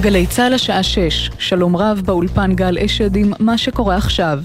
גלי 0.00 0.26
צה"ל 0.26 0.54
השעה 0.54 0.82
6, 0.82 1.30
שלום 1.38 1.76
רב 1.76 2.02
באולפן 2.04 2.54
גל 2.54 2.78
אשד 2.78 3.16
עם 3.16 3.32
מה 3.38 3.58
שקורה 3.58 3.96
עכשיו. 3.96 4.40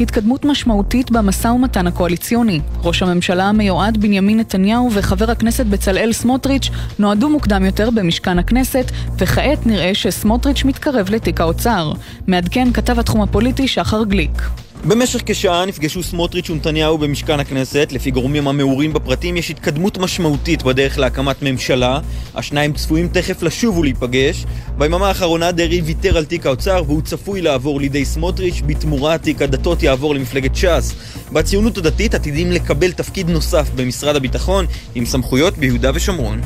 התקדמות 0.00 0.44
משמעותית 0.44 1.10
במשא 1.10 1.48
ומתן 1.48 1.86
הקואליציוני. 1.86 2.60
ראש 2.82 3.02
הממשלה 3.02 3.44
המיועד 3.44 3.96
בנימין 3.96 4.40
נתניהו 4.40 4.90
וחבר 4.92 5.30
הכנסת 5.30 5.66
בצלאל 5.66 6.12
סמוטריץ' 6.12 6.70
נועדו 6.98 7.28
מוקדם 7.28 7.64
יותר 7.64 7.90
במשכן 7.90 8.38
הכנסת, 8.38 8.90
וכעת 9.18 9.66
נראה 9.66 9.94
שסמוטריץ' 9.94 10.64
מתקרב 10.64 11.10
לתיק 11.10 11.40
האוצר. 11.40 11.92
מעדכן 12.26 12.72
כתב 12.72 12.98
התחום 12.98 13.22
הפוליטי 13.22 13.68
שחר 13.68 14.04
גליק. 14.04 14.42
במשך 14.84 15.20
כשעה 15.26 15.66
נפגשו 15.66 16.02
סמוטריץ' 16.02 16.50
ונתניהו 16.50 16.98
במשכן 16.98 17.40
הכנסת. 17.40 17.88
לפי 17.92 18.10
גורמים 18.10 18.48
המעורים 18.48 18.92
בפרטים 18.92 19.36
יש 19.36 19.50
התקדמות 19.50 19.98
משמעותית 19.98 20.62
בדרך 20.62 20.98
להקמת 20.98 21.42
ממשלה. 21.42 22.00
השניים 22.34 22.72
צפויים 22.72 23.08
תכף 23.08 23.42
לשוב 23.42 23.78
ולהיפגש. 23.78 24.44
ביממה 24.78 25.08
האחרונה 25.08 25.52
דרעי 25.52 25.80
ויתר 25.80 26.16
על 26.16 26.24
תיק 26.24 26.46
האוצר 26.46 26.82
והוא 26.86 27.02
צפוי 27.02 27.40
לעבור 27.40 27.80
לידי 27.80 28.04
סמוטריץ', 28.04 28.62
בתמורה 28.66 29.18
תיק 29.18 29.42
הדתות 29.42 29.82
יעבור 29.82 30.14
למפלגת 30.14 30.56
ש"ס. 30.56 30.94
בציונות 31.32 31.78
הדתית 31.78 32.14
עתידים 32.14 32.52
לקבל 32.52 32.92
תפקיד 32.92 33.30
נוסף 33.30 33.70
במשרד 33.76 34.16
הביטחון 34.16 34.66
עם 34.94 35.06
סמכויות 35.06 35.58
ביהודה 35.58 35.90
ושומרון. 35.94 36.40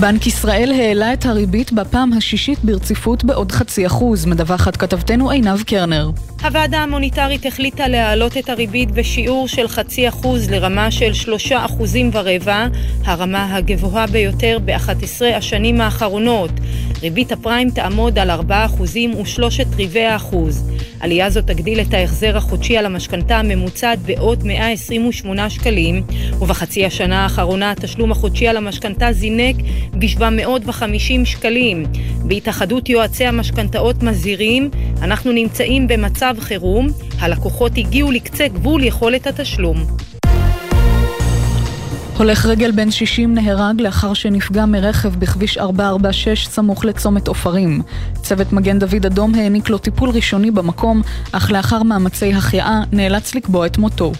בנק 0.00 0.26
ישראל 0.26 0.72
העלה 0.72 1.12
את 1.12 1.26
הריבית 1.26 1.72
בפעם 1.72 2.12
השישית 2.12 2.58
ברציפות 2.64 3.24
בעוד 3.24 3.52
חצי 3.52 3.86
אחוז, 3.86 4.26
מדווחת 4.26 4.76
כתבתנו 4.76 5.30
עינב 5.30 5.62
קרנר. 5.62 6.10
הוועדה 6.44 6.78
המוניטרית 6.78 7.46
החליטה 7.46 7.88
להעלות 7.88 8.36
את 8.36 8.48
הריבית 8.48 8.90
בשיעור 8.90 9.48
של 9.48 9.68
חצי 9.68 10.08
אחוז 10.08 10.50
לרמה 10.50 10.90
של 10.90 11.14
שלושה 11.14 11.64
אחוזים 11.64 12.10
ורבע, 12.12 12.66
הרמה 13.04 13.56
הגבוהה 13.56 14.06
ביותר 14.06 14.58
ב-11 14.64 15.24
השנים 15.36 15.80
האחרונות. 15.80 16.50
ריבית 17.02 17.32
הפריים 17.32 17.70
תעמוד 17.70 18.18
על 18.18 18.30
ארבעה 18.30 18.64
אחוזים 18.64 19.20
ושלושת 19.20 19.66
רבעי 19.78 20.06
האחוז. 20.06 20.70
עלייה 21.00 21.30
זו 21.30 21.42
תגדיל 21.42 21.80
את 21.80 21.94
ההחזר 21.94 22.36
החודשי 22.36 22.76
על 22.76 22.86
המשכנתה 22.86 23.38
הממוצעת 23.38 23.98
בעוד 23.98 24.44
128 24.44 25.50
שקלים, 25.50 26.02
ובחצי 26.40 26.86
השנה 26.86 27.22
האחרונה 27.22 27.70
התשלום 27.70 28.12
החודשי 28.12 28.48
על 28.48 28.56
המשכנתה 28.56 29.12
זינק 29.12 29.56
ב-750 29.98 31.24
שקלים. 31.24 31.86
בהתאחדות 32.24 32.88
יועצי 32.88 33.24
המשכנתאות 33.24 34.02
מזהירים, 34.02 34.70
אנחנו 35.02 35.32
נמצאים 35.32 35.88
במצב 35.88 36.33
חירום, 36.40 36.88
הלקוחות 37.18 37.72
הגיעו 37.76 38.10
לקצה 38.10 38.48
גבול 38.48 38.84
יכולת 38.84 39.26
התשלום. 39.26 39.86
הולך 42.18 42.46
רגל 42.46 42.70
בן 42.70 42.90
60 42.90 43.34
נהרג 43.34 43.80
לאחר 43.80 44.14
שנפגע 44.14 44.66
מרכב 44.66 45.16
בכביש 45.16 45.58
446 45.58 46.46
סמוך 46.46 46.84
לצומת 46.84 47.28
עופרים. 47.28 47.82
צוות 48.22 48.52
מגן 48.52 48.78
דוד 48.78 49.06
אדום 49.06 49.34
העניק 49.34 49.70
לו 49.70 49.78
טיפול 49.78 50.10
ראשוני 50.10 50.50
במקום, 50.50 51.02
אך 51.32 51.50
לאחר 51.50 51.82
מאמצי 51.82 52.34
החייאה 52.34 52.82
נאלץ 52.92 53.34
לקבוע 53.34 53.66
את 53.66 53.78
מותו. 53.78 54.12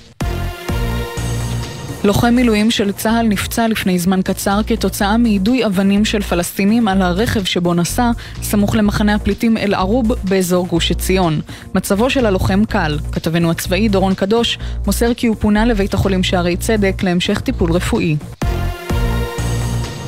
לוחם 2.05 2.35
מילואים 2.35 2.71
של 2.71 2.93
צה"ל 2.93 3.27
נפצע 3.27 3.69
לפני 3.69 3.99
זמן 3.99 4.23
קצר 4.23 4.61
כתוצאה 4.67 5.17
מיידוי 5.17 5.67
אבנים 5.67 6.05
של 6.05 6.23
פלסטינים 6.23 6.89
על 6.89 7.03
הרכב 7.03 7.45
שבו 7.45 7.75
נסע, 7.75 8.11
סמוך 8.43 8.77
למחנה 8.77 9.15
הפליטים 9.15 9.57
אל-ערוב 9.57 10.13
באזור 10.25 10.67
גוש 10.67 10.91
עציון. 10.91 11.41
מצבו 11.75 12.11
של 12.11 12.27
הלוחם 12.27 12.65
קל. 12.65 12.99
כתבנו 13.13 13.51
הצבאי 13.51 13.89
דורון 13.89 14.15
קדוש 14.15 14.59
מוסר 14.87 15.15
כי 15.15 15.27
הוא 15.27 15.37
פונה 15.37 15.65
לבית 15.65 15.95
החולים 15.95 16.23
שערי 16.23 16.57
צדק 16.57 17.03
להמשך 17.03 17.41
טיפול 17.41 17.73
רפואי. 17.73 18.17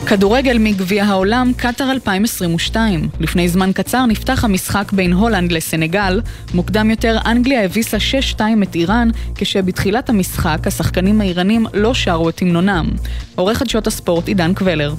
כדורגל 0.08 0.58
מגביע 0.58 1.04
העולם, 1.04 1.52
קטאר 1.56 1.90
2022. 1.90 3.08
לפני 3.20 3.48
זמן 3.48 3.70
קצר 3.74 4.06
נפתח 4.06 4.44
המשחק 4.44 4.92
בין 4.92 5.12
הולנד 5.12 5.52
לסנגל. 5.52 6.20
מוקדם 6.54 6.90
יותר, 6.90 7.18
אנגליה 7.26 7.64
הביסה 7.64 7.96
6-2 8.36 8.40
את 8.62 8.74
איראן, 8.74 9.08
כשבתחילת 9.34 10.08
המשחק 10.08 10.58
השחקנים 10.66 11.20
האיראנים 11.20 11.66
לא 11.74 11.94
שרו 11.94 12.28
את 12.28 12.42
המנונם. 12.42 12.90
עורכת 13.34 13.70
שעות 13.70 13.86
הספורט 13.86 14.28
עידן 14.28 14.54
קבלר. 14.54 14.94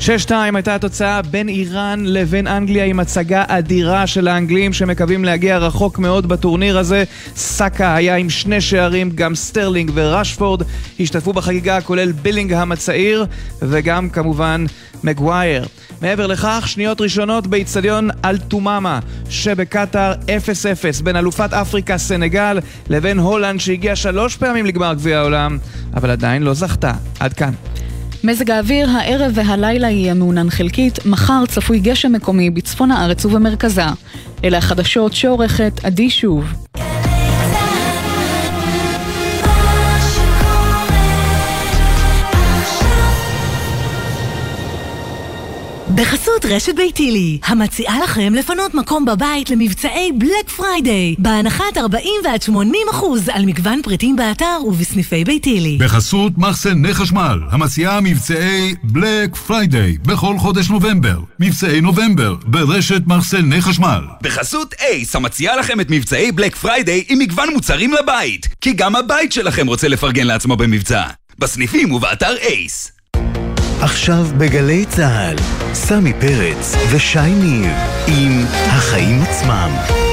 6-2 0.00 0.32
הייתה 0.54 0.74
התוצאה 0.74 1.22
בין 1.22 1.48
איראן 1.48 2.02
לבין 2.06 2.46
אנגליה 2.46 2.84
עם 2.84 3.00
הצגה 3.00 3.44
אדירה 3.48 4.06
של 4.06 4.28
האנגלים 4.28 4.72
שמקווים 4.72 5.24
להגיע 5.24 5.58
רחוק 5.58 5.98
מאוד 5.98 6.26
בטורניר 6.28 6.78
הזה. 6.78 7.04
סאקה 7.36 7.94
היה 7.94 8.16
עם 8.16 8.30
שני 8.30 8.60
שערים, 8.60 9.10
גם 9.14 9.34
סטרלינג 9.34 9.90
ורשפורד 9.94 10.62
השתתפו 11.00 11.32
בחגיגה 11.32 11.80
כולל 11.80 12.12
בילינגהם 12.12 12.72
הצעיר 12.72 13.26
וגם 13.62 14.10
כמובן 14.10 14.64
מגווייר. 15.04 15.66
מעבר 16.02 16.26
לכך, 16.26 16.64
שניות 16.66 17.00
ראשונות 17.00 17.46
באיצטדיון 17.46 18.10
אלטומאמה 18.24 19.00
שבקטאר 19.30 20.12
0-0 20.12 21.02
בין 21.04 21.16
אלופת 21.16 21.52
אפריקה 21.52 21.98
סנגל 21.98 22.58
לבין 22.88 23.18
הולנד 23.18 23.60
שהגיעה 23.60 23.96
שלוש 23.96 24.36
פעמים 24.36 24.66
לגמר 24.66 24.94
גביע 24.94 25.18
העולם 25.18 25.58
אבל 25.94 26.10
עדיין 26.10 26.42
לא 26.42 26.54
זכתה. 26.54 26.92
עד 27.20 27.32
כאן. 27.32 27.52
מזג 28.24 28.50
האוויר 28.50 28.90
הערב 28.90 29.32
והלילה 29.34 29.90
יהיה 29.90 30.14
מעונן 30.14 30.50
חלקית, 30.50 31.06
מחר 31.06 31.46
צפוי 31.48 31.78
גשם 31.78 32.12
מקומי 32.12 32.50
בצפון 32.50 32.90
הארץ 32.90 33.24
ובמרכזה. 33.24 33.82
אלה 34.44 34.58
החדשות 34.58 35.12
שעורכת 35.12 35.72
עדי 35.84 36.10
שוב. 36.10 36.44
בחסות 45.96 46.44
רשת 46.44 46.74
ביתילי, 46.76 47.38
המציעה 47.44 48.00
לכם 48.04 48.34
לפנות 48.34 48.74
מקום 48.74 49.04
בבית 49.04 49.50
למבצעי 49.50 50.12
בלק 50.12 50.48
פריידיי, 50.56 51.14
בהנחת 51.18 51.76
40 51.76 52.04
ועד 52.24 52.42
80 52.42 52.82
אחוז 52.90 53.28
על 53.28 53.46
מגוון 53.46 53.82
פריטים 53.82 54.16
באתר 54.16 54.58
ובסניפי 54.66 55.24
ביתילי. 55.24 55.78
בחסות 55.80 56.32
מחסני 56.38 56.94
חשמל, 56.94 57.40
המציעה 57.50 58.00
מבצעי 58.00 58.74
בלק 58.82 59.36
פריידיי 59.36 59.98
בכל 59.98 60.38
חודש 60.38 60.70
נובמבר. 60.70 61.20
מבצעי 61.40 61.80
נובמבר 61.80 62.34
ברשת 62.46 63.02
מחסני 63.06 63.60
חשמל. 63.60 64.00
בחסות 64.22 64.74
אייס, 64.80 65.16
המציעה 65.16 65.56
לכם 65.56 65.80
את 65.80 65.90
מבצעי 65.90 66.32
בלק 66.32 66.56
פריידיי 66.56 67.04
עם 67.08 67.18
מגוון 67.18 67.48
מוצרים 67.52 67.92
לבית, 67.92 68.48
כי 68.60 68.72
גם 68.72 68.96
הבית 68.96 69.32
שלכם 69.32 69.66
רוצה 69.66 69.88
לפרגן 69.88 70.26
לעצמו 70.26 70.56
במבצע. 70.56 71.02
בסניפים 71.38 71.92
ובאתר 71.92 72.36
אייס. 72.36 72.95
עכשיו 73.80 74.26
בגלי 74.38 74.84
צה"ל, 74.86 75.36
סמי 75.74 76.12
פרץ 76.12 76.74
ושי 76.90 77.30
ניר 77.34 77.72
עם 78.06 78.44
החיים 78.48 79.22
עצמם. 79.22 80.05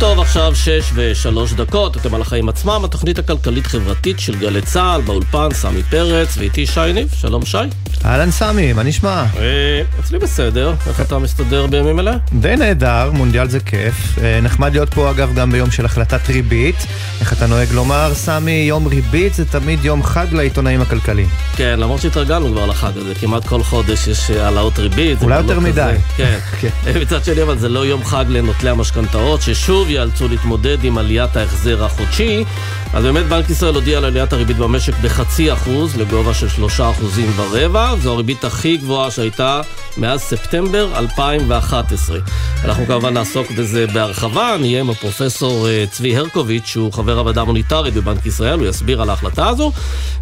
טוב, 0.00 0.20
עכשיו 0.20 0.54
שש 0.54 0.90
ושלוש 0.94 1.52
דקות, 1.52 1.96
אתם 1.96 2.14
על 2.14 2.20
החיים 2.20 2.48
עצמם, 2.48 2.82
התוכנית 2.84 3.18
הכלכלית-חברתית 3.18 4.20
של 4.20 4.36
גלי 4.36 4.62
צה"ל, 4.62 5.00
באולפן, 5.00 5.48
סמי 5.52 5.82
פרץ, 5.82 6.36
ואיתי 6.38 6.66
שי 6.66 6.92
ניב, 6.94 7.08
שלום 7.14 7.44
שי. 7.44 7.58
אהלן 8.04 8.30
סמי, 8.30 8.72
מה 8.72 8.82
נשמע? 8.82 9.24
אה, 9.38 9.82
אצלי 10.00 10.18
בסדר, 10.18 10.74
איך 10.88 11.00
אתה 11.00 11.18
מסתדר 11.18 11.66
בימים 11.66 12.00
אלה? 12.00 12.16
די 12.32 12.56
נהדר, 12.56 13.10
מונדיאל 13.12 13.48
זה 13.48 13.60
כיף. 13.60 14.18
אה, 14.22 14.40
נחמד 14.42 14.72
להיות 14.72 14.94
פה 14.94 15.10
אגב 15.10 15.34
גם 15.34 15.52
ביום 15.52 15.70
של 15.70 15.84
החלטת 15.84 16.28
ריבית. 16.28 16.86
איך 17.20 17.32
אתה 17.32 17.46
נוהג 17.46 17.72
לומר, 17.72 18.14
סמי, 18.14 18.50
יום 18.68 18.86
ריבית 18.86 19.34
זה 19.34 19.44
תמיד 19.44 19.84
יום 19.84 20.02
חג 20.02 20.26
לעיתונאים 20.32 20.80
הכלכליים. 20.80 21.28
כן, 21.56 21.80
למרות 21.80 22.00
שהתרגלנו 22.00 22.52
כבר 22.52 22.66
לחג 22.66 22.92
הזה, 22.96 23.14
כמעט 23.14 23.46
כל 23.46 23.62
חודש 23.62 24.06
יש 24.06 24.30
אה, 24.30 24.44
העלאות 24.44 24.78
ריבית. 24.78 25.22
אולי 25.22 25.36
יותר 25.36 25.60
מדי. 25.60 25.94
כן. 26.16 26.38
מצד 27.02 27.24
שני, 27.24 27.42
אבל 27.42 27.58
זה 27.58 27.68
לא 27.68 27.86
יום 27.86 28.04
חג 28.04 28.24
לנוטלי 28.28 28.70
המשכנתאות, 28.70 29.42
ששוב 29.42 29.89
ייאלצו 29.90 30.28
להתמודד 30.28 30.84
עם 30.84 30.98
עליית 30.98 31.36
ההחזר 31.36 31.84
החודשי. 31.84 32.44
אז 32.92 33.04
באמת 33.04 33.26
בנק 33.26 33.50
ישראל 33.50 33.74
הודיע 33.74 33.98
על 33.98 34.04
עליית 34.04 34.32
הריבית 34.32 34.56
במשק 34.56 34.92
בחצי 35.02 35.52
אחוז, 35.52 35.96
לגובה 35.96 36.34
של 36.34 36.48
שלושה 36.48 36.90
אחוזים 36.90 37.32
ורבע. 37.36 37.94
זו 38.02 38.12
הריבית 38.12 38.44
הכי 38.44 38.76
גבוהה 38.76 39.10
שהייתה 39.10 39.60
מאז 39.96 40.20
ספטמבר 40.20 40.98
2011. 40.98 42.18
אנחנו 42.64 42.86
כמובן 42.86 43.14
נעסוק 43.14 43.50
בזה 43.50 43.86
בהרחבה, 43.86 44.56
נהיה 44.60 44.80
עם 44.80 44.90
הפרופסור 44.90 45.68
אה, 45.68 45.84
צבי 45.90 46.16
הרקוביץ', 46.16 46.66
שהוא 46.66 46.92
חבר 46.92 47.18
הוועדה 47.18 47.40
המוניטרית 47.40 47.94
בבנק 47.94 48.26
ישראל, 48.26 48.58
הוא 48.58 48.68
יסביר 48.68 49.02
על 49.02 49.10
ההחלטה 49.10 49.48
הזו, 49.48 49.72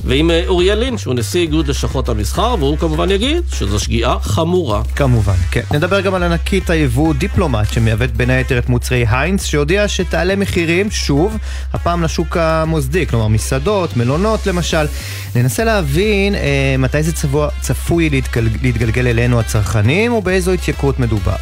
ועם 0.05 0.31
אה, 0.31 0.45
אוריאל 0.47 0.79
לין, 0.79 0.99
שהוא 0.99 1.15
נשיא 1.15 1.41
איגוד 1.41 1.69
לשכות 1.69 2.09
המסחר, 2.09 2.55
והוא 2.59 2.79
כמובן 2.79 3.11
יגיד 3.11 3.43
שזו 3.53 3.79
שגיאה 3.79 4.17
חמורה. 4.23 4.83
כמובן, 4.97 5.35
כן. 5.51 5.63
נדבר 5.71 6.01
גם 6.01 6.15
על 6.15 6.23
ענקית 6.23 6.71
היבוא 6.71 7.15
דיפלומט, 7.15 7.73
שמייבאת 7.73 8.17
בין 8.17 8.31
היתר 8.31 8.59
את 8.59 8.69
מוצרי 8.69 9.05
היינץ, 9.11 9.45
שהודיע 9.59 9.89
שתעלה 9.89 10.37
מחירים, 10.37 10.91
שוב, 10.91 11.37
הפעם 11.73 12.03
לשוק 12.03 12.37
המוסדי, 12.37 13.07
כלומר 13.07 13.29
מסעדות, 13.29 13.97
מלונות 13.97 14.47
למשל. 14.47 14.87
ננסה 15.37 15.65
להבין 15.65 16.35
אה, 16.35 16.75
מתי 16.79 17.03
זה 17.03 17.13
צבוע, 17.13 17.49
צפוי 17.61 18.11
להתגל, 18.11 18.49
להתגלגל 18.63 19.07
אלינו 19.07 19.41
הצרכנים, 19.41 20.13
ובאיזו 20.13 20.53
התייקרות 20.53 20.99
מדובר. 20.99 21.37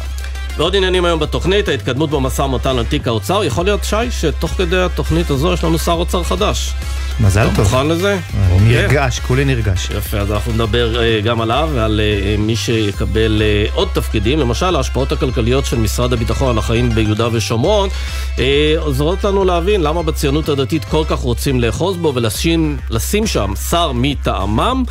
ועוד 0.57 0.75
עניינים 0.75 1.05
היום 1.05 1.19
בתוכנית, 1.19 1.67
ההתקדמות 1.67 2.09
במשא 2.09 2.41
ומתן 2.41 2.77
על 2.77 2.85
תיק 2.85 3.07
האוצר. 3.07 3.43
יכול 3.43 3.65
להיות, 3.65 3.83
שי, 3.83 4.11
שתוך 4.11 4.51
כדי 4.51 4.81
התוכנית 4.81 5.29
הזו 5.29 5.53
יש 5.53 5.63
לנו 5.63 5.79
שר 5.79 5.91
אוצר 5.91 6.23
חדש. 6.23 6.73
מזל 7.19 7.43
טוב. 7.43 7.53
אתה 7.53 7.61
מוכן 7.61 7.87
לזה? 7.87 8.19
אוקיי. 8.51 8.67
נרגש, 8.67 9.19
כולי 9.19 9.45
נרגש. 9.45 9.89
יפה, 9.97 10.17
אז 10.17 10.31
אנחנו 10.31 10.53
נדבר 10.53 11.01
אה, 11.01 11.21
גם 11.21 11.41
עליו 11.41 11.69
ועל 11.73 12.01
אה, 12.03 12.35
מי 12.37 12.55
שיקבל 12.55 13.41
אה, 13.41 13.65
עוד 13.73 13.87
תפקידים, 13.93 14.39
למשל 14.39 14.75
ההשפעות 14.75 15.11
הכלכליות 15.11 15.65
של 15.65 15.77
משרד 15.77 16.13
הביטחון 16.13 16.49
על 16.49 16.57
החיים 16.57 16.89
ביהודה 16.89 17.27
ושומרון, 17.31 17.89
עוזרות 18.77 19.23
לנו 19.23 19.45
להבין 19.45 19.81
למה 19.81 20.03
בציונות 20.03 20.49
הדתית 20.49 20.85
כל 20.85 21.03
כך 21.09 21.19
רוצים 21.19 21.59
לאחוז 21.59 21.97
בו 21.97 22.11
ולשים 22.15 22.77
לשים 22.89 23.27
שם 23.27 23.53
שר 23.69 23.91
מטעמם. 23.91 24.83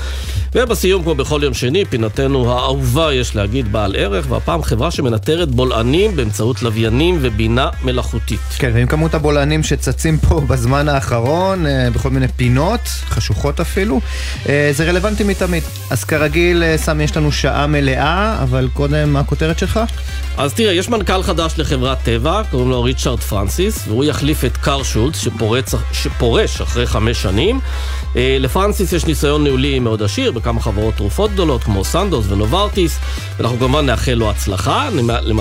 ובסיום, 0.55 1.03
כמו 1.03 1.15
בכל 1.15 1.41
יום 1.43 1.55
שני, 1.55 1.85
פינתנו 1.85 2.53
האהובה, 2.53 3.15
יש 3.15 3.37
להגיד, 3.37 3.73
בעל 3.73 3.97
ערך, 3.97 4.27
והפעם 4.29 4.63
חברה 4.63 4.91
שמנטרת 4.91 5.49
בולענים 5.57 6.17
באמצעות 6.17 6.63
לוויינים 6.63 7.19
ובינה 7.21 7.69
מלאכותית. 7.83 8.41
כן, 8.59 8.71
ועם 8.75 8.87
כמות 8.87 9.15
הבולענים 9.15 9.63
שצצים 9.63 10.19
פה 10.19 10.41
בזמן 10.49 10.89
האחרון, 10.89 11.67
אה, 11.67 11.91
בכל 11.91 12.11
מיני 12.11 12.29
פינות, 12.29 12.81
חשוכות 13.09 13.61
אפילו, 13.61 14.01
אה, 14.49 14.71
זה 14.73 14.85
רלוונטי 14.85 15.25
מתמיד. 15.25 15.63
אז 15.91 16.05
כרגיל, 16.05 16.63
אה, 16.63 16.79
סמי, 16.79 17.05
יש 17.05 17.17
לנו 17.17 17.33
שעה 17.33 17.67
מלאה, 17.67 18.43
אבל 18.43 18.69
קודם, 18.73 19.13
מה 19.13 19.21
הכותרת 19.21 19.59
שלך? 19.59 19.81
אז 20.37 20.55
תראה, 20.55 20.73
יש 20.73 20.89
מנכ"ל 20.89 21.23
חדש 21.23 21.55
לחברת 21.59 21.99
טבע, 22.03 22.43
קוראים 22.51 22.71
לו 22.71 22.83
ריצ'רד 22.83 23.21
פרנסיס, 23.21 23.89
והוא 23.89 24.05
יחליף 24.05 24.45
את 24.45 24.57
קאר 24.57 24.83
שולץ, 24.83 25.17
שפורץ, 25.17 25.75
שפורש 25.93 26.61
אחרי 26.61 26.87
חמש 26.87 27.23
שנים. 27.23 27.61
לפרנסיס 28.15 28.93
יש 28.93 29.07
ניסיון 29.07 29.45
ניהולי 29.45 29.79
מאוד 29.79 30.03
עשיר 30.03 30.33
בכמה 30.33 30.61
חברות 30.61 30.95
תרופות 30.95 31.31
גדולות, 31.31 31.65
כמו 31.65 31.85
סנדוס 31.85 32.27
ונוברטיס, 32.29 32.99
ואנחנו 33.37 33.59
כמובן 33.59 33.87
נאחל 33.87 34.13
לו 34.13 34.31
הצלחה. 34.31 34.89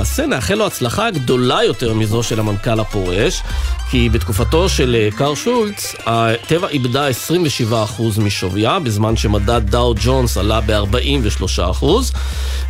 למעשה 0.05 0.25
נאחל 0.25 0.55
לו 0.55 0.65
הצלחה 0.65 1.11
גדולה 1.11 1.63
יותר 1.63 1.93
מזו 1.93 2.23
של 2.23 2.39
המנכ"ל 2.39 2.79
הפורש, 2.79 3.41
כי 3.89 4.09
בתקופתו 4.09 4.69
של 4.69 4.95
אה, 4.99 5.09
קאר 5.17 5.35
שולץ, 5.35 5.95
הטבע 6.05 6.67
איבדה 6.67 7.07
27% 7.09 7.73
משוויה, 8.17 8.79
בזמן 8.79 9.17
שמדד 9.17 9.61
דאו 9.69 9.93
ג'ונס 10.03 10.37
עלה 10.37 10.61
ב-43%, 10.65 11.85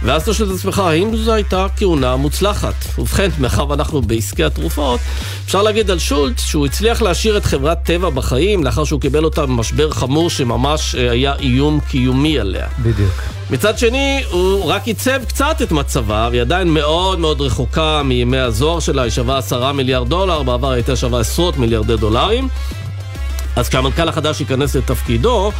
ואז 0.03 0.21
אתה 0.21 0.33
שואל 0.33 0.49
את 0.49 0.55
עצמך, 0.55 0.79
האם 0.79 1.15
זו 1.15 1.33
הייתה 1.33 1.67
כהונה 1.77 2.15
מוצלחת? 2.15 2.73
ובכן, 2.97 3.29
מאחר 3.39 3.69
ואנחנו 3.69 4.01
בעסקי 4.01 4.43
התרופות, 4.43 4.99
אפשר 5.45 5.61
להגיד 5.61 5.91
על 5.91 5.99
שולץ 5.99 6.39
שהוא 6.39 6.65
הצליח 6.65 7.01
להשאיר 7.01 7.37
את 7.37 7.45
חברת 7.45 7.83
טבע 7.83 8.09
בחיים, 8.09 8.63
לאחר 8.63 8.83
שהוא 8.83 9.01
קיבל 9.01 9.23
אותה 9.23 9.45
במשבר 9.45 9.91
חמור 9.91 10.29
שממש 10.29 10.95
אה, 10.95 11.11
היה 11.11 11.35
איום 11.39 11.79
קיומי 11.79 12.39
עליה. 12.39 12.67
בדיוק. 12.79 13.21
מצד 13.49 13.77
שני, 13.77 14.23
הוא 14.31 14.65
רק 14.65 14.87
עיצב 14.87 15.25
קצת 15.27 15.61
את 15.63 15.71
מצבה, 15.71 16.27
והיא 16.31 16.41
עדיין 16.41 16.67
מאוד 16.67 17.19
מאוד 17.25 17.41
רחוקה 17.41 18.01
מימי 18.03 18.37
הזוהר 18.37 18.79
שלה, 18.79 19.01
היא 19.01 19.11
שווה 19.11 19.37
עשרה 19.37 19.73
מיליארד 19.73 20.09
דולר, 20.09 20.43
בעבר 20.43 20.71
הייתה 20.71 20.95
שווה 20.95 21.19
עשרות 21.19 21.57
מיליארדי 21.57 21.97
דולרים. 21.97 22.47
אז 23.55 23.69
כשהמנכ"ל 23.69 24.09
החדש 24.09 24.39
ייכנס 24.39 24.75
לתפקידו, 24.75 25.51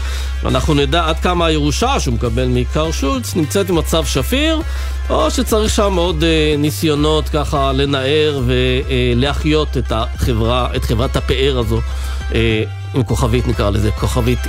אנחנו 0.45 0.73
נדע 0.73 1.07
עד 1.07 1.19
כמה 1.19 1.45
הירושה 1.45 1.99
שהוא 1.99 2.13
מקבל 2.13 2.45
מקאר 2.47 2.91
שולץ 2.91 3.35
נמצאת 3.35 3.67
במצב 3.67 4.05
שפיר, 4.05 4.61
או 5.09 5.31
שצריך 5.31 5.73
שם 5.73 5.95
עוד 5.95 6.23
אה, 6.23 6.55
ניסיונות 6.57 7.29
ככה 7.29 7.71
לנער 7.71 8.41
ולהחיות 8.45 9.77
את 9.77 9.91
החברה, 9.95 10.67
את 10.75 10.83
חברת 10.83 11.15
הפאר 11.15 11.59
הזו, 11.59 11.81
אה, 12.33 12.63
עם 12.93 13.03
כוכבית 13.03 13.47
נקרא 13.47 13.69
לזה, 13.69 13.91
כוכבית 13.91 14.39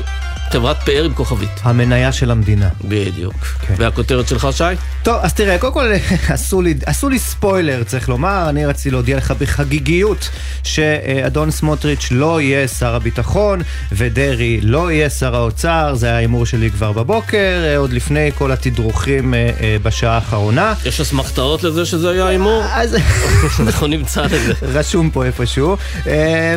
חברת 0.52 0.82
פאר 0.82 1.04
עם 1.04 1.14
כוכבית. 1.14 1.60
המניה 1.62 2.12
של 2.12 2.30
המדינה. 2.30 2.68
בדיוק. 2.84 3.34
כן. 3.34 3.74
והכותרת 3.76 4.28
שלך, 4.28 4.48
שי? 4.52 4.64
טוב, 5.02 5.18
אז 5.22 5.34
תראה, 5.34 5.58
קודם 5.58 5.72
כל 5.72 5.92
עשו 6.34 6.62
לי, 6.62 6.74
עשו 6.86 7.08
לי 7.08 7.18
ספוילר, 7.18 7.82
צריך 7.82 8.08
לומר, 8.08 8.46
אני 8.48 8.66
רציתי 8.66 8.90
להודיע 8.90 9.16
לך 9.16 9.30
בחגיגיות 9.38 10.30
שאדון 10.62 11.50
סמוטריץ' 11.50 12.08
לא 12.10 12.40
יהיה 12.40 12.68
שר 12.68 12.94
הביטחון 12.94 13.62
ודרעי 13.92 14.60
לא 14.62 14.92
יהיה 14.92 15.10
שר 15.10 15.36
האוצר, 15.36 15.94
זה 15.94 16.06
היה 16.06 16.16
ההימור 16.16 16.46
שלי 16.46 16.70
כבר 16.70 16.92
בבוקר, 16.92 17.62
אה, 17.64 17.76
עוד 17.76 17.92
לפני 17.92 18.30
כל 18.38 18.52
התדרוכים 18.52 19.34
אה, 19.34 19.50
אה, 19.60 19.76
בשעה 19.82 20.14
האחרונה. 20.14 20.74
יש 20.86 21.00
אסמכתאות 21.00 21.64
לזה 21.64 21.86
שזה 21.86 22.10
היה 22.10 22.26
הימור? 22.26 22.62
אז... 22.80 22.96
אנחנו 23.66 23.86
נמצא 23.86 24.24
לזה. 24.24 24.52
רשום 24.62 25.10
פה 25.10 25.24
איפשהו. 25.24 25.76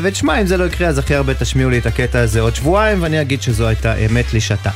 ותשמע, 0.04 0.42
אם 0.42 0.48
זה 0.48 0.58
לא 0.58 0.64
יקרה, 0.64 0.88
אז 0.88 0.98
הכי 0.98 1.16
הרבה 1.16 1.34
תשמיעו 1.34 1.70
לי 1.70 1.78
את 1.78 1.86
הקטע 1.86 2.20
הזה 2.20 2.42
עוד 2.42 2.56
שבועיים, 2.56 3.04
ואני 3.04 3.22
אגיד 3.22 3.42
שזו 3.42 3.68
הייתה 3.68 3.79
אמת 3.86 4.34
לשעתה. 4.34 4.70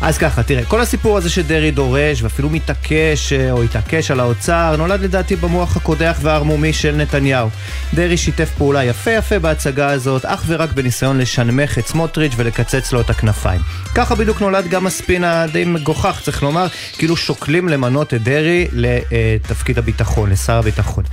אז 0.00 0.18
ככה, 0.18 0.42
תראה, 0.42 0.64
כל 0.64 0.80
הסיפור 0.80 1.16
הזה 1.16 1.30
שדרעי 1.30 1.70
דורש 1.70 2.22
ואפילו 2.22 2.50
מתעקש 2.50 3.32
או 3.50 3.62
התעקש 3.62 4.10
על 4.10 4.20
האוצר, 4.20 4.74
נולד 4.78 5.00
לדעתי 5.00 5.36
במוח 5.36 5.76
הקודח 5.76 6.18
והערמומי 6.22 6.72
של 6.72 6.96
נתניהו. 6.96 7.48
דרעי 7.94 8.16
שיתף 8.16 8.50
פעולה 8.58 8.84
יפה 8.84 9.10
יפה 9.10 9.38
בהצגה 9.38 9.90
הזאת, 9.90 10.24
אך 10.24 10.44
ורק 10.46 10.72
בניסיון 10.72 11.18
לשנמך 11.18 11.78
את 11.78 11.86
סמוטריץ' 11.86 12.32
ולקצץ 12.36 12.92
לו 12.92 13.00
את 13.00 13.10
הכנפיים. 13.10 13.60
ככה 13.94 14.14
בדיוק 14.14 14.40
נולד 14.40 14.68
גם 14.68 14.86
הספין 14.86 15.24
הדי 15.24 15.64
מגוחך, 15.64 16.20
צריך 16.24 16.42
לומר, 16.42 16.66
כאילו 16.98 17.16
שוקלים 17.16 17.68
למנות 17.68 18.14
את 18.14 18.22
דרעי 18.22 18.66
לתפקיד 18.72 19.78
הביטחון, 19.78 20.30
לשר 20.30 20.58
הביטחון. 20.58 21.04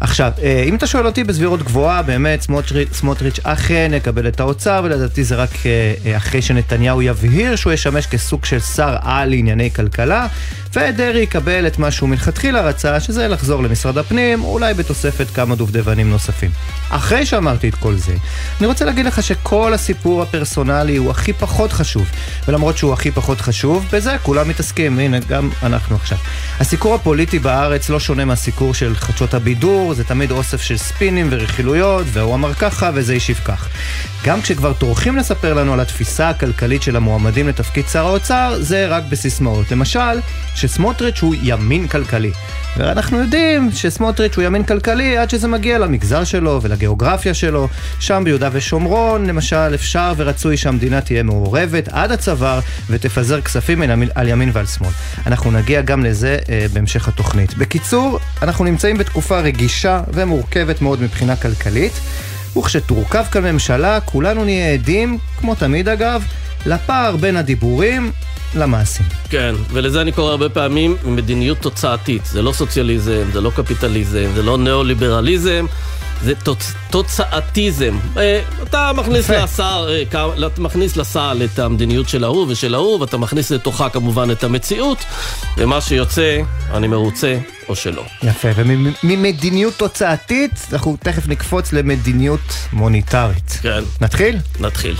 עכשיו, 0.00 0.32
אם 0.66 0.74
אתה 0.74 0.86
שואל 0.86 1.06
אותי 1.06 1.24
בסבירות 1.24 1.62
גבוהה, 1.62 2.02
באמת 2.02 2.42
סמוטריץ', 2.42 2.88
סמוטריץ' 2.92 3.38
אכן 3.42 3.90
יקבל 3.94 4.28
את 4.28 4.40
האוצר, 4.40 4.80
ולדעתי 4.84 5.24
זה 5.24 5.34
רק 5.34 5.50
אחרי 6.16 6.42
שנתניהו 6.42 7.02
יבהיר 7.02 7.56
שהוא 7.56 7.72
ישמש 7.72 8.06
כסוג 8.28 8.44
של 8.44 8.60
שר 8.60 8.96
על 9.02 9.28
לענייני 9.28 9.70
כלכלה, 9.70 10.26
ודרעי 10.72 11.22
יקבל 11.22 11.66
את 11.66 11.78
מה 11.78 11.90
שהוא 11.90 12.08
מלכתחילה 12.08 12.60
רצה, 12.60 13.00
שזה 13.00 13.28
לחזור 13.28 13.62
למשרד 13.62 13.98
הפנים, 13.98 14.44
אולי 14.44 14.74
בתוספת 14.74 15.26
כמה 15.34 15.54
דובדבנים 15.54 16.10
נוספים. 16.10 16.50
אחרי 16.90 17.26
שאמרתי 17.26 17.68
את 17.68 17.74
כל 17.74 17.94
זה, 17.94 18.14
אני 18.58 18.66
רוצה 18.66 18.84
להגיד 18.84 19.06
לך 19.06 19.22
שכל 19.22 19.74
הסיפור 19.74 20.22
הפרסונלי 20.22 20.96
הוא 20.96 21.10
הכי 21.10 21.32
פחות 21.32 21.72
חשוב, 21.72 22.06
ולמרות 22.48 22.78
שהוא 22.78 22.92
הכי 22.92 23.10
פחות 23.10 23.40
חשוב, 23.40 23.86
בזה 23.92 24.16
כולם 24.22 24.48
מתעסקים, 24.48 24.98
הנה, 24.98 25.18
גם 25.28 25.50
אנחנו 25.62 25.96
עכשיו. 25.96 26.18
הסיקור 26.60 26.94
הפוליטי 26.94 27.38
בארץ 27.38 27.88
לא 27.88 28.00
שונה 28.00 28.24
מהסיקור 28.24 28.74
של 28.74 28.96
חדשות 28.96 29.34
הבידור, 29.34 29.94
זה 29.94 30.04
תמיד 30.04 30.30
אוסף 30.30 30.62
של 30.62 30.76
ספינים 30.76 31.28
ורכילויות, 31.30 32.06
והוא 32.12 32.34
אמר 32.34 32.54
ככה 32.54 32.90
וזה 32.94 33.14
השיב 33.14 33.40
כך. 33.44 33.68
גם 34.24 34.42
כשכבר 34.42 34.72
טורחים 34.72 35.16
לספר 35.16 35.54
לנו 35.54 35.72
על 35.72 35.80
התפיסה 35.80 36.28
הכלכלית 36.28 36.82
של 36.82 36.96
המועמדים 36.96 37.48
לתפקיד 37.48 37.88
שר 37.88 38.06
האוצר, 38.18 38.56
זה 38.60 38.86
רק 38.86 39.02
בסיסמאות. 39.10 39.72
למשל, 39.72 40.20
שסמוטריץ' 40.54 41.22
הוא 41.22 41.34
ימין 41.42 41.88
כלכלי. 41.88 42.30
ואנחנו 42.76 43.18
יודעים 43.18 43.70
שסמוטריץ' 43.72 44.36
הוא 44.36 44.44
ימין 44.44 44.64
כלכלי 44.64 45.18
עד 45.18 45.30
שזה 45.30 45.48
מגיע 45.48 45.78
למגזר 45.78 46.24
שלו 46.24 46.62
ולגיאוגרפיה 46.62 47.34
שלו. 47.34 47.68
שם 48.00 48.22
ביהודה 48.24 48.48
ושומרון, 48.52 49.26
למשל, 49.26 49.74
אפשר 49.74 50.12
ורצוי 50.16 50.56
שהמדינה 50.56 51.00
תהיה 51.00 51.22
מעורבת 51.22 51.88
עד 51.88 52.12
הצוואר 52.12 52.60
ותפזר 52.90 53.40
כספים 53.40 53.82
על 54.14 54.28
ימין 54.28 54.50
ועל 54.52 54.66
שמאל. 54.66 54.90
אנחנו 55.26 55.50
נגיע 55.50 55.82
גם 55.82 56.04
לזה 56.04 56.38
אה, 56.48 56.66
בהמשך 56.72 57.08
התוכנית. 57.08 57.54
בקיצור, 57.54 58.18
אנחנו 58.42 58.64
נמצאים 58.64 58.98
בתקופה 58.98 59.40
רגישה 59.40 60.00
ומורכבת 60.12 60.82
מאוד 60.82 61.02
מבחינה 61.02 61.36
כלכלית. 61.36 61.92
וכשתורכב 62.56 63.24
כאן 63.32 63.52
ממשלה, 63.52 64.00
כולנו 64.00 64.44
נהיה 64.44 64.72
עדים, 64.72 65.18
כמו 65.38 65.54
תמיד 65.54 65.88
אגב, 65.88 66.24
לפער 66.66 67.16
בין 67.16 67.36
הדיבורים 67.36 68.12
למעשים. 68.54 69.06
כן, 69.30 69.54
ולזה 69.72 70.00
אני 70.00 70.12
קורא 70.12 70.30
הרבה 70.30 70.48
פעמים 70.48 70.96
מדיניות 71.04 71.58
תוצאתית. 71.58 72.26
זה 72.26 72.42
לא 72.42 72.52
סוציאליזם, 72.52 73.24
זה 73.32 73.40
לא 73.40 73.50
קפיטליזם, 73.56 74.26
זה 74.34 74.42
לא 74.42 74.58
ניאו-ליברליזם. 74.58 75.66
זה 76.22 76.34
תוצ... 76.34 76.72
תוצאתיזם. 76.90 77.98
אה, 78.16 78.42
אתה 78.62 78.92
מכניס 78.92 79.30
לשר, 79.30 79.88
אה, 79.90 80.02
אתה 80.02 80.26
מכניס 80.58 80.96
לסל 80.96 81.42
את 81.44 81.58
המדיניות 81.58 82.08
של 82.08 82.24
ההוא 82.24 82.46
ושל 82.48 82.74
ההוא, 82.74 83.00
ואתה 83.00 83.16
מכניס 83.16 83.50
לתוכה 83.50 83.88
כמובן 83.88 84.30
את 84.30 84.44
המציאות, 84.44 84.98
ומה 85.56 85.80
שיוצא, 85.80 86.40
אני 86.74 86.86
מרוצה 86.86 87.38
או 87.68 87.76
שלא. 87.76 88.04
יפה, 88.22 88.48
וממדיניות 88.56 89.74
תוצאתית, 89.76 90.66
אנחנו 90.72 90.96
תכף 91.02 91.28
נקפוץ 91.28 91.72
למדיניות 91.72 92.54
מוניטרית. 92.72 93.58
כן. 93.62 93.84
נתחיל? 94.00 94.38
נתחיל. 94.60 94.94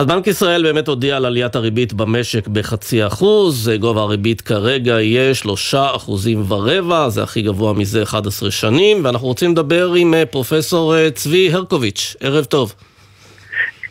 אז 0.00 0.06
בנק 0.06 0.26
ישראל 0.26 0.62
באמת 0.62 0.88
הודיע 0.88 1.16
על 1.16 1.24
עליית 1.24 1.56
הריבית 1.56 1.92
במשק 1.92 2.48
בחצי 2.48 3.06
אחוז, 3.06 3.70
גובה 3.80 4.00
הריבית 4.00 4.40
כרגע 4.40 5.00
יהיה 5.00 5.34
שלושה 5.34 5.86
אחוזים 5.96 6.44
ורבע, 6.48 7.08
זה 7.08 7.22
הכי 7.22 7.42
גבוה 7.42 7.72
מזה 7.72 8.02
11 8.02 8.50
שנים, 8.50 9.04
ואנחנו 9.04 9.26
רוצים 9.26 9.50
לדבר 9.52 9.92
עם 9.92 10.14
אה, 10.14 10.26
פרופסור 10.26 10.96
אה, 10.96 11.10
צבי 11.10 11.50
הרקוביץ', 11.52 12.16
ערב 12.20 12.44
טוב. 12.44 12.74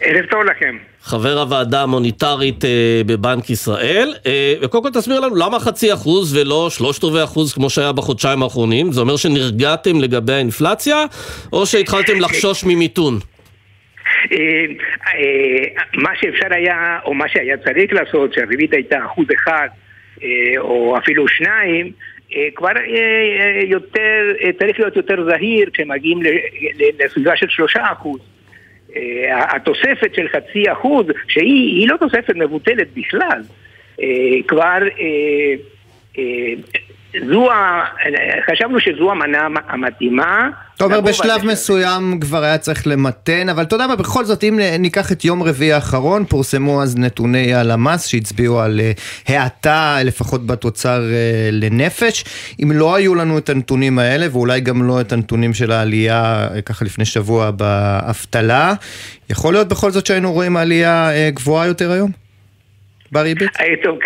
ערב 0.02 0.26
טוב 0.32 0.40
לכם. 0.44 0.78
חבר 1.04 1.40
הוועדה 1.40 1.84
המוניטרית 1.84 2.66
אה, 2.66 3.02
בבנק 3.06 3.50
ישראל, 3.50 4.14
אה, 4.26 4.54
וקודם 4.62 4.84
כל 4.84 4.90
תסביר 5.00 5.20
לנו 5.20 5.36
למה 5.36 5.60
חצי 5.60 5.94
אחוז 5.94 6.36
ולא 6.36 6.70
שלושת 6.70 7.04
רבעי 7.04 7.24
אחוז 7.24 7.54
כמו 7.54 7.70
שהיה 7.70 7.92
בחודשיים 7.92 8.44
האחרונים, 8.44 8.92
זה 8.92 9.02
אומר 9.02 9.16
שנרגעתם 9.16 10.02
לגבי 10.02 10.34
האינפלציה, 10.34 11.06
או 11.54 11.66
שהתחלתם 11.66 12.20
לחשוש 12.20 12.64
ממיתון? 12.64 13.20
אה, 14.32 14.66
מה 15.94 16.10
שאפשר 16.16 16.48
היה, 16.52 17.00
או 17.06 17.14
מה 17.14 17.30
שהיה 17.30 17.58
צריך 17.58 17.94
לעשות, 17.94 18.34
שהריבית 18.34 18.74
הייתה 18.74 19.06
אחוז 19.06 19.26
אחד 19.36 19.68
אה, 20.24 20.28
או 20.58 20.98
אפילו 20.98 21.28
שניים, 21.28 21.92
אה, 22.36 22.48
כבר 22.56 22.72
יותר, 23.64 24.34
צריך 24.60 24.80
להיות 24.80 24.96
יותר 24.96 25.24
זהיר 25.24 25.70
כשמגיעים 25.74 26.20
לסביבה 27.00 27.36
של 27.36 27.50
שלושה 27.50 27.92
אחוז. 27.92 28.20
התוספת 29.32 30.16
של 30.16 30.28
חצי 30.28 30.72
אחוז, 30.72 31.06
שהיא 31.28 31.90
לא 31.90 31.98
תוספת 31.98 32.36
מבוטלת 32.36 32.88
בכלל, 32.94 33.42
כבר 34.48 34.78
זו 37.32 37.52
ה... 37.52 37.86
חשבנו 38.52 38.80
שזו 38.80 39.12
המנה 39.12 39.48
המתאימה. 39.68 40.50
אתה 40.76 40.84
אומר 40.84 41.02
בשלב 41.02 41.46
מסוים 41.46 42.20
כבר 42.20 42.44
היה 42.44 42.58
צריך 42.58 42.88
למתן, 42.88 43.50
אבל 43.50 43.64
אתה 43.64 43.76
יודע 43.76 43.88
מה, 43.88 43.96
בכל 43.96 44.26
זאת, 44.26 44.44
אם 44.44 44.60
ניקח 44.80 45.12
את 45.12 45.26
יום 45.26 45.44
רביעי 45.44 45.74
האחרון, 45.74 46.26
פורסמו 46.26 46.84
אז 46.84 46.98
נתוני 46.98 47.54
הלמ"ס 47.54 48.06
שהצביעו 48.06 48.60
על 48.60 48.80
אה, 48.80 48.92
האטה, 49.28 49.98
לפחות 50.04 50.46
בתוצר 50.46 51.02
אה, 51.12 51.50
לנפש. 51.52 52.24
אם 52.64 52.72
לא 52.72 52.96
היו 52.96 53.16
לנו 53.16 53.38
את 53.38 53.50
הנתונים 53.50 54.00
האלה, 54.00 54.28
ואולי 54.32 54.62
גם 54.62 54.84
לא 54.84 55.02
את 55.02 55.12
הנתונים 55.12 55.54
של 55.54 55.72
העלייה, 55.72 56.48
אה, 56.56 56.62
ככה 56.62 56.86
לפני 56.86 57.06
שבוע, 57.06 57.52
באבטלה, 57.52 58.74
יכול 59.30 59.54
להיות 59.54 59.68
בכל 59.68 59.92
זאת 59.92 60.06
שהיינו 60.06 60.34
רואים 60.34 60.58
עלייה 60.58 61.12
גבוהה 61.30 61.68
יותר 61.68 61.92
היום? 61.92 62.29
בריבית? 63.12 63.62
אה, 63.62 63.66
טוב, 63.84 63.98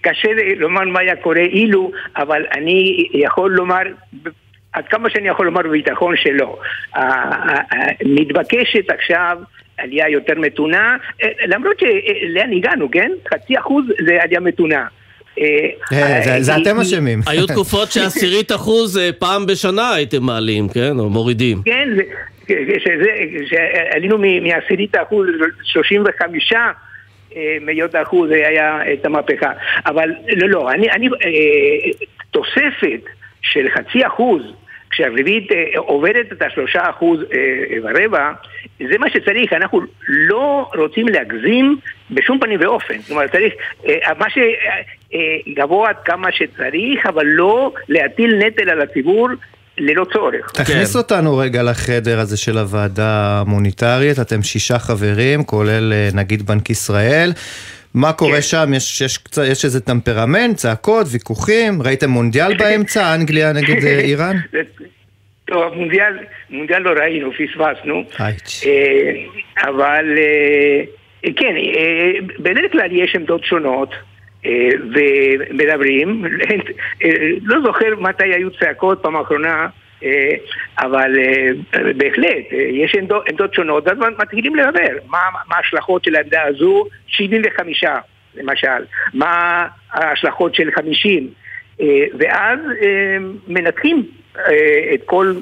קשה 0.00 0.28
לומר 0.56 0.84
מה 0.84 1.00
היה 1.00 1.16
קורה 1.16 1.40
אילו, 1.40 1.92
אבל 2.16 2.42
אני 2.56 3.08
יכול 3.14 3.50
לומר... 3.50 3.82
עד 4.72 4.84
כמה 4.88 5.10
שאני 5.10 5.28
יכול 5.28 5.46
לומר 5.46 5.62
בביטחון 5.62 6.14
שלא. 6.16 6.58
מתבקשת 8.04 8.90
עכשיו 8.90 9.38
עלייה 9.78 10.08
יותר 10.08 10.34
מתונה, 10.36 10.96
אה, 11.22 11.28
למרות 11.46 11.76
שלאן 11.80 12.52
הגענו, 12.52 12.90
כן? 12.90 13.10
חצי 13.34 13.58
אחוז 13.58 13.84
זה 14.06 14.22
עלייה 14.22 14.40
מתונה. 14.40 14.86
אה, 15.40 16.38
זה 16.40 16.56
אתם 16.56 16.80
אשמים. 16.80 17.20
היו 17.30 17.46
תקופות 17.46 17.92
שעשירית 17.92 18.52
אחוז 18.52 19.00
פעם 19.18 19.46
בשנה 19.46 19.94
הייתם 19.94 20.22
מעלים, 20.22 20.68
כן? 20.68 20.98
או 20.98 21.10
מורידים. 21.10 21.62
כן, 21.64 21.88
שעלינו 23.46 24.18
מעשירית 24.18 24.96
אחוז 24.96 25.26
35 25.62 26.52
מאיות 27.60 27.94
האחוז 27.94 28.30
היה 28.30 28.92
את 28.92 29.06
המהפכה. 29.06 29.52
אבל 29.86 30.10
לא, 30.36 30.48
לא, 30.48 30.70
אני, 30.70 30.90
אני 30.90 31.08
אה, 31.08 31.90
תוספת 32.30 33.00
של 33.42 33.68
חצי 33.70 34.06
אחוז 34.06 34.42
כשהריבית 34.90 35.52
אה, 35.52 35.64
עוברת 35.76 36.32
את 36.32 36.42
השלושה 36.42 36.90
אחוז 36.90 37.20
אה, 37.22 37.78
ורבע, 37.82 38.32
זה 38.78 38.98
מה 38.98 39.10
שצריך, 39.10 39.52
אנחנו 39.52 39.80
לא 40.08 40.70
רוצים 40.74 41.08
להגזים 41.08 41.76
בשום 42.10 42.38
פנים 42.38 42.60
ואופן. 42.62 42.94
אומרת, 43.10 43.32
צריך, 43.32 43.54
מה 44.18 44.26
שגבוה 44.30 45.88
עד 45.88 45.96
כמה 46.04 46.32
שצריך, 46.32 47.06
אבל 47.06 47.26
לא 47.26 47.72
להטיל 47.88 48.34
נטל 48.34 48.70
על 48.70 48.80
הציבור 48.80 49.28
ללא 49.78 50.04
צורך. 50.12 50.50
תכניס 50.50 50.92
כן. 50.92 50.98
אותנו 50.98 51.36
רגע 51.36 51.62
לחדר 51.62 52.20
הזה 52.20 52.36
של 52.36 52.58
הוועדה 52.58 53.40
המוניטרית, 53.40 54.20
אתם 54.20 54.42
שישה 54.42 54.78
חברים, 54.78 55.44
כולל 55.44 55.92
אה, 55.92 56.08
נגיד 56.14 56.42
בנק 56.42 56.70
ישראל. 56.70 57.30
מה 57.94 58.12
קורה 58.12 58.34
כן. 58.34 58.42
שם? 58.42 58.74
יש, 58.76 59.00
יש, 59.00 59.18
יש 59.50 59.64
איזה 59.64 59.80
טמפרמנט, 59.80 60.56
צעקות, 60.56 61.06
ויכוחים? 61.12 61.82
ראיתם 61.82 62.10
מונדיאל 62.10 62.56
באמצע, 62.58 63.02
אנגליה 63.14 63.52
נגד 63.52 63.84
אה, 63.84 64.00
איראן? 64.00 64.36
טוב, 65.44 65.74
מונדיאל, 65.74 66.18
מונדיאל 66.50 66.82
לא 66.82 66.90
ראינו, 66.90 67.30
פספסנו. 67.32 68.04
אה, 68.20 68.32
אבל 69.68 70.04
כן, 71.22 71.54
בדרך 72.38 72.72
כלל 72.72 72.92
יש 72.92 73.16
עמדות 73.16 73.44
שונות. 73.44 73.94
אה, 74.46 74.68
ומדברים, 75.50 76.24
אה, 77.04 77.10
לא 77.42 77.60
זוכר 77.64 77.96
מתי 77.98 78.34
היו 78.34 78.50
צעקות 78.50 79.02
פעם 79.02 79.16
האחרונה, 79.16 79.66
אה, 80.04 80.30
אבל 80.78 81.12
בהחלט, 81.96 82.52
יש 82.52 82.94
עמדות, 83.28 83.54
שונות, 83.54 83.86
ואז 83.86 83.98
מתחילים 84.18 84.56
לדבר, 84.56 84.96
מה 85.08 85.18
ההשלכות 85.50 86.04
של 86.04 86.16
העמדה 86.16 86.42
הזו, 86.42 86.84
75 87.06 87.84
למשל, 88.34 88.84
מה 89.14 89.66
ההשלכות 89.90 90.54
של 90.54 90.70
50, 90.74 91.28
ואז 92.18 92.58
מנתחים 93.48 94.06
את 94.94 95.02
כל, 95.04 95.34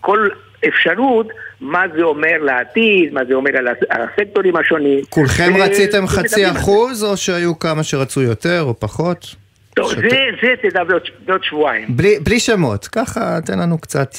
כל 0.00 0.28
אפשרות 0.68 1.28
מה 1.60 1.82
זה 1.96 2.02
אומר 2.02 2.36
לעתיד, 2.40 3.12
מה 3.12 3.20
זה 3.28 3.34
אומר 3.34 3.50
על 3.88 4.00
הסקטורים 4.02 4.56
השונים. 4.56 5.00
כולכם 5.08 5.52
רציתם 5.56 6.06
חצי 6.06 6.50
אחוז, 6.50 7.04
או 7.04 7.16
שהיו 7.16 7.58
כמה 7.58 7.82
שרצו 7.82 8.22
יותר 8.22 8.62
או 8.62 8.80
פחות? 8.80 9.34
טוב, 9.74 9.94
זה, 9.94 10.18
זה 10.42 10.48
תדע 10.62 10.84
בעוד 11.26 11.44
שבועיים. 11.44 11.88
בלי 12.20 12.40
שמות, 12.40 12.86
ככה 12.86 13.38
תן 13.46 13.58
לנו 13.58 13.78
קצת. 13.78 14.16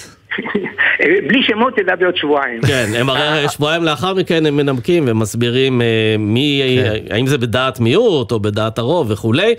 בלי 1.27 1.43
שמות 1.43 1.75
תדע 1.75 1.95
בעוד 1.95 2.17
שבועיים. 2.17 2.61
כן, 2.61 2.85
הם 2.95 3.09
הרי 3.09 3.49
שבועיים 3.49 3.83
לאחר 3.83 4.13
מכן 4.13 4.45
הם 4.45 4.57
מנמקים 4.57 5.03
ומסבירים 5.07 5.81
אה, 5.81 6.15
מי, 6.19 6.81
כן. 6.83 7.13
האם 7.15 7.27
זה 7.27 7.37
בדעת 7.37 7.79
מיעוט 7.79 8.31
או 8.31 8.39
בדעת 8.39 8.77
הרוב 8.77 9.11
וכולי. 9.11 9.55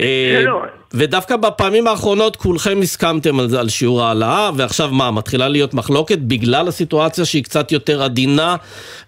אה, 0.00 0.42
לא. 0.44 0.62
ודווקא 0.94 1.36
בפעמים 1.36 1.86
האחרונות 1.86 2.36
כולכם 2.36 2.78
הסכמתם 2.82 3.40
על, 3.40 3.46
על 3.60 3.68
שיעור 3.68 4.02
העלאה, 4.02 4.50
ועכשיו 4.56 4.88
מה, 4.92 5.10
מתחילה 5.10 5.48
להיות 5.48 5.74
מחלוקת 5.74 6.18
בגלל 6.18 6.68
הסיטואציה 6.68 7.24
שהיא 7.24 7.44
קצת 7.44 7.72
יותר 7.72 8.02
עדינה 8.02 8.56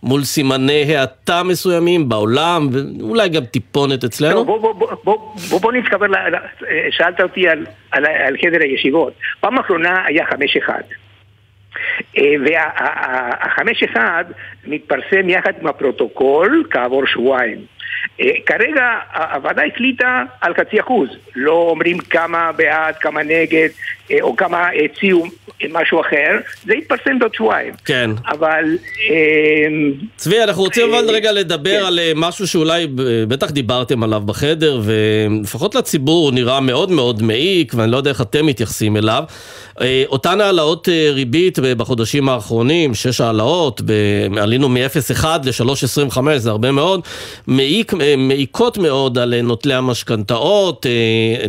מול 0.03 0.25
סימני 0.25 0.97
האטה 0.97 1.43
מסוימים 1.43 2.09
בעולם, 2.09 2.69
ואולי 2.73 3.29
גם 3.29 3.45
טיפונת 3.45 4.05
אצלנו? 4.05 4.45
בוא, 4.45 4.61
בוא, 4.61 4.73
בוא, 4.73 4.95
בוא, 5.05 5.17
בוא, 5.51 5.61
בוא 5.61 5.73
נתקבר, 5.73 6.07
שאלת 6.91 7.21
אותי 7.21 7.49
על, 7.49 7.67
על, 7.91 8.07
על 8.07 8.37
חדר 8.43 8.59
הישיבות. 8.61 9.13
פעם 9.41 9.59
אחרונה 9.59 10.05
היה 10.07 10.25
חמש 10.27 10.57
אחד. 10.57 10.83
אה, 12.19 12.23
והחמש 12.47 13.83
אחד 13.83 14.25
מתפרסם 14.67 15.29
יחד 15.29 15.53
עם 15.61 15.67
הפרוטוקול 15.67 16.65
כעבור 16.71 17.07
שבועיים. 17.07 17.59
אה, 18.21 18.31
כרגע 18.47 18.83
הוועדה 19.35 19.63
החליטה 19.73 20.23
על 20.41 20.55
חצי 20.55 20.81
אחוז, 20.81 21.09
לא 21.37 21.53
אומרים 21.53 21.99
כמה 21.99 22.53
בעד, 22.57 22.95
כמה 22.95 23.23
נגד, 23.23 23.69
אה, 24.11 24.17
או 24.21 24.37
כמה 24.37 24.69
הציעו 24.85 25.27
משהו 25.71 26.01
אחר, 26.01 26.39
זה 26.67 26.75
יתפרסם 26.75 27.19
בעוד 27.19 27.35
שבועיים. 27.35 27.73
כן. 27.85 28.11
אבל... 28.29 28.65
צבי, 30.17 30.43
אנחנו 30.43 30.63
רוצים 30.63 30.95
אבל 30.95 31.11
רגע 31.11 31.33
לדבר 31.33 31.81
כן. 31.81 31.87
על 31.87 32.01
משהו 32.15 32.47
שאולי 32.47 32.87
בטח 33.29 33.51
דיברתם 33.51 34.03
עליו 34.03 34.21
בחדר, 34.21 34.81
ולפחות 34.85 35.75
לציבור 35.75 36.25
הוא 36.25 36.33
נראה 36.33 36.61
מאוד 36.61 36.91
מאוד 36.91 37.23
מעיק, 37.23 37.73
ואני 37.77 37.91
לא 37.93 37.97
יודע 37.97 38.11
איך 38.11 38.21
אתם 38.21 38.47
מתייחסים 38.47 38.97
אליו. 38.97 39.25
אותן 40.07 40.41
העלאות 40.41 40.89
ריבית 41.13 41.59
בחודשים 41.59 42.29
האחרונים, 42.29 42.95
שש 42.95 43.21
העלאות, 43.21 43.81
עלינו 44.41 44.69
מ-0.1 44.69 45.25
ל-3.25, 45.45 46.19
זה 46.37 46.51
הרבה 46.51 46.71
מאוד, 46.71 47.01
מעיק, 47.47 47.80
מעיקות 48.19 48.79
מאוד 48.79 49.19
על 49.19 49.41
נוטלי 49.43 49.75
המשכנתאות, 49.75 50.87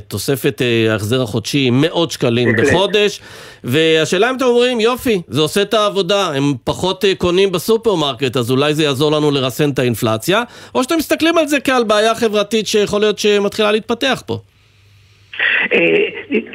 תוספת 0.07 0.61
ההחזר 0.89 1.21
החודשי 1.21 1.69
מאות 1.69 2.11
שקלים 2.11 2.55
בחודש, 2.57 3.21
והשאלה 3.63 4.29
אם 4.29 4.35
אתם 4.35 4.45
אומרים, 4.45 4.79
יופי, 4.79 5.21
זה 5.27 5.41
עושה 5.41 5.61
את 5.61 5.73
העבודה, 5.73 6.27
הם 6.27 6.43
פחות 6.63 7.05
קונים 7.17 7.51
בסופרמרקט, 7.51 8.37
אז 8.37 8.51
אולי 8.51 8.73
זה 8.73 8.83
יעזור 8.83 9.11
לנו 9.11 9.31
לרסן 9.31 9.69
את 9.69 9.79
האינפלציה, 9.79 10.43
או 10.75 10.83
שאתם 10.83 10.97
מסתכלים 10.97 11.37
על 11.37 11.47
זה 11.47 11.59
כעל 11.59 11.83
בעיה 11.83 12.15
חברתית 12.15 12.67
שיכול 12.67 12.99
להיות 12.99 13.19
שמתחילה 13.19 13.71
להתפתח 13.71 14.23
פה. 14.25 14.37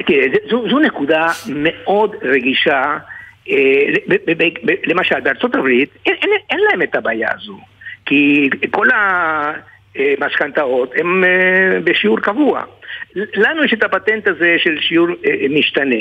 תראה, 0.07 0.27
זו 0.49 0.79
נקודה 0.79 1.27
מאוד 1.47 2.11
רגישה. 2.21 2.81
למשל, 4.87 5.19
בארצות 5.23 5.55
הברית 5.55 5.89
אין 6.49 6.59
להם 6.71 6.81
את 6.81 6.95
הבעיה 6.95 7.29
הזו. 7.35 7.57
כי 8.07 8.49
כל 8.71 8.87
המשכנתאות 9.95 10.93
הן 10.97 11.23
בשיעור 11.83 12.19
קבוע. 12.19 12.63
לנו 13.15 13.63
יש 13.63 13.73
את 13.73 13.83
הפטנט 13.83 14.27
הזה 14.27 14.55
של 14.57 14.79
שיעור 14.79 15.07
משתנה. 15.49 15.95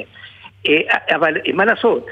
אבל 1.14 1.34
מה 1.54 1.64
לעשות? 1.64 2.06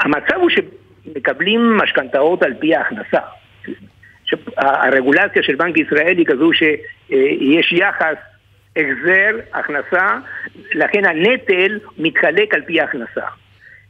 המצב 0.00 0.34
הוא 0.34 0.50
שמקבלים 0.50 1.76
משכנתאות 1.76 2.42
על 2.42 2.54
פי 2.54 2.74
ההכנסה. 2.74 3.20
הרגולציה 4.56 5.42
של 5.42 5.54
בנק 5.54 5.78
ישראל 5.78 6.18
היא 6.18 6.26
כזו 6.26 6.50
שיש 6.52 7.72
יחס 7.72 8.16
החזר, 8.76 9.38
הכנסה, 9.52 10.18
לכן 10.74 11.04
הנטל 11.04 11.78
מתחלק 11.98 12.54
על 12.54 12.62
פי 12.62 12.80
ההכנסה. 12.80 13.26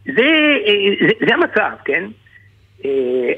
זה, 0.05 0.57
זה, 1.01 1.27
זה 1.27 1.35
המצב, 1.35 1.71
כן? 1.85 2.05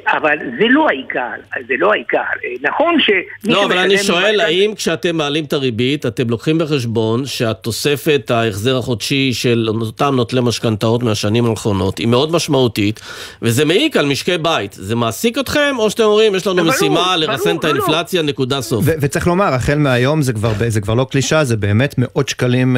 אבל 0.06 0.38
זה 0.58 0.64
לא 0.70 0.88
העיקר, 0.88 1.30
זה 1.68 1.75
לא 1.78 1.92
העיקר. 1.92 2.18
נכון 2.62 3.00
ש... 3.00 3.11
לא, 3.44 3.64
אבל 3.64 3.78
אני 3.78 3.99
שואל, 3.99 4.40
האם 4.40 4.75
כשאתם 4.75 5.16
מעלים 5.16 5.44
את 5.44 5.52
הריבית, 5.52 6.06
אתם 6.06 6.30
לוקחים 6.30 6.58
בחשבון 6.58 7.26
שהתוספת 7.26 8.30
ההחזר 8.30 8.78
החודשי 8.78 9.32
של 9.32 9.68
אותם 9.80 10.14
נוטלי 10.16 10.40
משכנתאות 10.40 11.02
מהשנים 11.02 11.46
האחרונות 11.46 11.99
היא 11.99 12.06
מאוד 12.06 12.32
משמעותית, 12.32 13.00
וזה 13.42 13.64
מעיק 13.64 13.96
על 13.96 14.06
משקי 14.06 14.38
בית. 14.38 14.72
זה 14.72 14.96
מעסיק 14.96 15.38
אתכם, 15.38 15.75
או 15.78 15.90
שאתם 15.90 16.02
אומרים, 16.02 16.34
יש 16.34 16.46
לנו 16.46 16.64
משימה 16.64 17.16
לרסן 17.16 17.56
את 17.56 17.64
האינפלציה, 17.64 18.22
נקודה 18.22 18.61
סוף? 18.61 18.84
וצריך 19.00 19.26
לומר, 19.26 19.54
החל 19.54 19.78
מהיום 19.78 20.22
זה 20.68 20.80
כבר 20.80 20.94
לא 20.94 21.06
קלישה, 21.11 21.44
זה 21.44 21.56
באמת 21.56 21.94
מאות 21.99 22.28
שקלים 22.28 22.76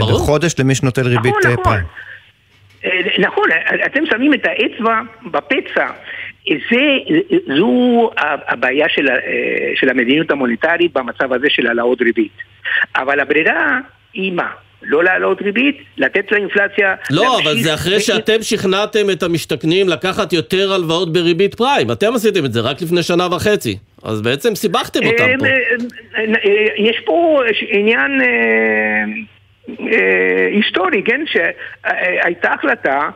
בחודש 0.00 0.54
למי 0.58 0.74
שנוטל 0.74 1.06
ריבית 1.06 1.34
נכון, 1.44 1.64
פריים. 1.64 1.84
נכון, 3.18 3.48
אתם 3.86 4.06
שמים 4.06 4.34
את 4.34 4.46
האצבע 4.46 5.00
בפצע. 5.24 5.86
זה, 6.70 6.98
זו 7.56 8.10
הבעיה 8.48 8.88
של, 8.88 9.06
של 9.74 9.88
המדיניות 9.88 10.30
המוניטרית 10.30 10.92
במצב 10.92 11.32
הזה 11.32 11.46
של 11.50 11.66
העלאות 11.66 12.02
ריבית. 12.02 12.32
אבל 12.96 13.20
הברירה 13.20 13.78
היא 14.14 14.32
מה? 14.32 14.48
לא 14.82 15.04
להעלות 15.04 15.42
ריבית, 15.42 15.78
לתת 15.96 16.32
לאינפלציה... 16.32 16.94
לא, 17.10 17.38
אבל 17.42 17.56
זה 17.58 17.74
אחרי 17.74 18.00
שאתם 18.00 18.42
שכנעתם 18.42 19.10
את 19.10 19.22
המשתכנים 19.22 19.88
לקחת 19.88 20.32
יותר 20.32 20.72
הלוואות 20.72 21.12
בריבית 21.12 21.54
פריים. 21.54 21.92
אתם 21.92 22.14
עשיתם 22.14 22.44
את 22.44 22.52
זה 22.52 22.60
רק 22.60 22.82
לפני 22.82 23.02
שנה 23.02 23.26
וחצי. 23.26 23.78
אז 24.02 24.22
בעצם 24.22 24.54
סיבכתם 24.54 25.00
אותם 25.06 25.38
פה. 25.38 25.46
יש 26.76 27.00
פה 27.04 27.42
עניין 27.68 28.20
היסטורי, 30.50 31.02
כן? 31.04 31.24
שהייתה 31.26 32.52
החלטה 32.52 33.08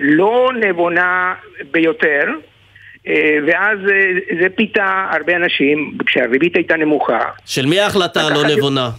לא 0.00 0.50
נבונה 0.60 1.34
ביותר. 1.70 2.24
ואז 3.46 3.78
זה 4.40 4.46
פיתה 4.56 5.08
הרבה 5.12 5.36
אנשים, 5.36 5.98
כשהריבית 6.06 6.56
הייתה 6.56 6.76
נמוכה. 6.76 7.20
של 7.44 7.66
מי 7.66 7.80
ההחלטה 7.80 8.20
הלא 8.20 8.56
נבונה? 8.56 8.90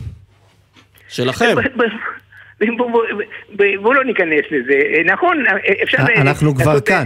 שלכם. 1.09 1.55
בואו 3.81 3.93
לא 3.93 4.03
ניכנס 4.03 4.45
לזה. 4.51 5.01
נכון, 5.05 5.43
אפשר... 5.83 5.97
אנחנו 6.17 6.55
כבר 6.55 6.81
כאן. 6.81 7.05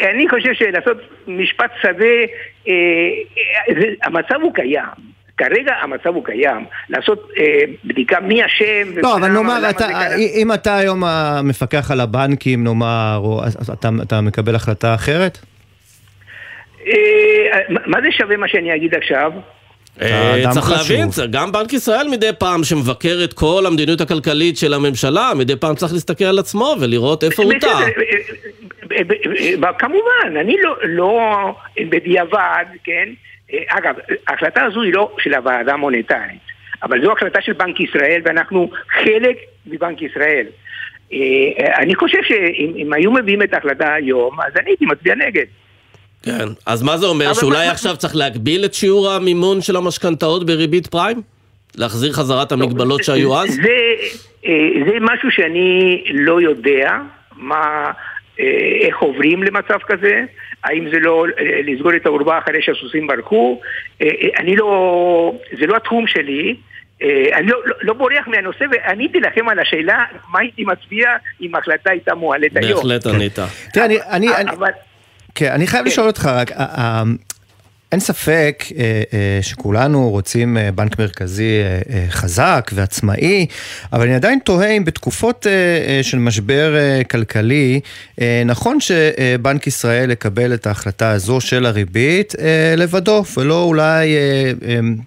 אני 0.00 0.28
חושב 0.28 0.54
שלעשות 0.54 0.96
משפט 1.26 1.70
שדה, 1.82 2.14
המצב 4.02 4.34
הוא 4.42 4.54
קיים. 4.54 5.14
כרגע 5.36 5.72
המצב 5.82 6.06
הוא 6.06 6.24
קיים, 6.24 6.64
לעשות 6.88 7.30
אה, 7.38 7.60
בדיקה 7.84 8.20
מי 8.20 8.46
אשם... 8.46 8.98
לא, 9.02 9.16
אבל 9.16 9.28
נאמר, 9.28 9.70
אתה, 9.70 9.86
אם 10.16 10.52
אתה 10.52 10.76
היום 10.76 11.04
המפקח 11.04 11.90
על 11.90 12.00
הבנקים, 12.00 12.64
נאמר, 12.64 13.20
או, 13.24 13.42
אתה, 13.72 13.88
אתה 14.02 14.20
מקבל 14.20 14.54
החלטה 14.54 14.94
אחרת? 14.94 15.38
אה, 16.86 17.60
מה 17.68 18.00
זה 18.00 18.08
שווה 18.12 18.36
מה 18.36 18.48
שאני 18.48 18.76
אגיד 18.76 18.94
עכשיו? 18.94 19.32
צריך 20.50 20.70
להבין, 20.70 21.08
גם 21.30 21.52
בנק 21.52 21.72
ישראל 21.72 22.08
מדי 22.08 22.30
פעם 22.38 22.64
שמבקר 22.64 23.20
את 23.24 23.32
כל 23.32 23.64
המדיניות 23.66 24.00
הכלכלית 24.00 24.56
של 24.56 24.74
הממשלה, 24.74 25.32
מדי 25.36 25.56
פעם 25.56 25.74
צריך 25.74 25.92
להסתכל 25.92 26.24
על 26.24 26.38
עצמו 26.38 26.76
ולראות 26.80 27.24
איפה 27.24 27.42
הוא 27.42 27.52
טעה. 27.60 27.84
כמובן, 29.78 30.36
אני 30.40 30.56
לא 30.84 31.54
בדיעבד, 31.90 32.64
כן? 32.84 33.08
אגב, 33.68 33.94
ההחלטה 34.28 34.64
הזו 34.64 34.82
היא 34.82 34.92
לא 34.94 35.16
של 35.18 35.34
הוועדה 35.34 35.72
המוניטרית, 35.72 36.40
אבל 36.82 37.02
זו 37.04 37.12
החלטה 37.12 37.40
של 37.42 37.52
בנק 37.52 37.80
ישראל 37.80 38.20
ואנחנו 38.24 38.70
חלק 39.04 39.36
מבנק 39.66 40.02
ישראל. 40.02 40.46
אני 41.78 41.94
חושב 41.94 42.18
שאם 42.22 42.92
היו 42.92 43.12
מביאים 43.12 43.42
את 43.42 43.54
ההחלטה 43.54 43.94
היום, 43.94 44.40
אז 44.40 44.52
אני 44.56 44.70
הייתי 44.70 44.86
מצביע 44.86 45.14
נגד. 45.14 45.44
כן, 46.22 46.48
אז 46.66 46.82
מה 46.82 46.96
זה 46.96 47.06
אומר? 47.06 47.32
שאולי 47.34 47.68
עכשיו 47.68 47.96
צריך 47.96 48.16
להגביל 48.16 48.64
את 48.64 48.74
שיעור 48.74 49.10
המימון 49.10 49.60
של 49.60 49.76
המשכנתאות 49.76 50.46
בריבית 50.46 50.86
פריים? 50.86 51.22
להחזיר 51.76 52.12
חזרה 52.12 52.42
את 52.42 52.52
המגבלות 52.52 53.04
שהיו 53.04 53.38
אז? 53.38 53.58
זה 54.86 54.96
משהו 55.00 55.30
שאני 55.30 56.02
לא 56.10 56.40
יודע 56.40 56.98
מה... 57.36 57.90
איך 58.80 58.98
עוברים 58.98 59.42
למצב 59.42 59.78
כזה, 59.86 60.20
האם 60.64 60.90
זה 60.92 60.98
לא 61.00 61.26
לסגור 61.64 61.96
את 61.96 62.06
האורווה 62.06 62.38
אחרי 62.38 62.62
שהסוסים 62.62 63.06
ברחו, 63.06 63.60
אני 64.38 64.56
לא, 64.56 65.34
זה 65.60 65.66
לא 65.66 65.76
התחום 65.76 66.06
שלי, 66.06 66.56
אני 67.32 67.46
לא, 67.46 67.58
לא, 67.66 67.74
לא 67.82 67.92
בורח 67.92 68.28
מהנושא 68.28 68.64
ועניתי 68.70 69.20
לכם 69.20 69.48
על 69.48 69.58
השאלה 69.58 70.04
מה 70.32 70.40
הייתי 70.40 70.64
מצביע 70.64 71.08
אם 71.40 71.54
ההחלטה 71.54 71.90
הייתה 71.90 72.14
מועלת 72.14 72.56
היום. 72.56 72.82
בהחלט 72.82 73.06
ענית. 73.06 73.38
תראה, 73.72 73.86
אני, 73.86 73.98
אני, 74.10 74.28
אבל... 74.50 74.70
כן, 75.34 75.50
אני 75.52 75.66
חייב 75.66 75.86
לשאול 75.86 76.06
אותך 76.06 76.26
רק, 76.26 76.50
אין 77.94 78.00
ספק 78.00 78.64
אה, 78.78 79.02
אה, 79.12 79.38
שכולנו 79.42 80.10
רוצים 80.10 80.56
אה, 80.56 80.72
בנק 80.72 80.98
מרכזי 80.98 81.62
חזק 82.08 82.70
ועצמאי, 82.74 83.46
אבל 83.92 84.02
אני 84.02 84.14
עדיין 84.14 84.38
תוהה 84.38 84.70
אם 84.70 84.84
בתקופות 84.84 85.46
של 86.02 86.18
משבר 86.18 86.74
כלכלי, 87.10 87.80
נכון 88.46 88.78
שבנק 88.80 89.66
ישראל 89.66 90.10
יקבל 90.10 90.54
את 90.54 90.66
ההחלטה 90.66 91.10
הזו 91.10 91.40
של 91.40 91.66
הריבית 91.66 92.34
לבדו, 92.76 93.22
ולא 93.38 93.62
אולי 93.62 94.16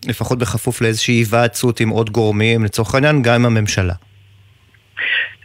לפחות 0.08 0.40
בכפוף 0.40 0.82
לאיזושהי 0.82 1.16
היוועצות 1.16 1.80
עם 1.80 1.90
עוד 1.90 2.10
גורמים, 2.10 2.64
לצורך 2.64 2.96
העניין 2.96 3.22
גם 3.22 3.34
עם 3.34 3.46
הממשלה. 3.46 3.94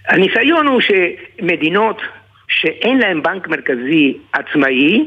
הניסיון 0.09 0.67
הוא 0.67 0.81
שמדינות 0.81 2.03
שאין 2.49 2.99
להם 2.99 3.23
בנק 3.23 3.49
מרכזי 3.49 4.17
עצמאי, 4.33 5.07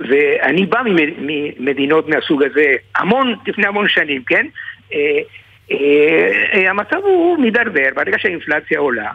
ואני 0.00 0.66
בא 0.66 0.82
ממדינות 1.18 2.08
מהסוג 2.08 2.42
הזה 2.42 2.72
המון, 2.96 3.34
לפני 3.46 3.66
המון 3.66 3.88
שנים, 3.88 4.22
כן? 4.26 4.46
אה, 4.92 5.18
אה, 5.72 6.70
המצב 6.70 6.96
הוא 6.96 7.38
מידרדר 7.38 7.88
ברגע 7.94 8.18
שהאינפלציה 8.18 8.78
עולה. 8.78 9.10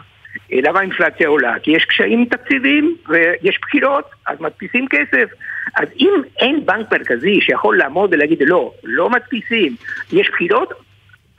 אה, 0.52 0.58
למה 0.62 0.78
האינפלציה 0.78 1.28
עולה? 1.28 1.54
כי 1.62 1.70
יש 1.70 1.84
קשיים 1.84 2.24
תקציביים 2.24 2.96
ויש 3.08 3.58
בחירות, 3.62 4.04
אז 4.26 4.40
מדפיסים 4.40 4.86
כסף. 4.90 5.28
אז 5.76 5.88
אם 6.00 6.12
אין 6.38 6.66
בנק 6.66 6.92
מרכזי 6.92 7.40
שיכול 7.40 7.78
לעמוד 7.78 8.14
ולהגיד 8.14 8.38
לא, 8.40 8.72
לא 8.84 9.10
מדפיסים, 9.10 9.76
יש 10.12 10.30
בחירות, 10.30 10.72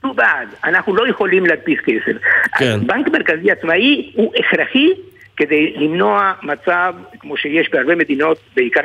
תנו 0.02 0.14
בעד, 0.14 0.48
אנחנו 0.64 0.96
לא 0.96 1.08
יכולים 1.08 1.46
להדפיס 1.46 1.80
כסף. 1.80 2.18
כן. 2.60 2.88
בנק 2.88 3.08
מרכזי 3.08 3.52
עצמאי 3.52 4.12
הוא 4.16 4.34
הכרחי 4.40 4.90
כדי 5.38 5.74
למנוע 5.76 6.34
מצב 6.44 6.94
כמו 7.20 7.38
שיש 7.38 7.70
בהרבה 7.72 7.96
מדינות, 7.96 8.38
בעיקר 8.56 8.82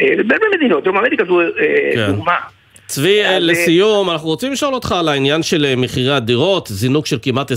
אה, 0.00 0.06
בהרבה 0.26 0.46
מדינות, 0.56 0.84
דרום 0.84 0.96
אמריקה 0.96 1.24
זו 1.24 1.40
אה, 1.40 1.46
כן. 1.94 2.12
דוגמה. 2.12 2.36
צבי, 2.86 3.24
אז... 3.24 3.42
לסיום, 3.42 4.10
אנחנו 4.10 4.28
רוצים 4.28 4.52
לשאול 4.52 4.74
אותך 4.74 4.92
על 4.92 5.08
העניין 5.08 5.42
של 5.42 5.64
אה, 5.64 5.76
מחירי 5.76 6.14
הדירות, 6.14 6.68
זינוק 6.70 7.06
של 7.06 7.18
כמעט 7.22 7.52
20% 7.52 7.54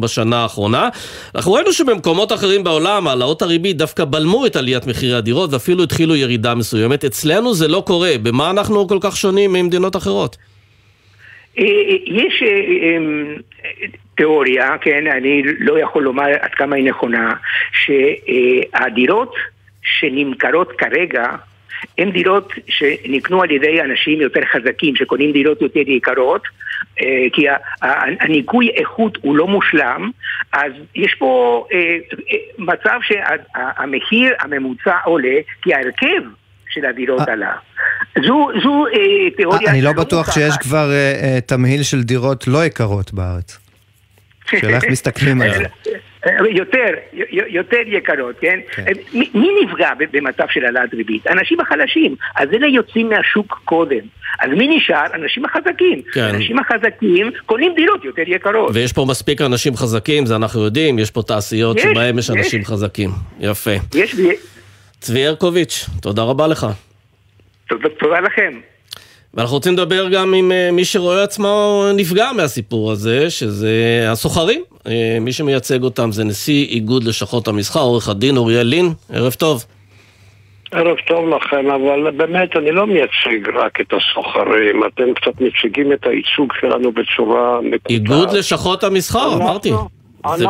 בשנה 0.00 0.36
האחרונה. 0.42 0.88
אנחנו 1.34 1.52
ראינו 1.52 1.72
שבמקומות 1.72 2.32
אחרים 2.32 2.64
בעולם 2.64 3.08
העלאות 3.08 3.42
הריבית 3.42 3.76
דווקא 3.76 4.04
בלמו 4.04 4.46
את 4.46 4.56
עליית 4.56 4.86
מחירי 4.86 5.14
הדירות 5.14 5.52
ואפילו 5.52 5.82
התחילו 5.82 6.16
ירידה 6.16 6.54
מסוימת. 6.54 7.04
אצלנו 7.04 7.54
זה 7.54 7.68
לא 7.68 7.82
קורה. 7.86 8.12
במה 8.22 8.50
אנחנו 8.50 8.88
כל 8.88 8.98
כך 9.00 9.16
שונים 9.16 9.52
ממדינות 9.52 9.96
אחרות? 9.96 10.36
יש 12.06 12.42
תיאוריה, 14.16 14.78
כן, 14.78 15.06
אני 15.06 15.42
לא 15.58 15.78
יכול 15.78 16.02
לומר 16.02 16.26
עד 16.40 16.50
כמה 16.50 16.76
היא 16.76 16.84
נכונה, 16.84 17.34
שהדירות 17.72 19.34
שנמכרות 19.82 20.72
כרגע 20.72 21.36
הן 21.98 22.10
דירות 22.10 22.52
שנקנו 22.68 23.42
על 23.42 23.50
ידי 23.50 23.80
אנשים 23.82 24.20
יותר 24.20 24.40
חזקים, 24.44 24.96
שקונים 24.96 25.32
דירות 25.32 25.62
יותר 25.62 25.80
יקרות, 25.80 26.42
אה, 27.02 27.26
כי 27.32 27.46
הניקוי 28.20 28.68
איכות 28.68 29.18
הוא 29.22 29.36
לא 29.36 29.46
מושלם, 29.46 30.10
אז 30.52 30.72
יש 30.94 31.14
פה 31.14 31.64
אה, 31.72 31.78
אה, 32.32 32.36
מצב 32.58 32.98
שהמחיר 33.02 34.34
הממוצע 34.40 34.96
עולה, 35.04 35.36
כי 35.62 35.74
ההרכב 35.74 36.22
של 36.70 36.86
הדירות 36.86 37.28
עלה. 37.28 37.52
זו, 38.26 38.48
זו 38.62 38.84
תיאוריה... 39.36 39.70
אני 39.70 39.82
לא 39.82 39.92
בטוח 39.92 40.32
שיש 40.34 40.54
כבר 40.60 40.90
תמהיל 41.46 41.82
של 41.82 42.02
דירות 42.02 42.48
לא 42.48 42.64
יקרות 42.64 43.12
בארץ. 43.12 43.58
שאלה 44.50 44.76
איך 44.76 44.84
מסתכלים 44.84 45.42
על 45.42 45.54
זה. 45.54 45.64
יותר, 46.50 46.94
יותר 47.48 47.80
יקרות, 47.86 48.36
כן? 48.40 48.58
כן. 48.74 48.84
מי, 49.12 49.30
מי 49.34 49.48
נפגע 49.64 49.90
במצב 50.12 50.44
של 50.50 50.64
העלאת 50.64 50.94
ריבית? 50.94 51.26
האנשים 51.26 51.60
החלשים. 51.60 52.16
אז 52.36 52.48
אלה 52.52 52.66
יוצאים 52.66 53.08
מהשוק 53.08 53.60
קודם. 53.64 54.00
אז 54.40 54.50
מי 54.50 54.76
נשאר? 54.76 55.06
אנשים 55.14 55.44
החזקים. 55.44 56.02
כן. 56.12 56.20
האנשים 56.20 56.56
החזקים 56.58 57.30
קונים 57.46 57.72
דירות 57.76 58.04
יותר 58.04 58.22
יקרות. 58.26 58.70
ויש 58.74 58.92
פה 58.92 59.06
מספיק 59.08 59.40
אנשים 59.40 59.76
חזקים, 59.76 60.26
זה 60.26 60.36
אנחנו 60.36 60.64
יודעים, 60.64 60.98
יש 60.98 61.10
פה 61.10 61.22
תעשיות 61.22 61.76
יש, 61.76 61.82
שבהם 61.82 62.18
יש 62.18 62.30
אנשים 62.30 62.60
יש. 62.60 62.66
חזקים. 62.66 63.10
יפה. 63.40 63.70
יש. 63.94 64.16
צבי 65.00 65.26
הרקוביץ', 65.26 65.86
תודה 66.02 66.22
רבה 66.22 66.46
לך. 66.46 66.66
תודה 67.68 68.20
לכם. 68.20 68.60
ואנחנו 69.34 69.56
רוצים 69.56 69.72
לדבר 69.72 70.08
גם 70.08 70.34
עם 70.34 70.52
אה, 70.52 70.70
מי 70.72 70.84
שרואה 70.84 71.22
עצמו 71.22 71.84
נפגע 71.96 72.32
מהסיפור 72.36 72.92
הזה, 72.92 73.30
שזה 73.30 74.04
הסוחרים. 74.08 74.62
אה, 74.86 75.18
מי 75.20 75.32
שמייצג 75.32 75.82
אותם 75.82 76.12
זה 76.12 76.24
נשיא 76.24 76.66
איגוד 76.66 77.04
לשכות 77.04 77.48
המסחר, 77.48 77.80
עורך 77.80 78.08
הדין 78.08 78.36
אוריאל 78.36 78.66
לין. 78.66 78.86
ערב 79.12 79.32
טוב. 79.32 79.64
ערב 80.72 80.96
טוב 81.06 81.28
לכם, 81.28 81.70
אבל 81.70 82.10
באמת 82.10 82.56
אני 82.56 82.72
לא 82.72 82.86
מייצג 82.86 83.48
רק 83.54 83.80
את 83.80 83.92
הסוחרים, 83.92 84.82
אתם 84.86 85.14
קצת 85.14 85.40
מציגים 85.40 85.92
את 85.92 86.06
הייצוג 86.06 86.52
שלנו 86.60 86.92
בצורה 86.92 87.60
מקוטעת. 87.60 87.90
איגוד 87.90 88.32
לשכות 88.32 88.84
המסחר, 88.84 89.34
אמרתי. 89.34 89.70
אנחנו 89.70 89.97
זה... 90.36 90.46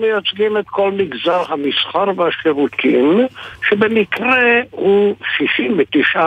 מייצגים 0.00 0.58
את 0.58 0.64
כל 0.66 0.90
מגזר 0.92 1.42
המסחר 1.48 2.04
והשירותים, 2.16 3.26
שבמקרה 3.68 4.60
הוא 4.70 5.14
69% 6.14 6.18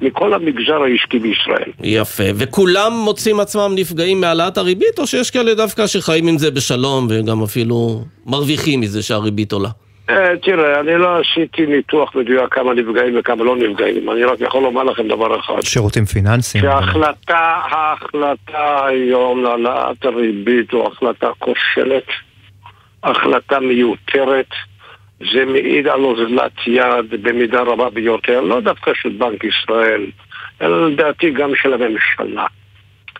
מכל 0.00 0.34
המגזר 0.34 0.82
העסקי 0.82 1.18
בישראל. 1.18 1.72
יפה. 1.82 2.24
וכולם 2.34 2.92
מוצאים 3.04 3.40
עצמם 3.40 3.72
נפגעים 3.74 4.20
מהעלאת 4.20 4.58
הריבית, 4.58 4.98
או 4.98 5.06
שיש 5.06 5.30
כאלה 5.30 5.54
דווקא 5.54 5.86
שחיים 5.86 6.26
עם 6.26 6.38
זה 6.38 6.50
בשלום 6.50 7.06
וגם 7.10 7.42
אפילו 7.42 8.04
מרוויחים 8.26 8.80
מזה 8.80 9.02
שהריבית 9.02 9.52
עולה? 9.52 9.68
אה, 10.10 10.36
תראה, 10.42 10.80
אני 10.80 10.98
לא 10.98 11.20
עשיתי 11.20 11.66
ניתוח 11.66 12.14
מדויק 12.14 12.54
כמה 12.54 12.74
נפגעים 12.74 13.14
וכמה 13.18 13.44
לא 13.44 13.56
נפגעים, 13.56 14.10
אני 14.10 14.24
רק 14.24 14.40
יכול 14.40 14.62
לומר 14.62 14.82
לכם 14.82 15.08
דבר 15.08 15.40
אחד. 15.40 15.60
שירותים 15.62 16.04
פיננסיים. 16.04 16.64
שההחלטה, 16.64 17.60
ההחלטה 17.70 18.86
היום 18.86 19.42
להעלאת 19.42 20.04
הריבית 20.04 20.72
הוא 20.72 20.86
החלטה 20.86 21.28
כושלת, 21.38 22.06
החלטה 23.02 23.60
מיותרת, 23.60 24.48
זה 25.32 25.44
מעיד 25.44 25.88
על 25.88 26.00
אוזלת 26.00 26.52
יד 26.66 27.22
במידה 27.22 27.60
רבה 27.60 27.90
ביותר, 27.90 28.40
לא 28.40 28.60
דווקא 28.60 28.90
של 28.94 29.08
בנק 29.08 29.44
ישראל, 29.44 30.06
אלא 30.62 30.90
לדעתי 30.90 31.30
גם 31.30 31.50
של 31.62 31.74
הממשלה. 31.74 32.46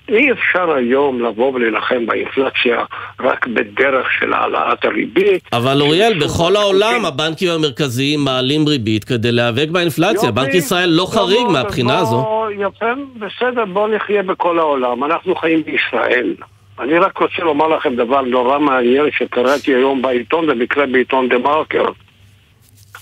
אי 0.09 0.33
אפשר 0.33 0.73
היום 0.73 1.23
לבוא 1.23 1.53
ולהילחם 1.53 2.07
באינפלציה 2.07 2.85
רק 3.21 3.47
בדרך 3.47 4.07
של 4.19 4.33
העלאת 4.33 4.85
הריבית. 4.85 5.43
אבל 5.53 5.81
אוריאל, 5.81 6.19
בכל 6.25 6.57
העולם 6.57 7.05
הבנקים 7.05 7.51
המרכזיים 7.51 8.21
מעלים 8.25 8.69
ריבית 8.69 9.05
כדי 9.05 9.33
להיאבק 9.33 9.69
באינפלציה. 9.69 10.31
בנק 10.31 10.55
ישראל 10.55 10.89
לא 10.89 11.07
חריג 11.11 11.47
מהבחינה 11.53 11.99
הזו. 11.99 12.47
יפה, 12.59 12.87
בסדר, 13.19 13.65
בואו 13.65 13.89
נחיה 13.89 14.23
בכל 14.23 14.59
העולם. 14.59 15.05
אנחנו 15.05 15.35
חיים 15.35 15.63
בישראל. 15.63 16.35
אני 16.81 16.99
רק 16.99 17.19
רוצה 17.19 17.43
לומר 17.43 17.69
לכם 17.69 17.97
דבר 17.97 18.21
נורא 18.21 18.59
מעניין 18.59 19.05
שקראתי 19.19 19.75
היום 19.75 20.03
בעיתון, 20.03 20.47
במקרה 20.47 20.87
בעיתון 20.87 21.29
דה 21.29 21.39
מרקר. 21.39 21.85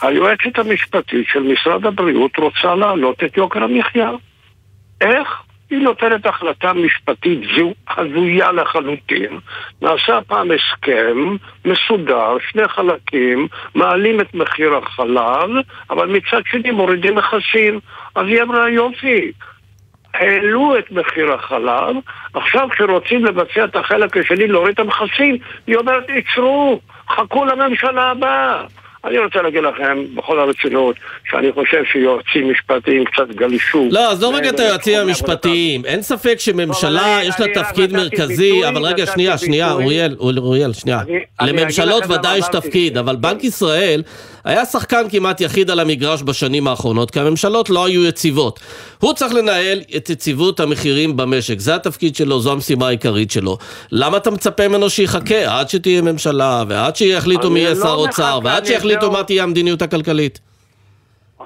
היועצת 0.02 0.58
המשפטית 0.58 1.26
של 1.32 1.42
משרד 1.42 1.86
הבריאות 1.86 2.36
רוצה 2.38 2.74
להעלות 2.74 3.24
את 3.24 3.36
יוקר 3.36 3.62
המחיה. 3.64 4.10
איך? 5.00 5.42
היא 5.70 5.78
נותנת 5.78 6.26
החלטה 6.26 6.72
משפטית 6.72 7.40
זו 7.56 7.74
הזויה 7.96 8.52
לחלוטין. 8.52 9.38
נעשה 9.82 10.18
פעם 10.26 10.48
הסכם 10.50 11.36
מסודר, 11.64 12.36
שני 12.50 12.68
חלקים, 12.68 13.48
מעלים 13.74 14.20
את 14.20 14.34
מחיר 14.34 14.76
החלב, 14.76 15.50
אבל 15.90 16.06
מצד 16.06 16.42
שני 16.50 16.70
מורידים 16.70 17.14
מכסים. 17.14 17.80
אז 18.14 18.26
היא 18.26 18.42
אמרה 18.42 18.70
יופי, 18.70 19.32
העלו 20.14 20.78
את 20.78 20.90
מחיר 20.90 21.32
החלב, 21.32 21.96
עכשיו 22.34 22.68
כשרוצים 22.70 23.24
לבצע 23.24 23.64
את 23.64 23.76
החלק 23.76 24.16
השני, 24.16 24.48
להוריד 24.48 24.74
את 24.74 24.78
המכסים, 24.78 25.38
היא 25.66 25.76
אומרת, 25.76 26.04
עצרו, 26.08 26.80
חכו 27.08 27.44
לממשלה 27.44 28.10
הבאה. 28.10 28.64
אני 29.04 29.18
רוצה 29.18 29.42
להגיד 29.42 29.62
לכם, 29.62 30.04
בכל 30.14 30.40
הרצינות, 30.40 30.96
שאני 31.30 31.52
חושב 31.52 31.82
שיועצים 31.92 32.50
משפטיים 32.52 33.04
קצת 33.04 33.28
גלישו. 33.34 33.88
לא, 33.90 34.10
עזוב 34.10 34.34
רגע 34.34 34.48
את 34.48 34.60
היועצים 34.60 34.98
המשפטיים. 34.98 35.84
אין 35.84 36.02
ספק 36.02 36.36
שממשלה 36.38 37.20
יש 37.22 37.34
לה 37.40 37.46
תפקיד 37.54 37.92
מרכזי, 37.92 38.68
אבל 38.68 38.82
רגע, 38.82 39.06
שנייה, 39.06 39.38
שנייה, 39.38 39.72
אוריאל, 39.72 40.16
אוריאל, 40.18 40.72
שנייה. 40.72 41.00
לממשלות 41.40 42.04
ודאי 42.08 42.38
יש 42.38 42.46
תפקיד, 42.52 42.98
אבל 42.98 43.16
בנק 43.16 43.44
ישראל 43.44 44.02
היה 44.44 44.64
שחקן 44.64 45.02
כמעט 45.10 45.40
יחיד 45.40 45.70
על 45.70 45.80
המגרש 45.80 46.22
בשנים 46.22 46.68
האחרונות, 46.68 47.10
כי 47.10 47.20
הממשלות 47.20 47.70
לא 47.70 47.84
היו 47.84 48.04
יציבות. 48.04 48.60
הוא 48.98 49.14
צריך 49.14 49.34
לנהל 49.34 49.80
את 49.96 50.10
יציבות 50.10 50.60
המחירים 50.60 51.16
במשק, 51.16 51.58
זה 51.58 51.74
התפקיד 51.74 52.16
שלו, 52.16 52.40
זו 52.40 52.52
המשימה 52.52 52.86
העיקרית 52.86 53.30
שלו. 53.30 53.58
למה 53.92 54.16
אתה 54.16 54.30
מצפה 54.30 54.68
ממנו 54.68 54.90
שיחכה 54.90 55.58
עד 55.58 55.68
שתהיה 55.68 56.02
ממשלה, 56.02 56.64
ועד 56.68 56.96
שיחליטו 56.96 57.50
מי 57.50 57.60
יהיה 57.60 57.74
לא 57.74 57.82
שר 57.82 57.94
אוצר, 57.94 58.38
ועד 58.44 58.66
שיחליטו 58.66 58.97
מה 59.04 59.24
תהיה 59.24 59.42
המדיניות 59.42 59.82
הכלכלית? 59.82 60.40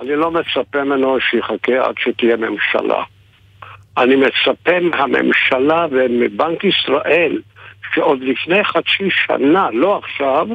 אני 0.01 0.17
לא 0.17 0.31
מצפה 0.31 0.85
ממנו 0.85 1.19
שיחכה 1.31 1.87
עד 1.89 1.95
שתהיה 1.99 2.37
ממשלה. 2.37 3.03
אני 3.99 4.17
מצפה 4.17 4.81
מהממשלה 4.81 5.87
ומבנק 5.91 6.65
ישראל, 6.65 7.41
שעוד 7.95 8.23
לפני 8.23 8.65
חצי 8.65 9.09
שנה, 9.27 9.69
לא 9.73 9.99
עכשיו, 9.99 10.49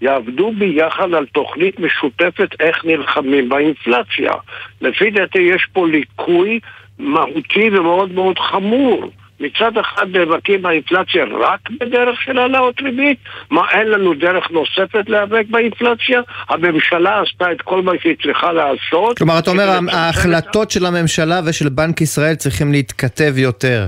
יעבדו 0.00 0.52
ביחד 0.58 1.14
על 1.14 1.26
תוכנית 1.26 1.80
משותפת 1.80 2.48
איך 2.60 2.84
נלחמים 2.84 3.48
באינפלציה. 3.48 4.32
לפי 4.80 5.10
דעתי 5.10 5.38
יש 5.38 5.66
פה 5.72 5.88
ליקוי 5.88 6.60
מהותי 6.98 7.70
ומאוד 7.72 8.12
מאוד 8.12 8.38
חמור. 8.38 9.10
מצד 9.42 9.78
אחד 9.80 10.06
נאבקים 10.16 10.62
באינפלציה 10.62 11.24
רק 11.24 11.60
בדרך 11.80 12.22
של 12.24 12.38
העלאות 12.38 12.80
ריבית? 12.80 13.18
מה, 13.50 13.62
אין 13.70 13.86
לנו 13.86 14.14
דרך 14.14 14.50
נוספת 14.50 15.08
להיאבק 15.08 15.44
באינפלציה? 15.50 16.20
הממשלה 16.48 17.22
עשתה 17.22 17.52
את 17.52 17.62
כל 17.62 17.82
מה 17.82 17.92
שהיא 18.02 18.16
צריכה 18.22 18.52
לעשות. 18.52 19.18
כלומר, 19.18 19.38
אתה 19.38 19.50
אומר, 19.50 19.78
ההחלטות 19.92 20.70
של 20.70 20.86
הממשלה 20.86 21.40
ושל 21.46 21.68
בנק 21.68 22.00
ישראל 22.00 22.34
צריכים 22.34 22.72
להתכתב 22.72 23.38
יותר. 23.38 23.86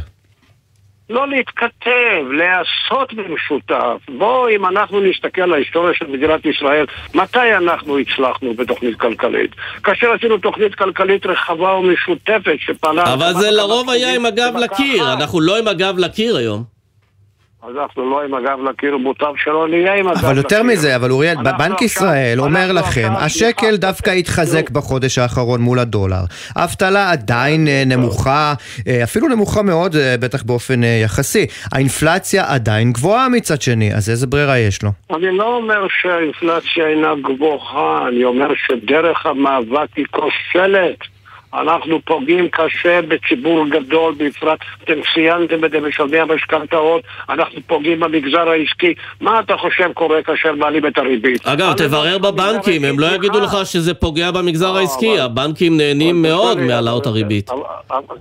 לא 1.11 1.29
להתכתב, 1.29 2.31
להיעשות 2.31 3.15
במשותף. 3.15 4.03
בואו, 4.19 4.49
אם 4.49 4.67
אנחנו 4.67 5.01
נסתכל 5.01 5.43
על 5.43 5.53
ההיסטוריה 5.53 5.95
של 5.95 6.07
מדינת 6.07 6.47
ישראל, 6.47 6.87
מתי 7.15 7.55
אנחנו 7.57 7.99
הצלחנו 7.99 8.55
בתוכנית 8.55 9.01
כלכלית? 9.01 9.51
כאשר 9.83 10.13
עשינו 10.13 10.39
תוכנית 10.39 10.75
כלכלית 10.75 11.27
רחבה 11.27 11.75
ומשותפת 11.75 12.57
שפעלה... 12.59 13.15
אבל 13.15 13.33
זה 13.33 13.51
לרוב 13.51 13.91
היה 13.91 14.15
עם 14.15 14.27
הגב 14.27 14.55
לקיר, 14.57 15.13
אנחנו 15.13 15.41
לא 15.41 15.59
עם 15.59 15.69
הגב 15.69 15.99
לקיר 15.99 16.37
היום. 16.37 16.74
אז 17.69 17.77
אנחנו 17.77 18.11
לא 18.11 18.23
עם 18.23 18.35
הגב 18.35 18.59
לקיר, 18.69 18.97
מוטב 18.97 19.33
שלא 19.37 19.69
נהיה 19.69 19.95
עם 19.95 20.07
הגב 20.07 20.17
לקיר. 20.17 20.29
אבל 20.29 20.37
יותר 20.37 20.63
מזה, 20.63 20.97
אבל 20.97 21.11
אוריאל, 21.11 21.37
בנק 21.59 21.83
ישראל 21.83 22.41
אומר 22.41 22.73
לכם, 22.73 23.09
השקל 23.17 23.77
דווקא 23.77 24.11
התחזק 24.11 24.71
בחודש 24.71 25.19
האחרון 25.19 25.61
מול 25.61 25.79
הדולר. 25.79 26.25
האבטלה 26.57 27.11
עדיין 27.11 27.69
אה, 27.69 27.83
נמוכה, 27.87 28.55
אה, 28.89 29.05
אפילו 29.05 29.29
נמוכה 29.29 29.63
מאוד, 29.63 29.97
אה, 29.97 30.15
בטח 30.21 30.43
באופן 30.43 30.81
יחסי. 31.05 31.47
האינפלציה 31.73 32.45
עדיין 32.55 32.93
גבוהה 32.93 33.29
מצד 33.29 33.63
שני, 33.63 33.95
אז 33.95 34.11
איזה 34.11 34.27
ברירה 34.27 34.59
יש 34.59 34.83
לו? 34.83 34.91
אני 35.11 35.37
לא 35.37 35.57
אומר 35.57 35.87
שהאינפלציה 36.03 36.87
אינה 36.87 37.13
גבוהה, 37.23 38.09
אני 38.09 38.25
אומר 38.25 38.49
שדרך 38.67 39.27
המאבק 39.27 39.89
היא 39.97 40.07
כושלת. 40.11 41.14
אנחנו 41.61 42.01
פוגעים 42.05 42.49
קשה 42.49 43.03
בציבור 43.03 43.69
גדול, 43.69 44.15
בפרט 44.19 44.59
אתם 44.85 44.95
ציינתם 45.15 45.65
את 45.65 45.71
זה 45.71 45.81
משלמי 45.81 46.19
המשכנתאות, 46.19 47.03
אנחנו 47.29 47.61
פוגעים 47.67 48.01
במגזר 48.01 48.49
העסקי. 48.49 48.95
מה 49.21 49.41
אתה 49.41 49.57
חושב 49.57 49.93
קורה 49.93 50.23
כאשר 50.23 50.55
מעלים 50.55 50.87
את 50.87 50.99
הריבית? 50.99 51.47
אגב, 51.47 51.73
תברר 51.73 52.19
בבנקים, 52.19 52.85
הם 52.85 52.99
לא 52.99 53.07
יגידו 53.07 53.41
לך 53.41 53.57
שזה 53.65 53.95
פוגע 53.95 54.31
במגזר 54.31 54.75
אה, 54.75 54.81
העסקי, 54.81 55.21
הבנקים 55.21 55.77
נהנים 55.77 56.23
מאוד 56.23 56.61
מהעלאות 56.61 57.07
הריבית. 57.07 57.51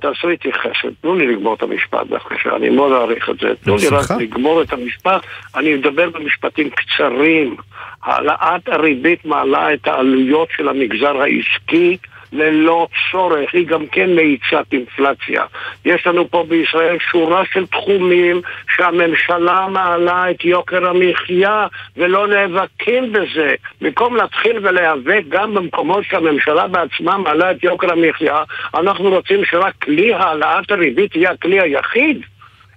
תעשו 0.01 0.29
איתי 0.29 0.53
חסד, 0.53 0.89
תנו 1.01 1.15
לי 1.15 1.27
לגמור 1.27 1.53
את 1.53 1.63
המשפט 1.63 2.07
בבקשה, 2.09 2.55
אני 2.55 2.69
מאוד 2.69 2.91
אעריך 2.91 3.29
את 3.29 3.39
זה. 3.39 3.47
תנו 3.63 3.75
לי 3.77 3.87
רק 3.87 4.11
לגמור 4.11 4.61
את 4.61 4.73
המשפט, 4.73 5.21
אני 5.55 5.75
מדבר 5.75 6.09
במשפטים 6.09 6.69
קצרים. 6.69 7.55
העלאת 8.03 8.67
הריבית 8.67 9.25
מעלה 9.25 9.73
את 9.73 9.87
העלויות 9.87 10.47
של 10.57 10.69
המגזר 10.69 11.21
העסקי 11.21 11.97
ללא 12.33 12.87
צורך, 13.11 13.53
היא 13.53 13.67
גם 13.67 13.87
כן 13.87 14.15
מאיצת 14.15 14.65
אינפלציה. 14.71 15.43
יש 15.85 16.07
לנו 16.07 16.29
פה 16.31 16.45
בישראל 16.49 16.97
שורה 17.11 17.43
של 17.53 17.65
תחומים 17.65 18.41
שהממשלה 18.75 19.67
מעלה 19.69 20.31
את 20.31 20.45
יוקר 20.45 20.89
המחיה 20.89 21.67
ולא 21.97 22.27
נאבקים 22.27 23.11
בזה. 23.13 23.55
במקום 23.81 24.15
להתחיל 24.15 24.57
ולהיאבק 24.61 25.23
גם 25.29 25.53
במקומות 25.53 26.03
שהממשלה 26.09 26.67
בעצמה 26.67 27.17
מעלה 27.17 27.51
את 27.51 27.63
יוקר 27.63 27.91
המחיה, 27.91 28.43
אנחנו 28.75 29.09
רוצים 29.09 29.45
שרק 29.45 29.73
כלי 29.83 30.13
העלאת 30.13 30.71
הריבית 30.71 31.15
יהיה 31.15 31.31
הכלי 31.31 31.59
היחיד. 31.59 32.21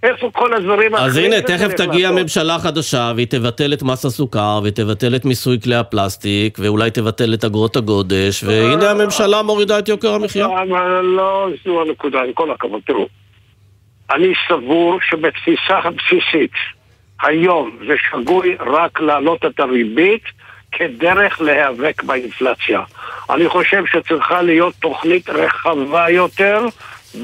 איפה 0.06 0.30
כל 0.32 0.54
הדברים 0.54 0.94
האחרים? 0.94 1.10
אז 1.10 1.16
הנה, 1.16 1.42
תכף 1.42 1.72
תגיע 1.72 2.10
ממשלה 2.10 2.58
חדשה, 2.58 3.12
והיא 3.16 3.26
תבטל 3.26 3.72
את 3.72 3.82
מס 3.82 4.04
הסוכר, 4.04 4.60
והיא 4.62 4.72
תבטל 4.72 5.16
את 5.16 5.24
מיסוי 5.24 5.60
כלי 5.60 5.74
הפלסטיק, 5.74 6.58
ואולי 6.60 6.90
תבטל 6.90 7.34
את 7.34 7.44
אגרות 7.44 7.76
הגודש, 7.76 8.44
והנה 8.44 8.90
הממשלה 8.90 9.42
מורידה 9.42 9.78
את 9.78 9.88
יוקר 9.88 10.14
המחיה. 10.14 10.48
לא, 11.02 11.48
זו 11.64 11.82
הנקודה, 11.82 12.22
עם 12.22 12.32
כל 12.32 12.50
הכבוד. 12.50 12.80
תראו, 12.86 13.06
אני 14.10 14.32
סבור 14.48 14.98
שבתפיסה 15.10 15.78
הבסיסית, 15.84 16.52
היום 17.22 17.78
זה 17.88 17.94
שגוי 18.10 18.56
רק 18.60 19.00
להעלות 19.00 19.44
את 19.44 19.60
הריבית 19.60 20.22
כדרך 20.72 21.40
להיאבק 21.40 22.02
באינפלציה. 22.02 22.80
אני 23.30 23.48
חושב 23.48 23.82
שצריכה 23.92 24.42
להיות 24.42 24.74
תוכנית 24.80 25.28
רחבה 25.28 26.10
יותר 26.10 26.66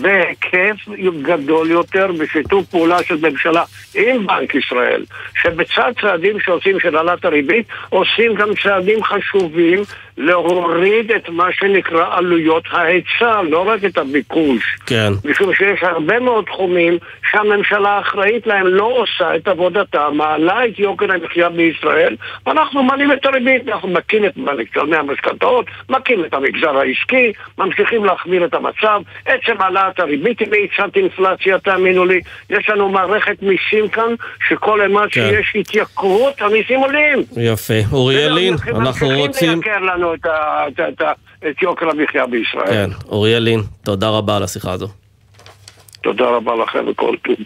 בהיקף 0.00 0.76
גדול 1.22 1.70
יותר 1.70 2.12
בשיתוף 2.18 2.66
פעולה 2.66 3.02
של 3.02 3.16
ממשלה 3.22 3.62
עם 3.94 4.26
בנק 4.26 4.55
ישראל, 4.55 5.05
שבצד 5.42 5.92
צעדים 6.00 6.40
שעושים 6.40 6.81
של 6.81 6.96
העלאת 6.96 7.24
הריבית, 7.24 7.66
עושים 7.88 8.35
גם 8.35 8.48
צעדים 8.62 9.05
חשובים 9.05 9.83
להוריד 10.16 11.12
את 11.12 11.28
מה 11.28 11.52
שנקרא 11.52 12.16
עלויות 12.16 12.64
ההיצע, 12.70 13.42
לא 13.42 13.68
רק 13.68 13.85
את 13.85 13.98
הביקוש. 13.98 14.76
כן. 14.87 15.12
משום 15.24 15.55
שיש 15.55 15.83
הרבה 15.83 16.20
מאוד 16.20 16.44
תחומים 16.44 16.98
שהממשלה 17.31 18.00
אחראית 18.00 18.46
להם 18.46 18.66
לא 18.66 18.85
עושה 18.85 19.37
את 19.37 19.48
עבודתה, 19.48 20.11
מעלה 20.11 20.66
את 20.66 20.78
יוקר 20.78 21.12
המחיה 21.12 21.48
בישראל, 21.48 22.16
ואנחנו 22.46 22.83
מעלים 22.83 23.12
את 23.12 23.26
הריבית, 23.26 23.68
אנחנו 23.68 23.88
מכים 23.88 24.24
את 24.24 24.37
משלמי 24.37 24.96
המשכנתאות, 24.96 25.66
מכים 25.88 26.24
את 26.24 26.35
המגזר 26.35 26.78
העסקי, 26.78 27.33
ממשיכים 27.59 28.05
להחמיר 28.05 28.44
את 28.44 28.55
המצב, 28.55 29.02
עצם 29.26 29.55
העלאת 29.59 29.82
הריבית 29.99 30.40
היא 30.40 30.49
מאיצת 30.51 30.97
אינפלציה, 30.97 31.59
תאמינו 31.59 32.05
לי, 32.05 32.21
יש 32.51 32.68
לנו 32.68 32.88
מערכת 32.88 33.42
מיסים 33.42 33.88
כאן, 33.88 34.14
שכל 34.49 34.83
אימת 34.83 35.12
כן. 35.12 35.31
שיש 35.31 35.53
התייקרות, 35.61 36.42
המיסים 36.42 36.81
עולים. 36.81 37.25
יפה. 37.37 37.75
אוריאל 37.92 38.33
לין, 38.33 38.55
אנחנו 38.77 39.09
רוצים... 39.09 39.61
לנו 39.83 40.14
את, 40.14 40.27
ה, 40.27 40.64
את, 40.68 40.81
את, 40.81 41.03
את 41.51 41.62
יוקר 41.62 41.90
המחיה 41.90 42.27
בישראל. 42.27 42.66
כן, 42.66 42.90
אוריאל 43.09 43.42
לין, 43.42 43.61
תודה 43.85 44.09
רבה 44.09 44.37
על 44.37 44.42
השיחה 44.42 44.73
הזו. 44.73 44.88
תודה 46.01 46.25
רבה 46.25 46.53
לכם 46.55 46.85
וכל 46.88 47.16
טוב. 47.25 47.37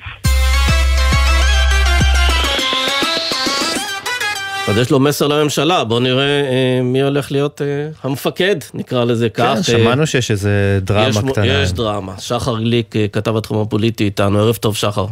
אז 4.68 4.78
יש 4.78 4.90
לו 4.90 5.00
מסר 5.00 5.26
לממשלה, 5.26 5.84
בואו 5.84 6.00
נראה 6.00 6.24
אה, 6.24 6.82
מי 6.82 7.02
הולך 7.02 7.32
להיות 7.32 7.62
אה, 7.62 7.66
המפקד, 8.02 8.56
נקרא 8.74 9.04
לזה 9.04 9.28
כך. 9.28 9.54
כן, 9.56 9.62
שמענו 9.62 10.00
אה, 10.00 10.06
שיש 10.06 10.30
איזה 10.30 10.78
דרמה 10.82 11.08
יש, 11.08 11.16
קטנה. 11.30 11.46
יש 11.46 11.72
דרמה. 11.72 12.12
שחר 12.18 12.58
גליק, 12.58 12.96
אה, 12.96 13.06
כתב 13.12 13.36
התחום 13.36 13.60
הפוליטי 13.60 14.04
איתנו, 14.04 14.38
ערב 14.38 14.56
טוב 14.56 14.76
שחר. 14.76 15.06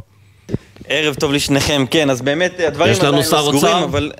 ערב 0.89 1.15
טוב 1.15 1.33
לשניכם, 1.33 1.85
כן, 1.91 2.11
אז 2.11 2.23
באמת 2.23 2.61
הדברים 2.67 2.95
עדיין 2.95 3.15
לא 3.15 3.23
סגורים, 3.23 3.77
אבל... 3.77 4.13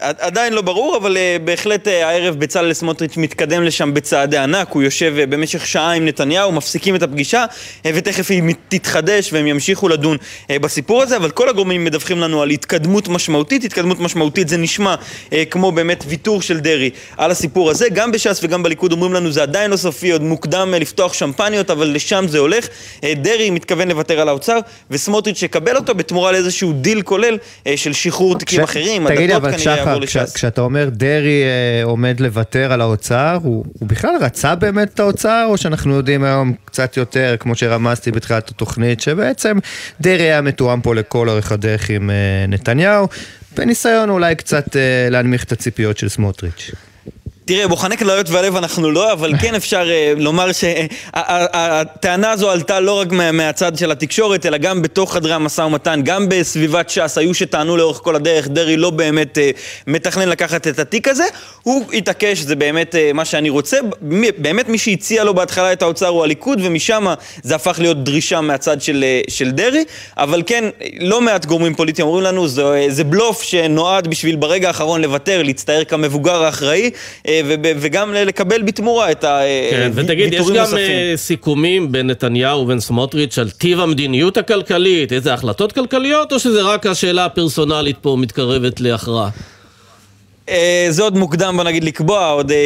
עדיין 0.00 0.52
לא 0.52 0.62
ברור, 0.62 0.96
אבל 0.96 1.16
uh, 1.16 1.42
בהחלט 1.42 1.86
uh, 1.86 1.90
הערב 1.90 2.34
בצלאל 2.38 2.72
סמוטריץ' 2.72 3.16
מתקדם 3.16 3.62
לשם 3.62 3.94
בצעדי 3.94 4.38
ענק, 4.38 4.68
הוא 4.70 4.82
יושב 4.82 5.14
uh, 5.16 5.26
במשך 5.26 5.66
שעה 5.66 5.92
עם 5.92 6.06
נתניהו, 6.06 6.52
מפסיקים 6.52 6.94
את 6.94 7.02
הפגישה, 7.02 7.44
ותכף 7.86 8.30
היא 8.30 8.42
תתחדש 8.68 9.32
והם 9.32 9.46
ימשיכו 9.46 9.88
לדון 9.88 10.16
בסיפור 10.52 11.02
הזה, 11.02 11.16
אבל 11.16 11.30
כל 11.30 11.48
הגורמים 11.48 11.84
מדווחים 11.84 12.18
לנו 12.18 12.42
על 12.42 12.50
התקדמות 12.50 13.08
משמעותית, 13.08 13.64
התקדמות 13.64 14.00
משמעותית 14.00 14.48
זה 14.48 14.56
נשמע 14.56 14.94
כמו 15.50 15.72
באמת 15.72 16.04
ויתור 16.08 16.42
של 16.42 16.60
דרעי 16.60 16.90
על 17.16 17.30
הסיפור 17.30 17.70
הזה, 17.70 17.88
גם 17.88 18.12
בש"ס 18.12 18.40
וגם 18.42 18.62
בליכוד 18.62 18.92
אומרים 18.92 19.14
לנו 19.14 19.32
זה 19.32 19.42
עדיין 19.42 19.70
לא 19.70 19.76
סופי, 19.76 20.10
עוד 20.10 20.22
מוקדם 20.22 20.74
לפתוח 20.74 21.12
שמפניות, 21.12 21.70
אבל 21.70 21.86
לשם 21.86 22.24
זה 22.28 22.38
הולך, 22.38 22.68
דרעי 23.04 23.50
מתכוון 23.50 23.88
לוותר 23.88 24.20
על 24.20 24.28
האוצר, 24.28 24.58
וסמוטריץ' 24.90 25.42
יקבל 25.42 25.76
אותו 25.76 25.94
בתמורה 25.94 26.32
לאיזשהו 26.32 26.72
דיל 26.72 27.02
כולל 27.02 27.38
של 27.76 27.92
שחרור 27.92 28.38
תיקים 28.38 28.62
אחרים, 28.62 29.06
הדתות 29.06 29.42
כנראה 29.42 29.85
יעבור 29.86 30.02
לש"ס. 30.02 30.32
כשאתה 30.34 30.60
אומר 30.60 30.88
דרעי 30.92 31.42
אה, 31.42 31.84
עומד 31.84 32.20
לוותר 32.20 32.72
על 32.72 32.80
האוצר, 32.80 33.38
הוא, 33.42 33.64
הוא 33.78 33.88
בכלל 33.88 34.10
רצה 34.20 34.54
באמת 34.54 34.94
את 34.94 35.00
האוצר, 35.00 35.46
או 35.48 35.56
שאנחנו 35.56 35.94
יודעים 35.94 36.24
היום 36.24 36.52
קצת 36.64 36.96
יותר, 36.96 37.36
כמו 37.40 37.54
שרמזתי 37.54 38.10
בתחילת 38.10 38.48
התוכנית, 38.48 39.00
שבעצם 39.00 39.58
דרעי 40.00 40.22
היה 40.22 40.40
מתואם 40.40 40.80
פה 40.80 40.94
לכל 40.94 41.28
אורך 41.28 41.52
הדרך 41.52 41.90
עם 41.90 42.10
אה, 42.10 42.46
נתניהו, 42.48 43.08
בניסיון 43.56 44.10
אולי 44.10 44.34
קצת 44.34 44.76
אה, 44.76 45.08
להנמיך 45.10 45.44
את 45.44 45.52
הציפיות 45.52 45.98
של 45.98 46.08
סמוטריץ'. 46.08 46.70
תראה, 47.48 47.68
בוחני 47.68 47.96
כליות 47.96 48.30
והלב 48.30 48.56
אנחנו 48.56 48.90
לא, 48.90 49.12
אבל 49.12 49.32
כן 49.40 49.54
אפשר 49.54 49.88
אה, 49.88 50.20
לומר 50.20 50.50
שהטענה 50.52 52.30
הזו 52.30 52.50
עלתה 52.50 52.80
לא 52.80 52.92
רק 52.92 53.12
מה, 53.12 53.32
מהצד 53.32 53.76
של 53.76 53.90
התקשורת, 53.90 54.46
אלא 54.46 54.58
גם 54.58 54.82
בתוך 54.82 55.14
חדרי 55.14 55.32
המשא 55.32 55.62
ומתן, 55.62 56.00
גם 56.04 56.28
בסביבת 56.28 56.90
ש"ס, 56.90 57.18
היו 57.18 57.34
שטענו 57.34 57.76
לאורך 57.76 57.96
כל 57.96 58.16
הדרך, 58.16 58.48
דרעי 58.48 58.76
לא 58.76 58.90
באמת 58.90 59.38
אה, 59.38 59.40
מתכנן 59.86 60.28
לקחת 60.28 60.66
את 60.66 60.78
התיק 60.78 61.08
הזה. 61.08 61.24
הוא 61.62 61.92
התעקש, 61.92 62.38
זה 62.38 62.56
באמת 62.56 62.94
מה 63.14 63.24
שאני 63.24 63.50
רוצה. 63.50 63.76
באמת 64.38 64.68
מי 64.68 64.78
שהציע 64.78 65.24
לו 65.24 65.34
בהתחלה 65.34 65.72
את 65.72 65.82
האוצר 65.82 66.08
הוא 66.08 66.24
הליכוד, 66.24 66.58
ומשם 66.62 67.06
זה 67.42 67.54
הפך 67.54 67.76
להיות 67.78 68.04
דרישה 68.04 68.40
מהצד 68.40 68.82
של, 68.82 69.04
של 69.28 69.50
דרעי. 69.50 69.84
אבל 70.16 70.42
כן, 70.46 70.64
לא 71.00 71.20
מעט 71.20 71.46
גורמים 71.46 71.74
פוליטיים 71.74 72.08
אומרים 72.08 72.24
לנו, 72.24 72.48
זה, 72.48 72.86
זה 72.88 73.04
בלוף 73.04 73.42
שנועד 73.42 74.06
בשביל 74.06 74.36
ברגע 74.36 74.68
האחרון 74.68 75.00
לוותר, 75.00 75.42
להצטער 75.42 75.84
כמבוגר 75.84 76.44
האחראי. 76.44 76.90
Uh, 77.42 77.68
וגם 77.80 78.14
לקבל 78.14 78.62
בתמורה 78.62 79.10
את 79.10 79.24
הוויתורים 79.24 79.70
כן, 79.70 79.90
ותגיד, 79.94 80.32
יש 80.32 80.46
גם 80.46 80.76
אה, 80.76 81.12
סיכומים 81.16 81.92
בין 81.92 82.06
נתניהו 82.06 82.60
ובין 82.60 82.80
סמוטריץ' 82.80 83.38
על 83.38 83.50
טיב 83.50 83.80
המדיניות 83.80 84.36
הכלכלית, 84.36 85.12
איזה 85.12 85.34
החלטות 85.34 85.72
כלכליות, 85.72 86.32
או 86.32 86.38
שזה 86.38 86.62
רק 86.62 86.86
השאלה 86.86 87.24
הפרסונלית 87.24 87.96
פה 88.00 88.16
מתקרבת 88.20 88.80
להכרעה? 88.80 89.30
אה, 90.48 90.86
זה 90.90 91.02
עוד 91.02 91.16
מוקדם, 91.18 91.54
בוא 91.56 91.64
נגיד, 91.64 91.84
לקבוע, 91.84 92.28
עוד 92.28 92.50
אה, 92.50 92.56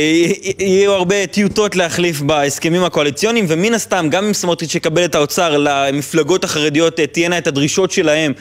יהיו 0.59 0.93
הרבה 0.93 1.27
טיוטות 1.27 1.77
להחליף 1.77 2.21
בהסכמים 2.21 2.85
הקואליציוניים, 2.85 3.45
ומן 3.49 3.75
הסתם, 3.75 4.07
גם 4.11 4.25
אם 4.25 4.33
סמוטריץ' 4.33 4.75
יקבל 4.75 5.05
את 5.05 5.15
האוצר, 5.15 5.57
למפלגות 5.59 6.45
החרדיות 6.45 7.01
אה, 7.01 7.07
תהיינה 7.07 7.39
את 7.39 7.47
הדרישות 7.47 7.91
שלהם 7.91 8.33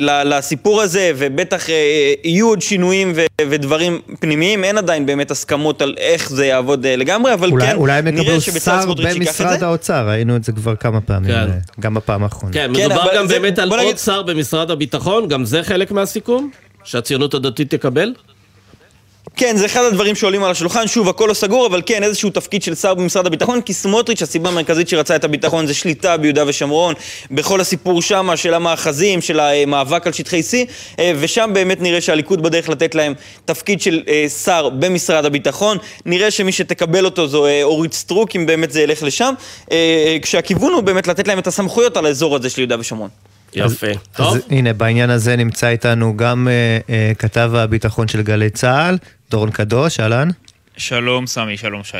לסיפור 0.00 0.82
הזה, 0.82 1.12
ובטח 1.16 1.66
יהיו 2.24 2.48
עוד 2.48 2.62
שינויים 2.62 3.12
ודברים 3.40 4.00
פנימיים, 4.20 4.64
אין 4.64 4.78
עדיין 4.78 5.06
באמת 5.06 5.30
הסכמות 5.30 5.82
על 5.82 5.94
איך 5.98 6.30
זה 6.30 6.46
יעבוד 6.46 6.86
לגמרי, 6.86 7.34
אבל 7.34 7.50
אולי, 7.50 7.66
כן, 7.66 7.76
אולי 7.76 7.92
הם 7.92 8.06
יקבלו 8.06 8.40
שר 8.40 8.94
במשרד 8.94 9.62
האוצר, 9.62 10.08
ראינו 10.08 10.36
את 10.36 10.44
זה 10.44 10.52
כבר 10.52 10.76
כמה 10.76 11.00
פעמים, 11.00 11.30
כן. 11.30 11.48
גם 11.80 11.94
בפעם 11.94 12.22
האחרונה. 12.22 12.52
כן, 12.52 12.70
כן 12.76 12.86
מדובר 12.86 13.16
גם 13.16 13.26
זה, 13.26 13.38
באמת 13.38 13.58
על 13.58 13.70
עוד 13.70 13.80
נגיד... 13.80 13.98
שר 13.98 14.22
במשרד 14.22 14.70
הביטחון, 14.70 15.28
גם 15.28 15.44
זה 15.44 15.62
חלק 15.62 15.90
מהסיכום? 15.90 16.50
שהציונות 16.84 17.34
הדתית 17.34 17.70
תקבל? 17.74 18.12
כן, 19.36 19.56
זה 19.56 19.66
אחד 19.66 19.80
הדברים 19.84 20.14
שעולים 20.14 20.44
על 20.44 20.50
השולחן, 20.50 20.86
שוב, 20.86 21.08
הכל 21.08 21.26
לא 21.28 21.34
סגור, 21.34 21.66
אבל 21.66 21.82
כן, 21.86 22.02
איזשהו 22.02 22.30
תפקיד 22.30 22.62
של 22.62 22.74
שר 22.74 22.94
במשרד 22.94 23.26
הביטחון, 23.26 23.60
כי 23.60 23.74
סמוטריץ', 23.74 24.22
הסיבה 24.22 24.48
המרכזית 24.48 24.88
שרצה 24.88 25.16
את 25.16 25.24
הביטחון 25.24 25.66
זה 25.66 25.74
שליטה 25.74 26.16
ביהודה 26.16 26.44
ושומרון, 26.46 26.94
בכל 27.30 27.60
הסיפור 27.60 28.02
שמה 28.02 28.36
של 28.36 28.54
המאחזים, 28.54 29.20
של 29.20 29.40
המאבק 29.40 30.06
על 30.06 30.12
שטחי 30.12 30.40
C, 30.40 30.54
אה, 30.98 31.12
ושם 31.20 31.50
באמת 31.54 31.80
נראה 31.80 32.00
שהליכוד 32.00 32.42
בדרך 32.42 32.68
לתת 32.68 32.94
להם 32.94 33.14
תפקיד 33.44 33.80
של 33.80 34.02
אה, 34.08 34.26
שר 34.44 34.68
במשרד 34.68 35.24
הביטחון. 35.24 35.78
נראה 36.06 36.30
שמי 36.30 36.52
שתקבל 36.52 37.04
אותו 37.04 37.28
זו 37.28 37.46
אה, 37.46 37.62
אורית 37.62 37.92
סטרוק, 37.92 38.36
אם 38.36 38.46
באמת 38.46 38.70
זה 38.70 38.80
ילך 38.80 39.02
לשם, 39.02 39.34
כשהכיוון 40.22 40.72
הוא 40.72 40.82
באמת 40.82 41.06
לתת 41.06 41.28
להם 41.28 41.38
את 41.38 41.46
הסמכויות 41.46 41.96
על 41.96 42.06
האזור 42.06 42.36
הזה 42.36 42.50
של 42.50 42.60
יהודה 42.60 42.80
ושומרון. 42.80 43.08
יפה. 43.54 43.86
אז, 43.86 43.96
טוב. 44.16 44.36
אז 44.36 44.42
הנה, 44.50 44.72
בעניין 44.72 45.10
הזה 45.10 45.36
נמצא 45.36 45.68
איתנו 45.68 46.16
גם 46.16 46.48
uh, 46.48 46.86
uh, 46.86 47.14
כתב 47.18 47.50
הביטחון 47.54 48.08
של 48.08 48.22
גלי 48.22 48.50
צה"ל, 48.50 48.98
דורון 49.30 49.50
קדוש, 49.50 50.00
אהלן. 50.00 50.28
שלום 50.76 51.26
סמי, 51.26 51.56
שלום 51.56 51.84
שי. 51.84 51.96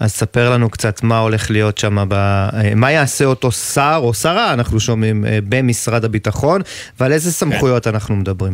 אז 0.00 0.12
ספר 0.12 0.50
לנו 0.50 0.70
קצת 0.70 1.02
מה 1.02 1.18
הולך 1.18 1.50
להיות 1.50 1.78
שם, 1.78 2.04
ב... 2.08 2.12
אה, 2.12 2.74
מה 2.76 2.90
יעשה 2.92 3.24
אותו 3.24 3.52
שר 3.52 4.00
או 4.02 4.14
שרה, 4.14 4.52
אנחנו 4.52 4.80
שומעים, 4.80 5.24
במשרד 5.48 6.04
הביטחון, 6.04 6.60
ועל 7.00 7.12
איזה 7.12 7.32
סמכויות 7.32 7.84
כן. 7.84 7.90
אנחנו 7.90 8.16
מדברים. 8.16 8.52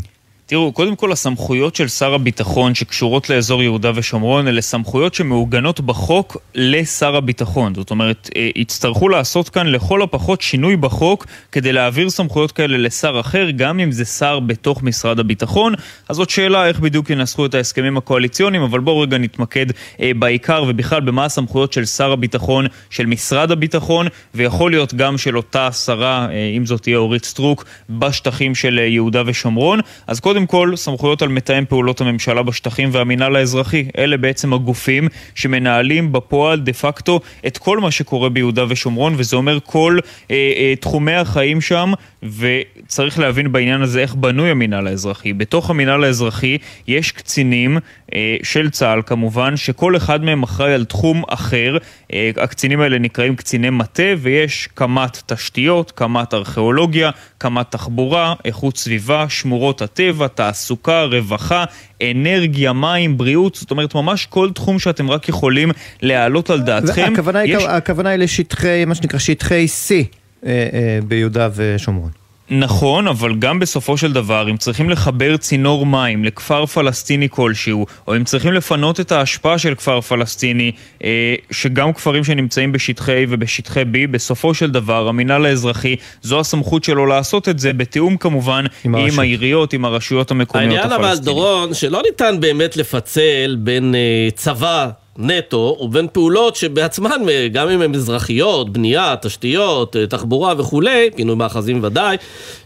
תראו, 0.50 0.72
קודם 0.72 0.96
כל 0.96 1.12
הסמכויות 1.12 1.76
של 1.76 1.88
שר 1.88 2.14
הביטחון 2.14 2.74
שקשורות 2.74 3.30
לאזור 3.30 3.62
יהודה 3.62 3.90
ושומרון 3.94 4.48
אלה 4.48 4.60
סמכויות 4.60 5.14
שמעוגנות 5.14 5.80
בחוק 5.80 6.36
לשר 6.54 7.16
הביטחון. 7.16 7.74
זאת 7.74 7.90
אומרת, 7.90 8.30
אה, 8.36 8.50
יצטרכו 8.56 9.08
לעשות 9.08 9.48
כאן 9.48 9.66
לכל 9.66 10.02
הפחות 10.02 10.40
שינוי 10.40 10.76
בחוק 10.76 11.26
כדי 11.52 11.72
להעביר 11.72 12.10
סמכויות 12.10 12.52
כאלה 12.52 12.78
לשר 12.78 13.20
אחר, 13.20 13.50
גם 13.50 13.80
אם 13.80 13.92
זה 13.92 14.04
שר 14.04 14.40
בתוך 14.40 14.82
משרד 14.82 15.18
הביטחון. 15.18 15.74
אז 16.08 16.16
זאת 16.16 16.30
שאלה 16.30 16.66
איך 16.66 16.80
בדיוק 16.80 17.10
ינסחו 17.10 17.46
את 17.46 17.54
ההסכמים 17.54 17.96
הקואליציוניים, 17.96 18.62
אבל 18.62 18.80
בואו 18.80 19.00
רגע 19.00 19.18
נתמקד 19.18 19.66
אה, 20.00 20.10
בעיקר 20.18 20.64
ובכלל 20.68 21.00
במה 21.00 21.24
הסמכויות 21.24 21.72
של 21.72 21.84
שר 21.84 22.12
הביטחון, 22.12 22.66
של 22.90 23.06
משרד 23.06 23.50
הביטחון, 23.50 24.06
ויכול 24.34 24.70
להיות 24.70 24.94
גם 24.94 25.18
של 25.18 25.36
אותה 25.36 25.72
שרה, 25.72 26.28
אה, 26.30 26.52
אם 26.56 26.66
זאת 26.66 26.82
תהיה 26.82 26.96
אורית 26.96 27.24
סטרוק, 27.24 27.64
בשטחים 27.90 28.54
של 28.54 28.78
יהודה 28.78 29.22
ושומרון. 29.26 29.80
אז 30.06 30.20
קודם 30.20 30.39
קודם 30.40 30.46
כל, 30.46 30.76
סמכויות 30.76 31.22
על 31.22 31.29
מתאם 31.29 31.64
פעולות 31.64 32.00
הממשלה 32.00 32.42
בשטחים 32.42 32.88
והמינהל 32.92 33.37
האזרחי. 33.37 33.85
אלה 33.98 34.16
בעצם 34.16 34.53
הגופים 34.53 35.09
שמנהלים 35.35 36.12
בפועל 36.12 36.61
דה 36.61 36.72
פקטו 36.72 37.20
את 37.46 37.59
כל 37.59 37.79
מה 37.79 37.90
שקורה 37.90 38.29
ביהודה 38.29 38.64
ושומרון, 38.68 39.14
וזה 39.16 39.37
אומר 39.37 39.59
כל 39.64 39.98
אה, 40.31 40.53
אה, 40.57 40.74
תחומי 40.81 41.14
החיים 41.14 41.61
שם, 41.61 41.92
וצריך 42.22 43.18
להבין 43.18 43.53
בעניין 43.53 43.83
הזה 43.83 44.00
איך 44.00 44.14
בנוי 44.14 44.50
המינהל 44.50 44.87
האזרחי. 44.87 45.33
בתוך 45.33 45.70
המינהל 45.70 46.05
האזרחי 46.05 46.59
יש 46.87 47.12
קצינים 47.12 47.79
אה, 48.14 48.37
של 48.42 48.70
צה"ל 48.70 49.03
כמובן, 49.07 49.57
שכל 49.57 49.96
אחד 49.96 50.24
מהם 50.24 50.42
אחראי 50.42 50.74
על 50.74 50.85
תחום 50.85 51.22
אחר. 51.29 51.76
אה, 52.12 52.31
הקצינים 52.37 52.81
האלה 52.81 52.98
נקראים 52.98 53.37
קציני 53.37 53.70
מטה, 53.70 54.03
ויש 54.18 54.68
קמ"ט 54.74 55.33
תשתיות, 55.33 55.90
קמ"ט 55.90 56.35
ארכיאולוגיה, 56.35 57.11
קמ"ט 57.38 57.70
תחבורה, 57.70 58.35
איכות 58.44 58.76
סביבה, 58.76 59.26
שמורות 59.29 59.83
הטבע, 59.83 60.29
תעסוקה, 60.34 61.04
רווחה, 61.04 61.64
אנרגיה, 62.02 62.72
מים, 62.72 63.18
בריאות, 63.18 63.54
זאת 63.54 63.70
אומרת 63.70 63.94
ממש 63.94 64.26
כל 64.26 64.50
תחום 64.54 64.78
שאתם 64.78 65.10
רק 65.10 65.28
יכולים 65.28 65.70
להעלות 66.02 66.50
על 66.50 66.60
דעתכם. 66.60 67.12
הכוונה, 67.12 67.44
יש... 67.44 67.64
הכוונה 67.68 68.10
היא 68.10 68.18
לשטחי, 68.18 68.84
מה 68.84 68.94
שנקרא 68.94 69.18
שטחי 69.18 69.66
C 69.88 69.90
אה, 69.92 70.04
אה, 70.46 70.98
ביהודה 71.08 71.48
ושומרון. 71.54 72.19
נכון, 72.50 73.08
אבל 73.08 73.34
גם 73.34 73.58
בסופו 73.58 73.96
של 73.96 74.12
דבר, 74.12 74.50
אם 74.50 74.56
צריכים 74.56 74.90
לחבר 74.90 75.36
צינור 75.36 75.86
מים 75.86 76.24
לכפר 76.24 76.66
פלסטיני 76.66 77.28
כלשהו, 77.30 77.86
או 78.08 78.16
אם 78.16 78.24
צריכים 78.24 78.52
לפנות 78.52 79.00
את 79.00 79.12
ההשפעה 79.12 79.58
של 79.58 79.74
כפר 79.74 80.00
פלסטיני, 80.00 80.72
אה, 81.04 81.34
שגם 81.50 81.92
כפרים 81.92 82.24
שנמצאים 82.24 82.72
בשטחי 82.72 83.24
A 83.24 83.26
ובשטחי 83.28 83.82
B, 83.82 84.06
בסופו 84.10 84.54
של 84.54 84.70
דבר, 84.70 85.08
המינהל 85.08 85.46
האזרחי, 85.46 85.96
זו 86.22 86.40
הסמכות 86.40 86.84
שלו 86.84 87.06
לעשות 87.06 87.48
את 87.48 87.58
זה, 87.58 87.72
בתיאום 87.72 88.16
כמובן 88.16 88.64
עם, 88.84 88.94
עם 88.94 89.18
העיריות, 89.18 89.72
עם 89.72 89.84
הרשויות 89.84 90.30
המקומיות 90.30 90.72
הפלסטיניות. 90.72 91.00
העניין 91.00 91.12
אבל, 91.12 91.24
דורון, 91.24 91.74
שלא 91.74 92.02
ניתן 92.06 92.40
באמת 92.40 92.76
לפצל 92.76 93.56
בין 93.58 93.94
אה, 93.94 94.28
צבא 94.34 94.90
נטו, 95.20 95.76
ובין 95.80 96.06
פעולות 96.12 96.56
שבעצמן, 96.56 97.20
גם 97.52 97.68
אם 97.68 97.83
הן 97.83 97.94
אזרחיות, 97.94 98.72
בנייה, 98.72 99.14
תשתיות, 99.22 99.96
תחבורה 100.09 100.54
וכולי, 100.59 101.11
פינוי 101.16 101.37
מאחזים 101.37 101.80
ודאי, 101.85 102.16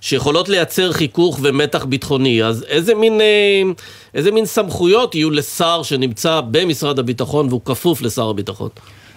שיכולות 0.00 0.48
לייצר 0.48 0.92
חיכוך 0.92 1.38
ומתח 1.42 1.84
ביטחוני. 1.84 2.44
אז 2.44 2.64
איזה 2.68 2.94
מין, 2.94 3.20
אה, 3.20 3.62
איזה 4.14 4.30
מין 4.30 4.46
סמכויות 4.46 5.14
יהיו 5.14 5.30
לשר 5.30 5.82
שנמצא 5.82 6.40
במשרד 6.50 6.98
הביטחון 6.98 7.48
והוא 7.48 7.60
כפוף 7.64 8.02
לשר 8.02 8.28
הביטחון? 8.28 8.68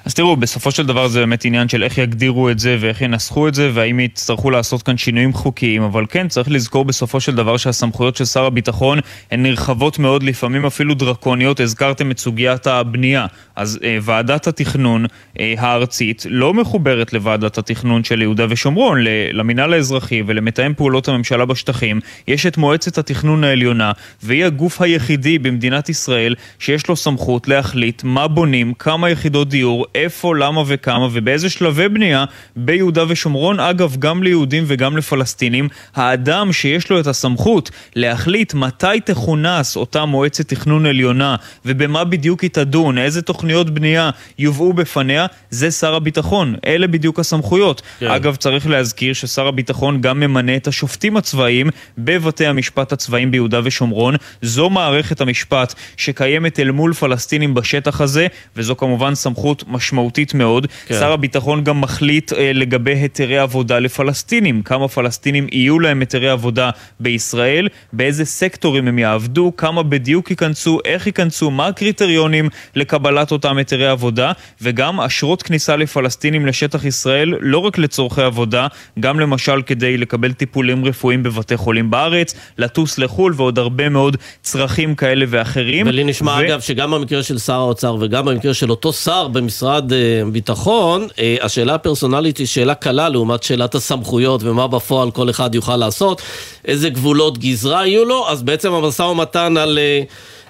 אז 0.08 0.14
תראו, 0.14 0.36
בסופו 0.36 0.72
של 0.72 0.86
דבר 0.86 1.08
זה 1.08 1.20
באמת 1.20 1.46
עניין 1.46 1.70
של 1.70 1.84
איך 1.84 1.98
יגדירו 1.98 2.50
את 2.50 2.60
זה 2.60 2.78
ואיך 2.80 3.02
ינסחו 3.02 3.48
את 3.48 3.54
זה 3.54 3.72
והאם 3.74 4.00
יצטרכו 4.00 4.52
לעשות 4.52 4.84
כאן 4.84 4.98
שינויים 4.98 5.34
חוקיים, 5.34 5.82
אבל 5.82 6.06
כן, 6.10 6.28
צריך 6.28 6.52
לזכור 6.52 6.86
בסופו 6.86 7.20
של 7.20 7.36
דבר 7.36 7.58
שהסמכויות 7.58 8.16
של 8.16 8.26
שר 8.26 8.46
הביטחון 8.46 9.00
הן 9.32 9.44
נרחבות 9.44 10.00
מאוד, 10.00 10.24
לפעמים 10.24 10.66
אפילו 10.66 10.94
דרקוניות. 10.94 11.60
הזכרתם 11.60 12.12
את 12.12 12.20
סוגיית 12.20 12.68
הבנייה. 12.68 13.26
אז 13.56 13.80
אה, 13.84 13.98
ועדת 14.02 14.48
התכנון 14.48 15.06
אה, 15.40 15.54
הארצית 15.58 16.26
לא 16.30 16.54
מחוברת 16.54 17.14
לוועדת 17.14 17.58
התכנון 17.58 18.04
של 18.04 18.22
יהודה 18.22 18.46
ושומרון, 18.50 18.98
למינהל 19.34 19.74
האזרחי 19.74 20.24
ולמתאם 20.26 20.74
פעולות 20.74 21.08
הממשלה 21.08 21.46
בשטחים. 21.46 22.00
יש 22.28 22.46
את 22.46 22.58
מועצת 22.58 22.98
התכנון 22.98 23.44
העליונה, 23.44 23.92
והיא 24.24 24.46
הגוף 24.46 24.82
היחידי 24.82 25.40
במדינת 25.40 25.90
ישראל 25.90 26.36
שיש 26.60 26.88
לו 26.88 26.96
סמכות 26.96 27.48
להחליט 27.48 28.04
מה 28.04 28.28
בונים, 28.28 28.74
כמה 28.74 29.10
יחידות 29.10 29.50
דיור, 29.50 29.86
איפה, 29.98 30.36
למה 30.36 30.64
וכמה 30.68 31.08
ובאיזה 31.12 31.50
שלבי 31.50 31.90
בנייה 31.90 32.26
ביהודה 32.56 33.04
ושומרון. 33.08 33.60
אגב, 33.60 33.96
גם 34.00 34.24
ליהודים 34.24 34.64
וגם 34.68 34.98
לפלסטינים. 34.98 35.70
האדם 35.96 36.54
שיש 36.54 36.90
לו 36.90 37.00
את 37.00 37.08
הסמכות 37.08 37.72
להחליט 37.96 38.54
מתי 38.54 39.00
תכונס 39.06 39.76
אותה 39.76 40.06
מועצת 40.06 40.48
תכנון 40.48 40.86
עליונה 40.86 41.36
ובמה 41.66 42.04
בדיוק 42.04 42.42
היא 42.42 42.50
תדון, 42.50 42.98
איזה 42.98 43.22
תוכניות 43.22 43.70
בנייה 43.70 44.10
יובאו 44.40 44.74
בפניה, 44.74 45.26
זה 45.50 45.72
שר 45.72 45.96
הביטחון. 45.96 46.56
אלה 46.66 46.88
בדיוק 46.88 47.20
הסמכויות. 47.20 47.82
כן. 48.00 48.08
אגב, 48.08 48.36
צריך 48.36 48.68
להזכיר 48.68 49.14
ששר 49.14 49.48
הביטחון 49.48 50.02
גם 50.02 50.20
ממנה 50.20 50.56
את 50.56 50.68
השופטים 50.68 51.18
הצבאיים 51.18 51.70
בבתי 51.98 52.46
המשפט 52.46 52.92
הצבאיים 52.92 53.32
ביהודה 53.32 53.60
ושומרון. 53.64 54.16
זו 54.42 54.70
מערכת 54.70 55.22
המשפט 55.22 55.74
שקיימת 55.98 56.60
אל 56.60 56.72
מול 56.72 56.94
פלסטינים 56.94 57.54
בשטח 57.54 58.02
הזה, 58.02 58.28
וזו 58.56 58.76
כמובן 58.78 59.16
סמכות 59.16 59.64
משמעותית 59.68 59.87
מאוד. 60.34 60.68
כן. 60.88 60.96
שר 61.00 61.12
הביטחון 61.12 61.64
גם 61.64 61.82
מחליט 61.82 62.34
אה, 62.34 62.52
לגבי 62.54 62.96
היתרי 62.96 63.38
עבודה 63.38 63.80
לפלסטינים. 63.80 64.62
כמה 64.62 64.88
פלסטינים 64.88 65.48
יהיו 65.52 65.80
להם 65.80 66.00
היתרי 66.00 66.30
עבודה 66.30 66.70
בישראל, 67.00 67.68
באיזה 67.94 68.26
סקטורים 68.26 68.88
הם 68.88 69.00
יעבדו, 69.00 69.52
כמה 69.58 69.84
בדיוק 69.84 70.30
ייכנסו, 70.30 70.80
איך 70.86 71.08
ייכנסו, 71.08 71.52
מה 71.52 71.68
הקריטריונים 71.68 72.50
לקבלת 72.76 73.32
אותם 73.32 73.58
היתרי 73.58 73.88
עבודה, 73.88 74.32
וגם 74.62 75.02
אשרות 75.02 75.44
כניסה 75.44 75.76
לפלסטינים 75.76 76.46
לשטח 76.46 76.86
ישראל, 76.86 77.34
לא 77.40 77.58
רק 77.58 77.78
לצורכי 77.78 78.22
עבודה, 78.22 78.68
גם 79.00 79.20
למשל 79.20 79.62
כדי 79.62 79.98
לקבל 79.98 80.34
טיפולים 80.34 80.86
רפואיים 80.86 81.24
בבתי 81.24 81.58
חולים 81.58 81.92
בארץ, 81.92 82.36
לטוס 82.58 82.98
לחו"ל 82.98 83.34
ועוד 83.36 83.60
הרבה 83.60 83.90
מאוד 83.90 84.18
צרכים 84.42 84.96
כאלה 84.96 85.26
ואחרים. 85.30 85.88
ולי 85.88 86.04
נשמע 86.04 86.32
ו... 86.32 86.46
אגב 86.46 86.60
שגם 86.62 86.92
במקרה 86.92 87.24
של 87.24 87.38
שר 87.38 87.54
האוצר 87.54 87.98
וגם 88.00 88.26
במקרה 88.26 88.54
של 88.54 88.72
אותו 88.72 88.94
שר 88.94 89.28
במשרד 89.28 89.77
משרד 89.78 89.94
אה, 89.94 90.22
ביטחון, 90.32 91.08
אה, 91.20 91.36
השאלה 91.42 91.76
הפרסונלית 91.76 92.38
היא 92.38 92.48
שאלה 92.48 92.76
קלה 92.76 93.10
לעומת 93.10 93.44
שאלת 93.44 93.76
הסמכויות 93.76 94.44
ומה 94.44 94.68
בפועל 94.68 95.12
כל 95.12 95.30
אחד 95.30 95.56
יוכל 95.56 95.76
לעשות, 95.76 96.22
איזה 96.66 96.90
גבולות 96.90 97.38
גזרה 97.38 97.88
יהיו 97.88 98.06
לו, 98.06 98.30
אז 98.30 98.44
בעצם 98.44 98.74
המשא 98.74 99.02
ומתן 99.02 99.58
על... 99.58 99.80
אה, 99.82 100.04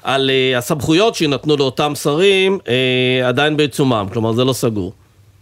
על 0.04 0.32
הסמכויות 0.58 1.16
שיינתנו 1.16 1.58
לאותם 1.58 1.96
שרים 1.96 2.60
עדיין 3.26 3.58
בעיצומם, 3.58 4.08
כלומר 4.14 4.34
זה 4.34 4.44
לא 4.44 4.54
סגור. 4.54 4.92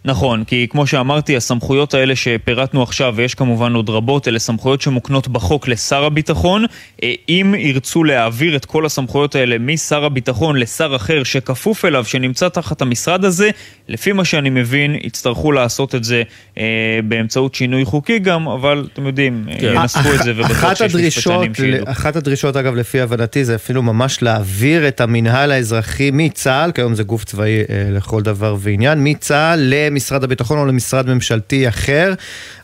נכון, 0.05 0.43
כי 0.43 0.67
כמו 0.69 0.87
שאמרתי, 0.87 1.37
הסמכויות 1.37 1.93
האלה 1.93 2.15
שפירטנו 2.15 2.83
עכשיו, 2.83 3.13
ויש 3.17 3.35
כמובן 3.35 3.73
עוד 3.73 3.89
רבות, 3.89 4.27
אלה 4.27 4.39
סמכויות 4.39 4.81
שמוקנות 4.81 5.27
בחוק 5.27 5.67
לשר 5.67 6.03
הביטחון. 6.03 6.65
אה, 7.03 7.13
אם 7.29 7.55
ירצו 7.57 8.03
להעביר 8.03 8.55
את 8.55 8.65
כל 8.65 8.85
הסמכויות 8.85 9.35
האלה 9.35 9.57
משר 9.59 10.05
הביטחון 10.05 10.55
לשר 10.55 10.95
אחר 10.95 11.23
שכפוף 11.23 11.85
אליו, 11.85 12.05
שנמצא 12.05 12.49
תחת 12.49 12.81
המשרד 12.81 13.25
הזה, 13.25 13.49
לפי 13.87 14.11
מה 14.11 14.25
שאני 14.25 14.49
מבין, 14.49 14.95
יצטרכו 15.03 15.51
לעשות 15.51 15.95
את 15.95 16.03
זה 16.03 16.23
אה, 16.57 16.63
באמצעות 17.03 17.55
שינוי 17.55 17.85
חוקי 17.85 18.19
גם, 18.19 18.47
אבל 18.47 18.87
אתם 18.93 19.05
יודעים, 19.05 19.45
כן. 19.59 19.73
ינסחו 19.75 20.13
את 20.13 20.23
זה 20.23 20.31
ובטוח 20.35 20.75
שיש 20.75 20.95
משפטנים 20.95 21.53
שידעו. 21.55 21.91
אחת 21.91 22.15
הדרישות, 22.15 22.55
אגב, 22.55 22.75
לפי 22.75 23.01
הבנתי, 23.01 23.45
זה 23.45 23.55
אפילו 23.55 23.83
ממש 23.83 24.21
להעביר 24.21 24.87
את 24.87 25.01
המינהל 25.01 25.51
האזרחי 25.51 26.11
מצה"ל, 26.13 26.71
כיום 26.71 26.95
זה 26.95 27.03
גוף 27.03 27.23
צבאי 27.23 27.57
אה, 27.57 27.63
לכל 27.91 28.21
דבר 28.21 28.55
ועניין, 28.59 28.99
מצה"ל 29.01 29.59
למשרד 29.95 30.23
הביטחון 30.23 30.57
או 30.57 30.65
למשרד 30.65 31.09
ממשלתי 31.09 31.67
אחר. 31.67 32.13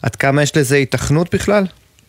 עד 0.01 0.15
כמה 0.15 0.43
יש 0.43 0.57
לזה 0.57 0.75
התכנות 0.75 1.35
בכלל? 1.35 1.65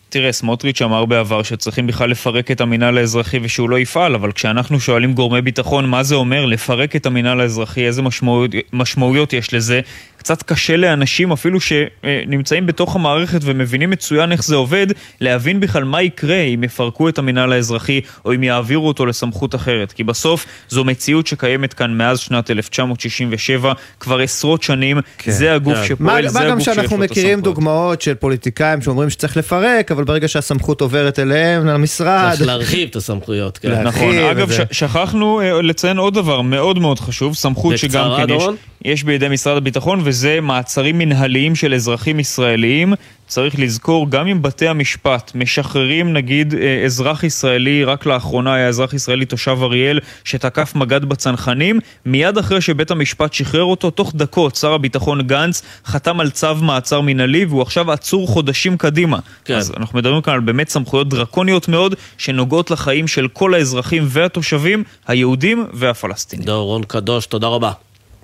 תראה, 0.09 0.31
סמוטריץ' 0.31 0.81
אמר 0.81 1.05
בעבר 1.05 1.43
שצריכים 1.43 1.87
בכלל 1.87 2.09
לפרק 2.09 2.51
את 2.51 2.61
המינהל 2.61 2.97
האזרחי 2.97 3.39
ושהוא 3.41 3.69
לא 3.69 3.79
יפעל, 3.79 4.15
אבל 4.15 4.31
כשאנחנו 4.31 4.79
שואלים 4.79 5.13
גורמי 5.13 5.41
ביטחון 5.41 5.89
מה 5.89 6.03
זה 6.03 6.15
אומר 6.15 6.45
לפרק 6.45 6.95
את 6.95 7.05
המינהל 7.05 7.39
האזרחי, 7.39 7.85
איזה 7.85 8.01
משמעויות, 8.01 8.51
משמעויות 8.73 9.33
יש 9.33 9.53
לזה, 9.53 9.81
קצת 10.23 10.43
קשה 10.43 10.77
לאנשים 10.77 11.31
אפילו 11.31 11.59
שנמצאים 11.61 12.65
בתוך 12.65 12.95
המערכת 12.95 13.39
ומבינים 13.43 13.89
מצוין 13.89 14.31
איך 14.31 14.43
זה 14.43 14.55
עובד, 14.55 14.87
להבין 15.21 15.59
בכלל 15.59 15.83
מה 15.83 16.01
יקרה 16.01 16.39
אם 16.39 16.63
יפרקו 16.63 17.09
את 17.09 17.17
המינהל 17.17 17.53
האזרחי 17.53 18.01
או 18.25 18.33
אם 18.33 18.43
יעבירו 18.43 18.87
אותו 18.87 19.05
לסמכות 19.05 19.55
אחרת. 19.55 19.91
כי 19.91 20.03
בסוף 20.03 20.45
זו 20.69 20.83
מציאות 20.83 21.27
שקיימת 21.27 21.73
כאן 21.73 21.97
מאז 21.97 22.19
שנת 22.19 22.51
1967, 22.51 23.73
כבר 23.99 24.19
עשרות 24.19 24.63
שנים, 24.63 24.99
כן. 25.17 25.31
זה 25.31 25.53
הגוף 25.55 25.77
כן. 25.77 25.85
שפועל, 25.85 26.27
זה 26.27 26.39
הגוף 26.39 26.59
שיש 26.59 26.67
לו 26.67 26.73
את 26.73 26.77
הסמכות. 26.77 26.99
מה 26.99 27.05
גם 27.05 27.09
שאנחנו 27.09 27.21
מכירים 27.21 27.41
דוגמאות 27.41 28.01
של 28.01 28.13
פוליטיקאים 28.13 28.81
שאומרים 28.81 29.09
שצריך 29.09 29.37
לפרק, 29.37 29.91
אבל 29.91 30.03
ברגע 30.03 30.27
שהסמכות 30.27 30.81
עוברת 30.81 31.19
אליהם, 31.19 31.65
למשרד... 31.65 32.31
צריך 32.33 32.47
להרחיב 32.47 32.89
את 32.89 32.95
הסמכויות, 32.95 33.57
כן. 33.57 33.81
נכון, 33.83 34.17
אגב, 34.17 34.47
וזה... 34.49 34.63
שכחנו 34.71 35.41
אה, 35.41 35.61
לציין 35.61 35.97
עוד 35.97 36.13
דבר 36.13 36.41
מאוד 36.41 36.79
מאוד 36.79 36.99
חשוב, 36.99 37.35
סמכות 37.35 37.77
שגם 37.77 38.09
כן 38.17 38.29
יש, 38.29 38.43
יש 38.85 39.03
בידי 39.03 39.27
משרד 39.29 39.57
הביטחון, 39.57 40.01
וזה 40.13 40.41
מעצרים 40.41 40.97
מנהליים 40.97 41.55
של 41.55 41.73
אזרחים 41.73 42.19
ישראליים. 42.19 42.93
צריך 43.27 43.59
לזכור, 43.59 44.09
גם 44.09 44.27
אם 44.27 44.41
בתי 44.41 44.67
המשפט 44.67 45.31
משחררים 45.35 46.13
נגיד 46.13 46.53
אה, 46.55 46.81
אזרח 46.85 47.23
ישראלי, 47.23 47.83
רק 47.83 48.05
לאחרונה 48.05 48.53
היה 48.53 48.67
אזרח 48.67 48.93
ישראלי 48.93 49.25
תושב 49.25 49.57
אריאל 49.61 49.99
שתקף 50.23 50.75
מג"ד 50.75 51.05
בצנחנים, 51.05 51.79
מיד 52.05 52.37
אחרי 52.37 52.61
שבית 52.61 52.91
המשפט 52.91 53.33
שחרר 53.33 53.63
אותו, 53.63 53.91
תוך 53.91 54.11
דקות 54.15 54.55
שר 54.55 54.73
הביטחון 54.73 55.21
גנץ 55.21 55.61
חתם 55.85 56.19
על 56.19 56.29
צו 56.29 56.55
מעצר 56.55 57.01
מנהלי 57.01 57.45
והוא 57.45 57.61
עכשיו 57.61 57.91
עצור 57.91 58.27
חודשים 58.27 58.77
קדימה. 58.77 59.19
כן. 59.45 59.55
אז 59.55 59.73
אנחנו 59.77 59.99
מדברים 59.99 60.21
כאן 60.21 60.33
על 60.33 60.39
באמת 60.39 60.69
סמכויות 60.69 61.09
דרקוניות 61.09 61.67
מאוד 61.67 61.95
שנוגעות 62.17 62.71
לחיים 62.71 63.07
של 63.07 63.27
כל 63.27 63.53
האזרחים 63.53 64.03
והתושבים, 64.07 64.83
היהודים 65.07 65.65
והפלסטינים. 65.73 66.45
דורון 66.45 66.83
קדוש, 66.83 67.25
תודה 67.25 67.47
רבה. 67.47 67.71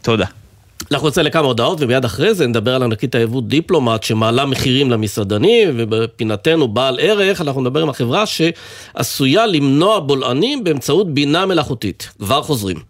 תודה. 0.02 0.26
אנחנו 0.92 1.08
נצא 1.08 1.22
לכמה 1.22 1.48
הודעות 1.48 1.82
ומיד 1.82 2.06
אחרי 2.06 2.34
זה 2.34 2.48
נדבר 2.48 2.76
על 2.76 2.84
ענקית 2.84 3.16
היבוא 3.16 3.42
דיפלומט 3.42 4.04
שמעלה 4.04 4.46
מחירים 4.46 4.92
למסעדנים 4.92 5.70
ובפינתנו 5.78 6.68
בעל 6.68 7.00
ערך 7.02 7.42
אנחנו 7.42 7.62
נדבר 7.62 7.82
עם 7.82 7.90
החברה 7.90 8.24
שעשויה 8.26 9.46
למנוע 9.46 10.00
בולענים 10.00 10.64
באמצעות 10.64 11.14
בינה 11.14 11.46
מלאכותית. 11.46 12.10
כבר 12.20 12.42
חוזרים. 12.42 12.89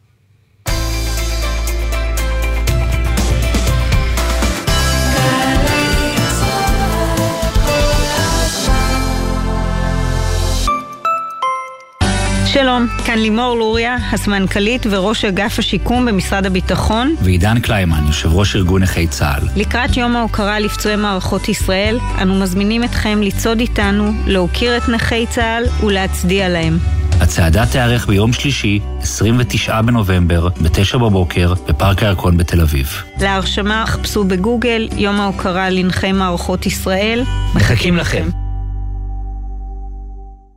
שלום, 12.54 12.88
כאן 13.06 13.20
לימור 13.20 13.56
לוריה, 13.56 13.98
הסמנכ"לית 14.12 14.86
וראש 14.90 15.26
אגף 15.26 15.60
השיקום 15.60 16.06
במשרד 16.06 16.46
הביטחון. 16.46 17.16
ועידן 17.22 17.60
קליימן, 17.60 18.04
יושב 18.08 18.34
ראש 18.34 18.56
ארגון 18.56 18.82
נכי 18.82 19.08
צה"ל. 19.08 19.48
לקראת 19.56 19.98
יום 19.98 20.16
ההוקרה 20.16 20.60
לפצועי 20.60 20.96
מערכות 20.96 21.50
ישראל, 21.50 22.00
אנו 22.22 22.40
מזמינים 22.40 22.84
אתכם 22.84 23.22
לצעוד 23.22 23.60
איתנו, 23.60 24.12
להוקיר 24.26 24.78
את 24.78 24.90
נכי 24.90 25.26
צה"ל 25.28 25.86
ולהצדיע 25.86 26.50
להם. 26.50 26.78
הצעדה 27.22 27.66
תיארך 27.66 28.08
ביום 28.08 28.34
שלישי, 28.34 28.80
29 29.02 29.82
בנובמבר, 29.82 30.48
ב-9 30.50 30.98
בבוקר, 30.98 31.54
בפארק 31.68 32.04
הירקון 32.04 32.38
בתל 32.38 32.62
אביב. 32.62 33.04
להרשמה 33.22 33.84
חפשו 33.88 34.24
בגוגל 34.24 34.88
יום 34.98 35.20
ההוקרה 35.20 35.70
לנכי 35.70 36.12
מערכות 36.12 36.66
ישראל. 36.66 37.24
מחכים 37.56 37.98
לכם. 37.98 38.49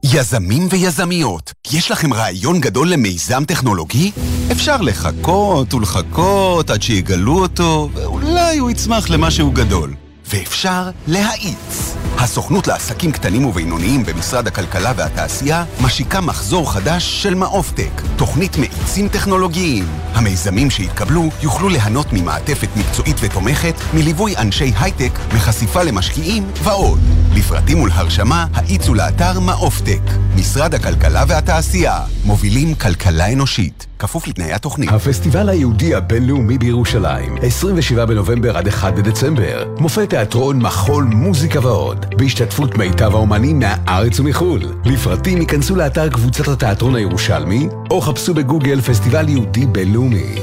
יזמים 0.05 0.68
ויזמיות, 0.70 1.53
יש 1.72 1.90
לכם 1.90 2.12
רעיון 2.12 2.61
גדול 2.61 2.90
למיזם 2.92 3.44
טכנולוגי? 3.44 4.11
אפשר 4.53 4.80
לחכות 4.80 5.74
ולחכות 5.74 6.70
עד 6.70 6.82
שיגלו 6.82 7.38
אותו, 7.38 7.88
ואולי 7.94 8.59
הוא 8.59 8.70
יצמח 8.70 9.11
למשהו 9.11 9.50
גדול. 9.50 9.94
ואפשר 10.33 10.91
להאיץ. 11.07 11.95
הסוכנות 12.18 12.66
לעסקים 12.66 13.12
קטנים 13.12 13.45
ובינוניים 13.45 14.05
במשרד 14.05 14.47
הכלכלה 14.47 14.93
והתעשייה 14.97 15.64
משיקה 15.80 16.20
מחזור 16.20 16.72
חדש 16.72 17.22
של 17.22 17.35
מעופטק, 17.35 18.03
תוכנית 18.16 18.57
מאיצים 18.57 19.09
טכנולוגיים. 19.09 19.85
המיזמים 20.14 20.70
שיתקבלו 20.70 21.28
יוכלו 21.43 21.68
ליהנות 21.68 22.12
ממעטפת 22.12 22.68
מקצועית 22.76 23.16
ותומכת, 23.20 23.74
מליווי 23.95 24.37
אנשי 24.37 24.72
הייטק, 24.80 25.18
מחשיפה 25.35 25.83
למשקיעים 25.83 26.51
ועוד. 26.62 27.01
לפרטים 27.35 27.80
ולהרשמה, 27.80 28.47
האיצו 28.55 28.95
לאתר 28.95 29.41
מעופטק. 29.41 30.03
משרד 30.37 30.74
הכלכלה 30.74 31.24
והתעשייה, 31.28 32.01
מובילים 32.24 32.74
כלכלה 32.74 33.33
אנושית. 33.33 33.91
כפוף 34.03 34.28
לתנאי 34.28 34.53
התוכנית. 34.53 34.90
הפסטיבל 34.92 35.48
היהודי 35.48 35.94
הבינלאומי 35.94 36.59
בירושלים, 36.59 37.36
27 37.42 38.05
בנובמבר 38.05 38.57
עד 38.57 38.68
1 38.68 38.94
בדצמבר. 38.94 39.74
מופע 39.78 40.05
תיאטרון, 40.05 40.62
מחול, 40.62 41.05
מוזיקה 41.05 41.61
ועוד. 41.66 42.07
בהשתתפות 42.18 42.78
מיטב 42.78 43.14
האומנים 43.14 43.59
מהארץ 43.59 44.20
ומחו"ל. 44.20 44.61
לפרטים 44.84 45.40
ייכנסו 45.40 45.76
לאתר 45.76 46.09
קבוצת 46.09 46.48
התיאטרון 46.48 46.94
הירושלמי, 46.94 47.68
או 47.90 48.00
חפשו 48.00 48.34
בגוגל 48.34 48.80
פסטיבל 48.80 49.28
יהודי 49.28 49.66
בינלאומי. 49.66 50.34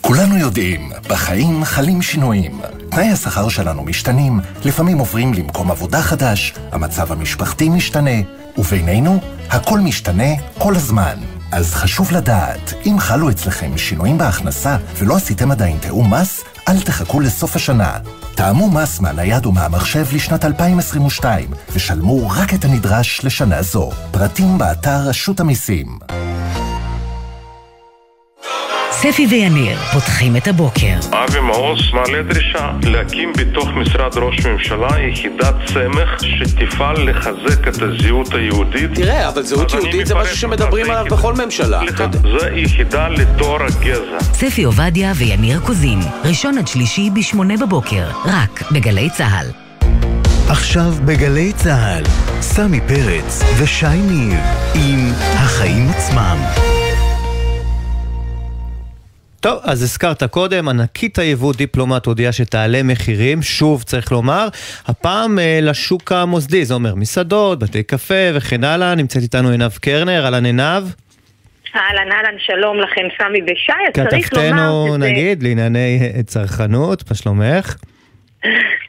כולנו 0.00 0.38
יודעים, 0.38 0.90
בחיים 1.08 1.64
חלים 1.64 2.02
שינויים. 2.02 2.60
תנאי 2.90 3.08
השכר 3.08 3.48
שלנו 3.48 3.82
משתנים, 3.82 4.40
לפעמים 4.64 4.98
עוברים 4.98 5.34
למקום 5.34 5.70
עבודה 5.70 6.02
חדש, 6.02 6.54
המצב 6.72 7.12
המשפחתי 7.12 7.68
משתנה, 7.68 8.20
ובינינו, 8.58 9.20
הכל 9.50 9.78
משתנה 9.80 10.28
כל 10.58 10.76
הזמן. 10.76 11.33
אז 11.56 11.74
חשוב 11.74 12.12
לדעת, 12.12 12.74
אם 12.86 12.96
חלו 12.98 13.30
אצלכם 13.30 13.78
שינויים 13.78 14.18
בהכנסה 14.18 14.76
ולא 14.98 15.16
עשיתם 15.16 15.50
עדיין 15.50 15.78
תיאום 15.78 16.14
מס, 16.14 16.40
אל 16.68 16.80
תחכו 16.80 17.20
לסוף 17.20 17.56
השנה. 17.56 17.98
תאמו 18.34 18.70
מס 18.70 19.00
מהנייד 19.00 19.46
ומהמחשב 19.46 20.06
לשנת 20.12 20.44
2022, 20.44 21.50
ושלמו 21.72 22.28
רק 22.30 22.54
את 22.54 22.64
הנדרש 22.64 23.24
לשנה 23.24 23.62
זו. 23.62 23.90
פרטים 24.10 24.58
באתר 24.58 25.00
רשות 25.08 25.40
המיסים. 25.40 25.98
ספי 29.04 29.26
ויניר 29.26 29.78
פותחים 29.92 30.36
את 30.36 30.48
הבוקר. 30.48 30.96
אבי 31.12 31.40
מעוז 31.40 31.78
מעלה 31.92 32.22
דרישה 32.22 32.70
להקים 32.82 33.32
בתוך 33.32 33.68
משרד 33.68 34.16
ראש 34.16 34.46
ממשלה 34.46 34.88
יחידת 35.00 35.54
סמך 35.66 36.10
שתפעל 36.20 37.10
לחזק 37.10 37.68
את 37.68 37.82
הזהות 37.82 38.34
היהודית. 38.34 38.94
תראה, 38.94 39.28
אבל 39.28 39.42
זהות 39.42 39.72
יהודית 39.72 40.06
זה 40.06 40.14
משהו 40.14 40.36
שמדברים 40.36 40.90
עליו 40.90 41.04
בכל 41.10 41.34
ממשלה. 41.34 41.80
סליחה, 41.80 42.06
זה 42.22 42.50
יחידה 42.50 43.08
לתואר 43.08 43.62
הגזע. 43.62 44.20
ספי 44.20 44.62
עובדיה 44.62 45.12
ויניר 45.16 45.60
קוזין, 45.60 46.00
ראשון 46.24 46.58
עד 46.58 46.68
שלישי 46.68 47.10
בשמונה 47.10 47.56
בבוקר, 47.56 48.06
רק 48.24 48.62
בגלי 48.72 49.10
צה"ל. 49.10 49.46
עכשיו 50.48 50.94
בגלי 51.04 51.52
צה"ל, 51.52 52.04
סמי 52.40 52.80
פרץ 52.80 53.42
ושי 53.58 53.96
ניר 53.96 54.40
עם 54.74 55.12
החיים 55.34 55.90
עצמם. 55.90 56.73
טוב, 59.44 59.60
אז 59.64 59.82
הזכרת 59.82 60.22
קודם, 60.22 60.68
ענקית 60.68 61.18
היבוא 61.18 61.52
דיפלומט 61.52 62.06
הודיעה 62.06 62.32
שתעלה 62.32 62.82
מחירים, 62.84 63.42
שוב 63.42 63.82
צריך 63.82 64.12
לומר, 64.12 64.48
הפעם 64.86 65.38
אה, 65.38 65.58
לשוק 65.62 66.12
המוסדי, 66.12 66.64
זה 66.64 66.74
אומר 66.74 66.94
מסעדות, 66.94 67.58
בתי 67.58 67.82
קפה 67.82 68.30
וכן 68.34 68.64
הלאה, 68.64 68.94
נמצאת 68.94 69.22
איתנו 69.22 69.50
עינב 69.50 69.72
קרנר, 69.80 70.24
אהלן 70.24 70.44
עינב. 70.44 70.82
אהלן 71.76 72.12
אהלן, 72.12 72.38
שלום 72.38 72.80
לכם 72.80 73.02
סמי 73.18 73.40
ושי, 73.42 73.72
אז 73.72 74.10
צריך 74.10 74.32
לומר 74.32 74.46
כתבתנו. 74.48 74.96
נגיד, 74.96 75.42
לענייני 75.42 75.98
אה, 76.16 76.22
צרכנות, 76.22 77.10
מה 77.10 77.16
שלומך? 77.16 77.74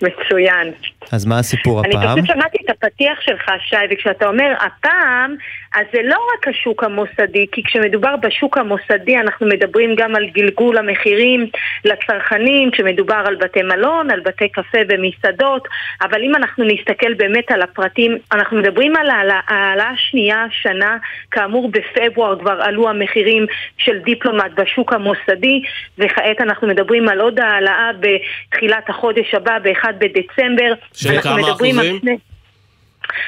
מצוין. 0.02 0.72
אז 1.12 1.26
מה 1.26 1.40
הסיפור 1.40 1.86
אני 1.86 1.90
הפעם? 1.90 2.22
פשוט 2.22 2.36
שמעתי 2.36 2.58
את 2.66 2.70
הפתיח 2.70 3.22
שלך, 3.22 3.52
שי, 3.70 3.76
וכשאתה 3.92 4.28
אומר 4.28 4.54
הפעם, 4.60 5.36
אז 5.76 5.86
זה 5.94 6.00
לא 6.04 6.18
רק 6.34 6.48
השוק 6.48 6.84
המוסדי, 6.84 7.46
כי 7.52 7.64
כשמדובר 7.64 8.16
בשוק 8.22 8.58
המוסדי 8.58 9.18
אנחנו 9.18 9.48
מדברים 9.48 9.96
גם 9.96 10.16
על 10.16 10.26
גלגול 10.26 10.78
המחירים 10.78 11.48
לצרכנים, 11.86 12.72
כשמדובר 12.72 13.24
על 13.26 13.36
בתי 13.36 13.62
מלון, 13.62 14.12
על 14.12 14.20
בתי 14.20 14.50
קפה 14.50 14.78
ומסעדות, 14.90 15.68
אבל 16.02 16.24
אם 16.24 16.36
אנחנו 16.36 16.64
נסתכל 16.64 17.14
באמת 17.14 17.52
על 17.52 17.62
הפרטים, 17.62 18.18
אנחנו 18.32 18.58
מדברים 18.58 18.96
על 18.96 19.08
העלאה 19.48 19.92
שנייה 19.98 20.44
השנה, 20.44 20.98
כאמור 21.32 21.72
בפברואר 21.72 22.40
כבר 22.40 22.62
עלו 22.62 22.90
המחירים 22.90 23.46
של 23.78 23.98
דיפלומט 24.00 24.52
בשוק 24.58 24.94
המוסדי, 24.94 25.62
וכעת 25.98 26.42
אנחנו 26.42 26.68
מדברים 26.68 27.10
על 27.10 27.20
עוד 27.22 27.40
העלאה 27.40 27.92
בתחילת 28.00 28.90
החודש 28.90 29.34
הבא, 29.34 29.58
ב-1 29.64 29.92
בדצמבר. 29.98 30.74
של 30.94 31.22
כמה 31.22 31.36
על 31.36 31.42
אחוזים? 31.42 31.76
שני- 32.02 32.18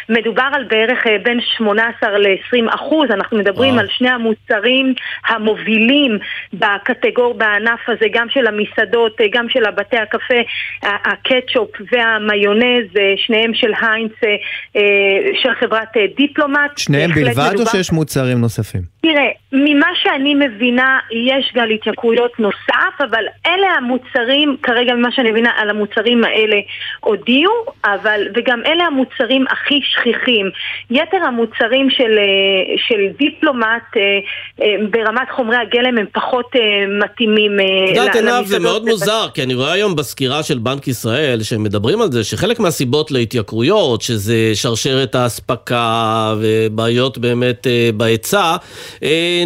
מדובר 0.10 0.48
על 0.54 0.64
בערך 0.64 1.08
אה, 1.08 1.18
בין 1.24 1.40
18 1.58 2.18
ל-20 2.18 2.76
אחוז, 2.76 3.12
אנחנו 3.12 3.38
מדברים 3.38 3.70
וואו. 3.74 3.82
על 3.82 3.88
שני 3.98 4.10
המוצרים 4.10 4.94
המובילים 5.28 6.18
בקטגור, 6.54 7.34
בענף 7.34 7.80
הזה, 7.90 8.06
גם 8.14 8.28
של 8.30 8.48
המסעדות, 8.48 9.22
אה, 9.22 9.26
גם 9.32 9.50
של 9.50 9.66
הבתי 9.66 9.98
הקפה, 9.98 10.36
הקטשופ 10.84 11.70
והמיונז, 11.92 12.86
אה, 13.00 13.14
שניהם 13.18 13.54
של 13.54 13.72
היינץ, 13.82 14.12
של 15.44 15.54
חברת 15.60 15.88
דיפלומט. 16.18 16.78
שניהם 16.78 17.12
בלבד 17.12 17.40
או 17.40 17.54
מדובר- 17.54 17.72
שיש 17.72 17.92
מוצרים 17.92 18.38
נוספים? 18.42 18.82
תראה, 19.02 19.30
ממה 19.52 19.88
שאני 19.96 20.36
מבינה, 20.36 21.00
יש 21.12 21.52
גל 21.54 21.70
התייקרויות 21.70 22.40
נוסף, 22.40 23.02
אבל 23.02 23.24
אלה 23.46 23.68
המוצרים, 23.78 24.58
כרגע 24.64 24.94
ממה 24.94 25.12
שאני 25.12 25.32
מבינה, 25.32 25.52
על 25.58 25.70
המוצרים 25.70 26.24
האלה 26.24 26.58
הודיעו, 27.00 27.52
אבל, 27.86 28.28
וגם 28.36 28.62
אלה 28.66 28.84
המוצרים 28.86 29.46
הכי 29.50 29.77
שכיחים. 29.84 30.50
יתר 30.92 31.18
המוצרים 31.28 31.90
של, 31.90 32.04
אה, 32.18 32.76
של 32.88 33.02
דיפלומט 33.20 33.66
אה, 33.98 34.02
אה, 34.62 34.76
ברמת 34.90 35.28
חומרי 35.36 35.58
הגלם 35.58 35.98
הם 35.98 36.06
פחות 36.14 36.46
מתאימים 37.04 37.60
אה, 37.60 37.66
את 37.92 37.96
יודעת 37.98 38.16
עינב 38.16 38.28
זה 38.28 38.60
למסעדות 38.60 38.62
מאוד 38.62 38.82
וב- 38.82 38.90
מוזר, 38.90 39.28
כי 39.34 39.44
אני 39.44 39.54
רואה 39.54 39.72
היום 39.72 39.96
בסקירה 39.96 40.44
של 40.44 40.58
בנק 40.58 40.88
ישראל 40.88 41.44
שהם 41.44 41.64
מדברים 41.64 42.02
על 42.02 42.12
זה 42.12 42.24
שחלק 42.24 42.60
מהסיבות 42.60 43.12
להתייקרויות, 43.12 44.02
שזה 44.02 44.52
שרשרת 44.54 45.16
האספקה 45.16 46.34
ובעיות 46.42 47.18
באמת 47.18 47.68
בהיצע, 47.98 48.56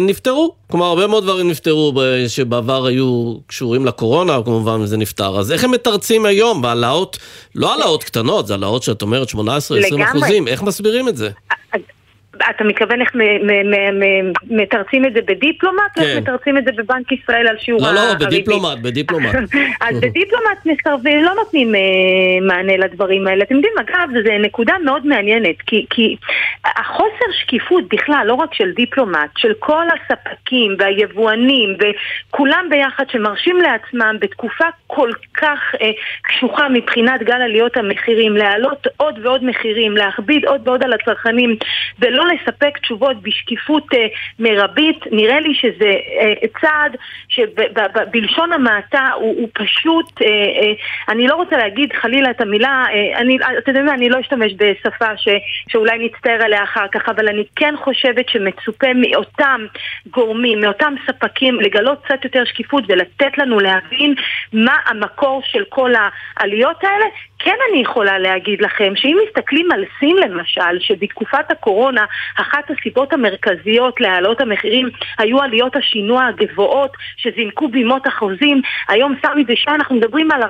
נפתרו. 0.00 0.61
כלומר, 0.72 0.86
הרבה 0.86 1.06
מאוד 1.06 1.24
דברים 1.24 1.50
נפתרו 1.50 1.92
שבעבר 2.28 2.86
היו 2.86 3.36
קשורים 3.46 3.86
לקורונה, 3.86 4.38
כמובן, 4.44 4.80
וזה 4.80 4.96
נפתר. 4.96 5.38
אז 5.38 5.52
איך 5.52 5.64
הם 5.64 5.70
מתרצים 5.70 6.26
היום 6.26 6.62
בהעלאות, 6.62 7.18
לא 7.54 7.72
העלאות 7.72 8.04
קטנות, 8.04 8.46
זה 8.46 8.52
העלאות 8.52 8.82
שאת 8.82 9.02
אומרת 9.02 9.28
18-20 9.28 9.34
לגמרי. 9.70 10.04
אחוזים, 10.04 10.48
איך 10.48 10.62
מסבירים 10.62 11.08
את 11.08 11.16
זה? 11.16 11.30
אתה 12.50 12.64
מתכוון 12.64 13.00
איך 13.00 13.10
מתרצים 14.50 15.04
את 15.04 15.12
זה 15.14 15.20
בדיפלומט, 15.26 15.98
או 15.98 16.02
איך 16.02 16.12
כן. 16.12 16.20
מתרצים 16.20 16.58
את 16.58 16.64
זה 16.64 16.70
בבנק 16.72 17.12
ישראל 17.12 17.46
על 17.48 17.56
שיעור 17.58 17.82
לא, 17.82 17.92
לא, 17.94 18.00
הריבית? 18.00 18.28
בדיפלומט, 18.28 18.78
בדיפלומט. 18.78 19.34
אז 19.86 20.00
בדיפלומט 20.00 20.66
מסרבים, 20.66 21.22
לא 21.22 21.34
נותנים 21.34 21.74
אה, 21.74 21.80
מענה 22.42 22.76
לדברים 22.76 23.26
האלה. 23.26 23.44
אתם 23.44 23.54
יודעים, 23.54 23.72
אגב, 23.78 24.08
זו 24.24 24.30
נקודה 24.40 24.74
מאוד 24.84 25.06
מעניינת, 25.06 25.56
כי, 25.66 25.86
כי 25.90 26.16
החוסר 26.64 27.32
שקיפות 27.40 27.84
בכלל, 27.88 28.24
לא 28.26 28.34
רק 28.34 28.54
של 28.54 28.72
דיפלומט, 28.72 29.30
של 29.36 29.52
כל 29.58 29.84
הספקים 29.94 30.76
והיבואנים 30.78 31.76
וכולם 31.78 32.66
ביחד 32.70 33.04
שמרשים 33.10 33.56
לעצמם 33.56 34.16
בתקופה 34.20 34.64
כל 34.86 35.10
כך 35.34 35.58
אה, 35.80 35.90
קשוחה 36.22 36.68
מבחינת 36.68 37.22
גל 37.22 37.42
עליות 37.42 37.76
המחירים, 37.76 38.36
להעלות 38.36 38.86
עוד 38.96 39.26
ועוד 39.26 39.44
מחירים, 39.44 39.96
להכביד 39.96 40.44
עוד 40.44 40.68
ועוד 40.68 40.82
על 40.82 40.92
הצרכנים 40.92 41.56
ולא 41.98 42.24
לספק 42.34 42.78
תשובות 42.78 43.22
בשקיפות 43.22 43.86
אה, 43.94 44.06
מרבית, 44.38 44.98
נראה 45.12 45.40
לי 45.40 45.54
שזה 45.54 45.92
אה, 46.20 46.48
צעד 46.60 46.96
שבלשון 47.32 48.52
המעטה 48.52 49.10
הוא, 49.14 49.34
הוא 49.40 49.48
פשוט, 49.52 50.22
אה, 50.22 50.26
אה, 50.26 50.72
אני 51.08 51.26
לא 51.26 51.34
רוצה 51.34 51.56
להגיד 51.56 51.92
חלילה 51.92 52.30
את 52.30 52.40
המילה, 52.40 52.84
אה, 52.92 53.18
אני, 53.18 53.38
אתה 53.58 53.70
יודע 53.70 53.82
מה, 53.82 53.94
אני 53.94 54.08
לא 54.08 54.20
אשתמש 54.20 54.52
בשפה 54.56 55.16
ש, 55.16 55.28
שאולי 55.68 55.98
נצטער 55.98 56.42
עליה 56.42 56.62
אחר 56.62 56.86
כך, 56.92 57.08
אבל 57.08 57.28
אני 57.28 57.44
כן 57.56 57.74
חושבת 57.84 58.28
שמצופה 58.28 58.86
מאותם 58.94 59.66
גורמים, 60.06 60.60
מאותם 60.60 60.94
ספקים, 61.06 61.60
לגלות 61.60 62.04
קצת 62.04 62.24
יותר 62.24 62.44
שקיפות 62.44 62.84
ולתת 62.88 63.38
לנו 63.38 63.60
להבין 63.60 64.14
מה 64.52 64.76
המקור 64.86 65.42
של 65.44 65.64
כל 65.68 65.92
העליות 66.36 66.84
האלה. 66.84 67.06
כן 67.44 67.56
אני 67.70 67.82
יכולה 67.82 68.18
להגיד 68.18 68.62
לכם 68.62 68.92
שאם 68.96 69.18
מסתכלים 69.26 69.72
על 69.72 69.84
סין 69.98 70.16
למשל, 70.16 70.80
שבתקופת 70.80 71.50
הקורונה 71.50 72.04
אחת 72.36 72.70
הסיבות 72.70 73.12
המרכזיות 73.12 74.00
להעלות 74.00 74.40
המחירים 74.40 74.88
היו 75.18 75.42
עליות 75.42 75.76
השינוע 75.76 76.24
הגבוהות 76.24 76.90
שזינקו 77.22 77.68
בימות 77.68 78.06
החוזים, 78.06 78.60
היום 78.88 79.14
סמי 79.26 79.44
ושי 79.48 79.70
אנחנו 79.70 79.96
מדברים 79.96 80.30
על 80.30 80.42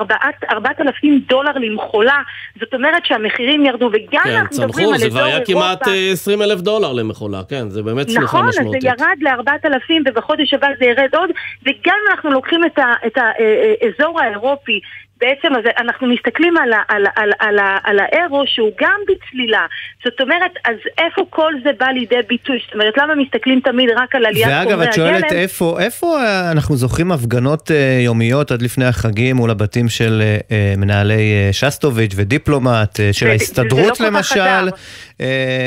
4,000 0.50 1.18
דולר 1.28 1.52
למכולה, 1.52 2.18
זאת 2.60 2.74
אומרת 2.74 3.06
שהמחירים 3.06 3.64
ירדו 3.64 3.90
וגם 3.92 4.22
כן, 4.24 4.30
אנחנו 4.30 4.56
צמחו, 4.56 4.66
מדברים 4.68 4.92
על 4.92 4.98
זה 4.98 5.06
אזור 5.06 5.18
כבר 5.18 5.24
היה 5.24 5.34
אירופה 5.34 5.52
כמעט 5.52 5.88
אה, 5.88 6.12
20 6.12 6.42
אלף 6.42 6.60
דולר 6.60 6.92
למכולה, 6.92 7.40
כן, 7.48 7.68
זה 7.68 7.82
באמת 7.82 8.06
צמיחה 8.06 8.24
נכון, 8.24 8.48
אז 8.48 8.58
משמעותית. 8.58 8.80
זה 8.82 8.88
ירד 8.88 9.16
ל-4,000 9.20 9.92
ובחודש 10.06 10.54
הבא 10.54 10.68
זה 10.78 10.84
ירד 10.84 11.14
עוד, 11.14 11.30
וגם 11.62 11.98
אנחנו 12.10 12.30
לוקחים 12.30 12.64
את 12.64 12.78
את 13.06 13.18
האזור 13.18 14.20
האירופי, 14.20 14.80
בעצם 15.22 15.56
אז 15.56 15.64
אנחנו 15.78 16.06
מסתכלים 16.06 16.56
על, 16.56 16.72
ה- 16.72 16.82
על, 16.88 17.04
על, 17.16 17.30
על, 17.38 17.58
על 17.84 17.98
האירו 17.98 18.42
שהוא 18.46 18.70
גם 18.80 19.00
בצלילה. 19.08 19.66
זאת 20.04 20.20
אומרת, 20.20 20.50
אז 20.64 20.76
איפה 20.98 21.22
כל 21.30 21.52
זה 21.64 21.70
בא 21.80 21.86
לידי 21.86 22.22
ביטוי? 22.28 22.58
זאת 22.64 22.74
אומרת, 22.74 22.98
למה 22.98 23.14
מסתכלים 23.14 23.60
תמיד 23.64 23.88
רק 23.96 24.14
על 24.14 24.26
עליית 24.26 24.46
ואגב, 24.50 24.70
חומרי 24.70 24.88
את 24.88 24.94
שואלת 24.94 25.24
הגלם? 25.24 25.38
איפה, 25.38 25.76
איפה 25.80 26.06
אה, 26.18 26.50
אנחנו 26.52 26.76
זוכרים 26.76 27.12
הפגנות 27.12 27.70
אה, 27.70 27.98
יומיות 28.04 28.50
עד 28.50 28.62
לפני 28.62 28.84
החגים 28.84 29.36
מול 29.36 29.50
הבתים 29.50 29.88
של 29.88 30.22
אה, 30.50 30.74
מנהלי 30.76 31.48
שסטוביץ' 31.52 32.12
ודיפלומט, 32.16 33.00
של 33.12 33.26
ההסתדרות 33.26 34.00
לא 34.00 34.06
למשל. 34.06 34.68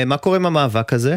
מה 0.06 0.16
קורה 0.16 0.36
עם 0.36 0.46
המאבק 0.46 0.92
הזה? 0.92 1.16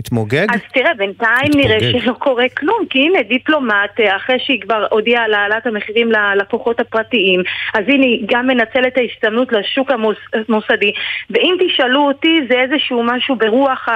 התמוגג? 0.00 0.46
אז 0.50 0.60
תראה, 0.74 0.94
בינתיים 0.94 1.50
נראה 1.54 1.76
מתפוגג. 1.76 2.04
שלא 2.04 2.12
קורה 2.12 2.48
כלום, 2.48 2.86
כי 2.90 2.98
הנה 2.98 3.22
דיפלומט, 3.22 4.00
אה, 4.00 4.16
אחרי 4.16 4.36
שהיא 4.38 4.60
כבר 4.60 4.86
הודיעה 4.90 5.24
על 5.24 5.34
העלאת 5.34 5.66
המחירים 5.66 6.12
ללקוחות 6.12 6.80
הפרטיים, 6.80 7.42
אז 7.74 7.84
הנה 7.88 8.04
היא 8.04 8.26
גם 8.26 8.46
מנצלת 8.46 8.86
את 8.86 8.98
ההשתנות 8.98 9.52
לשוק 9.52 9.90
המוס, 9.90 10.16
המוסדי. 10.48 10.92
ואם 11.30 11.56
תשאלו 11.66 12.00
אותי, 12.00 12.40
זה 12.50 12.60
איזשהו 12.60 13.02
משהו 13.02 13.36
ברוח 13.36 13.88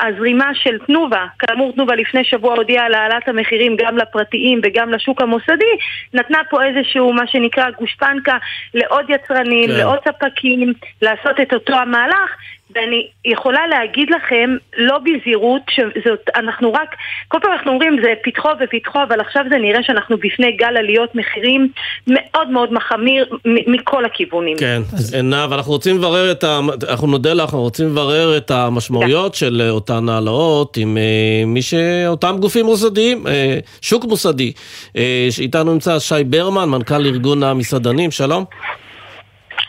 הזרימה 0.00 0.50
של 0.54 0.78
תנובה. 0.86 1.26
כאמור, 1.38 1.72
תנובה 1.72 1.94
לפני 1.94 2.24
שבוע 2.24 2.54
הודיעה 2.54 2.86
על 2.86 2.94
העלאת 2.94 3.28
המחירים 3.28 3.76
גם 3.78 3.96
לפרטיים 3.96 4.60
וגם 4.64 4.90
לשוק 4.90 5.22
המוסדי, 5.22 5.72
נתנה 6.14 6.38
פה 6.50 6.62
איזשהו 6.64 7.12
מה 7.12 7.26
שנקרא 7.26 7.70
גושפנקה 7.70 8.36
לעוד 8.74 9.04
יצרנים, 9.08 9.70
כן. 9.70 9.76
לעוד 9.76 9.98
ספקים, 10.08 10.72
לעשות 11.02 11.40
את 11.40 11.54
אותו 11.54 11.74
המהלך. 11.74 12.30
ואני 12.74 13.06
יכולה 13.24 13.66
להגיד 13.66 14.10
לכם, 14.10 14.50
לא 14.76 14.98
בזהירות, 14.98 15.62
שזאת, 15.70 16.30
אנחנו 16.36 16.72
רק, 16.72 16.94
כל 17.28 17.38
פעם 17.42 17.52
אנחנו 17.52 17.70
אומרים 17.70 17.96
זה 18.02 18.12
פתחו 18.24 18.48
ופתחו, 18.60 19.02
אבל 19.02 19.20
עכשיו 19.20 19.44
זה 19.50 19.58
נראה 19.58 19.82
שאנחנו 19.82 20.16
בפני 20.16 20.52
גל 20.52 20.76
עליות 20.76 21.14
מחירים 21.14 21.68
מאוד 22.06 22.50
מאוד 22.50 22.72
מחמיר 22.72 23.26
מ- 23.44 23.72
מכל 23.72 24.04
הכיוונים. 24.04 24.56
כן, 24.56 24.82
עינב, 25.12 25.52
אנחנו 25.52 25.72
רוצים 25.72 25.98
לברר 25.98 26.30
את 26.30 26.44
ה... 26.44 26.60
אנחנו 26.88 27.06
נודה 27.06 27.32
לך, 27.32 27.40
אנחנו 27.40 27.62
רוצים 27.62 27.86
לברר 27.86 28.36
את 28.36 28.50
המשמעויות 28.50 29.34
של 29.34 29.60
אה, 29.64 29.70
אותן 29.70 30.08
העלאות 30.08 30.76
עם 30.76 30.96
אה, 30.96 31.46
מי 31.46 31.62
ש... 31.62 31.74
אותם 32.06 32.36
גופים 32.40 32.66
מוסדיים, 32.66 33.26
אה, 33.26 33.58
שוק 33.80 34.04
מוסדי. 34.04 34.52
אה, 34.96 35.28
איתנו 35.38 35.72
נמצא 35.72 35.98
שי 35.98 36.24
ברמן, 36.26 36.68
מנכ"ל 36.68 37.06
ארגון 37.06 37.42
המסעדנים, 37.42 38.10
שלום. 38.10 38.44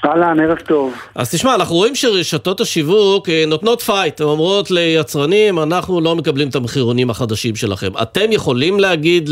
אהלן, 0.05 0.39
ערב 0.39 0.57
טוב. 0.57 0.93
אז 1.15 1.31
תשמע, 1.35 1.55
אנחנו 1.55 1.75
רואים 1.75 1.95
שרשתות 1.95 2.61
השיווק 2.61 3.29
אה, 3.29 3.43
נותנות 3.47 3.81
fight, 3.81 4.21
הן 4.21 4.27
אומרות 4.27 4.71
ליצרנים, 4.71 5.59
אנחנו 5.59 6.01
לא 6.01 6.15
מקבלים 6.15 6.49
את 6.49 6.55
המחירונים 6.55 7.09
החדשים 7.09 7.55
שלכם. 7.55 7.87
אתם 8.01 8.31
יכולים 8.31 8.79
להגיד 8.79 9.29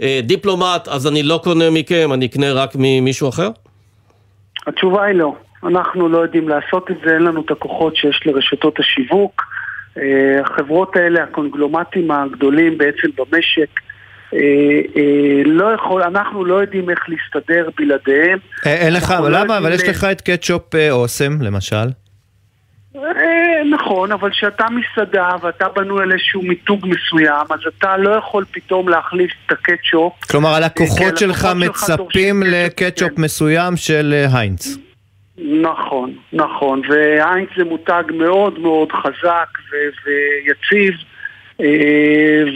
לדיפלומט, 0.00 0.88
אז 0.88 1.06
אני 1.06 1.22
לא 1.22 1.40
קונה 1.44 1.70
מכם, 1.70 2.10
אני 2.12 2.26
אקנה 2.26 2.52
רק 2.52 2.70
ממישהו 2.78 3.28
אחר? 3.28 3.48
התשובה 4.66 5.04
היא 5.04 5.14
לא. 5.14 5.34
אנחנו 5.64 6.08
לא 6.08 6.18
יודעים 6.18 6.48
לעשות 6.48 6.90
את 6.90 6.96
זה, 7.04 7.14
אין 7.14 7.22
לנו 7.22 7.40
את 7.40 7.50
הכוחות 7.50 7.96
שיש 7.96 8.22
לרשתות 8.26 8.78
השיווק. 8.80 9.42
אה, 9.98 10.40
החברות 10.44 10.96
האלה, 10.96 11.22
הקונגלומרטים 11.22 12.10
הגדולים 12.10 12.78
בעצם 12.78 13.08
במשק, 13.16 13.58
אה, 13.58 13.68
אה, 13.68 13.96
לא 15.44 15.72
יכול, 15.74 16.02
אנחנו 16.02 16.44
לא 16.44 16.54
יודעים 16.54 16.90
איך 16.90 16.98
להסתדר 17.08 17.68
בלעדיהם. 17.76 18.38
אה, 18.66 18.74
אין 18.74 18.92
לך, 18.92 19.10
לא 19.10 19.30
למה? 19.30 19.58
אבל 19.58 19.72
יש 19.72 19.88
לך 19.88 20.04
את 20.04 20.20
קטשופ 20.20 20.74
אה, 20.74 20.90
אוסם, 20.90 21.42
למשל. 21.42 21.88
אה, 22.96 23.64
נכון, 23.70 24.12
אבל 24.12 24.30
כשאתה 24.30 24.66
מסעדה 24.70 25.28
ואתה 25.42 25.68
בנוי 25.68 26.02
על 26.02 26.12
איזשהו 26.12 26.42
מיתוג 26.42 26.86
מסוים, 26.86 27.46
אז 27.50 27.60
אתה 27.78 27.96
לא 27.96 28.10
יכול 28.10 28.44
פתאום 28.50 28.88
להחליף 28.88 29.30
את 29.46 29.52
הקטשופ. 29.52 30.12
כלומר, 30.30 30.54
הלקוחות 30.54 31.18
שלך 31.18 31.48
מצפים 31.56 32.42
לקטשופ 32.46 33.18
מסוים 33.18 33.76
של 33.76 34.14
אה, 34.14 34.38
היינץ. 34.38 34.76
נכון, 35.62 36.12
נכון, 36.32 36.82
והיינץ 36.88 37.48
זה 37.56 37.64
מותג 37.64 38.02
מאוד 38.10 38.58
מאוד 38.58 38.92
חזק 38.92 39.48
ויציב, 40.04 40.94
אה, 40.94 41.04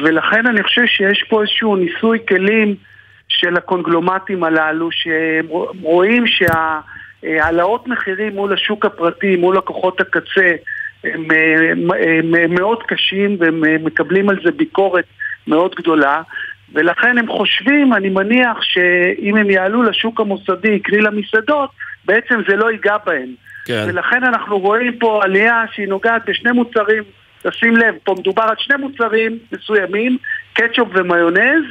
ולכן 0.03 0.47
אני 0.47 0.63
חושב 0.63 0.87
שיש 0.87 1.25
פה 1.29 1.43
איזשהו 1.43 1.77
ניסוי 1.77 2.19
כלים 2.29 2.75
של 3.29 3.57
הקונגלומטים 3.57 4.45
הללו, 4.45 4.89
שהם 4.93 5.47
רואים 5.83 6.25
שהעלאות 6.27 7.89
מחירים 7.89 8.35
מול 8.35 8.53
השוק 8.53 8.85
הפרטי, 8.85 9.37
מול 9.37 9.57
לקוחות 9.57 10.01
הקצה, 10.01 10.55
הם, 11.05 11.25
הם, 11.71 11.91
הם, 11.91 12.35
הם 12.35 12.55
מאוד 12.55 12.83
קשים 12.83 13.37
והם 13.41 13.65
אה, 13.65 13.77
מקבלים 13.85 14.29
על 14.29 14.39
זה 14.45 14.51
ביקורת 14.51 15.05
מאוד 15.47 15.75
גדולה. 15.75 16.23
ולכן 16.75 17.19
הם 17.19 17.29
חושבים, 17.29 17.93
אני 17.93 18.09
מניח 18.09 18.59
שאם 18.63 19.37
הם 19.37 19.51
יעלו 19.51 19.83
לשוק 19.83 20.21
המוסדי, 20.21 20.79
קרי 20.79 21.01
למסעדות, 21.01 21.71
בעצם 22.05 22.41
זה 22.49 22.57
לא 22.57 22.71
ייגע 22.71 22.97
בהם. 23.07 23.29
כן. 23.65 23.85
ולכן 23.89 24.25
אנחנו 24.25 24.59
רואים 24.59 24.99
פה 24.99 25.21
עלייה 25.25 25.63
שהיא 25.73 25.89
נוגעת 25.89 26.23
בשני 26.27 26.53
מוצרים, 26.53 27.03
תשים 27.43 27.77
לב, 27.77 27.95
פה 28.05 28.15
מדובר 28.19 28.43
על 28.43 28.55
שני 28.59 28.77
מוצרים 28.77 29.39
מסוימים, 29.53 30.19
קטשופ 30.53 30.89
ומיונז. 30.93 31.65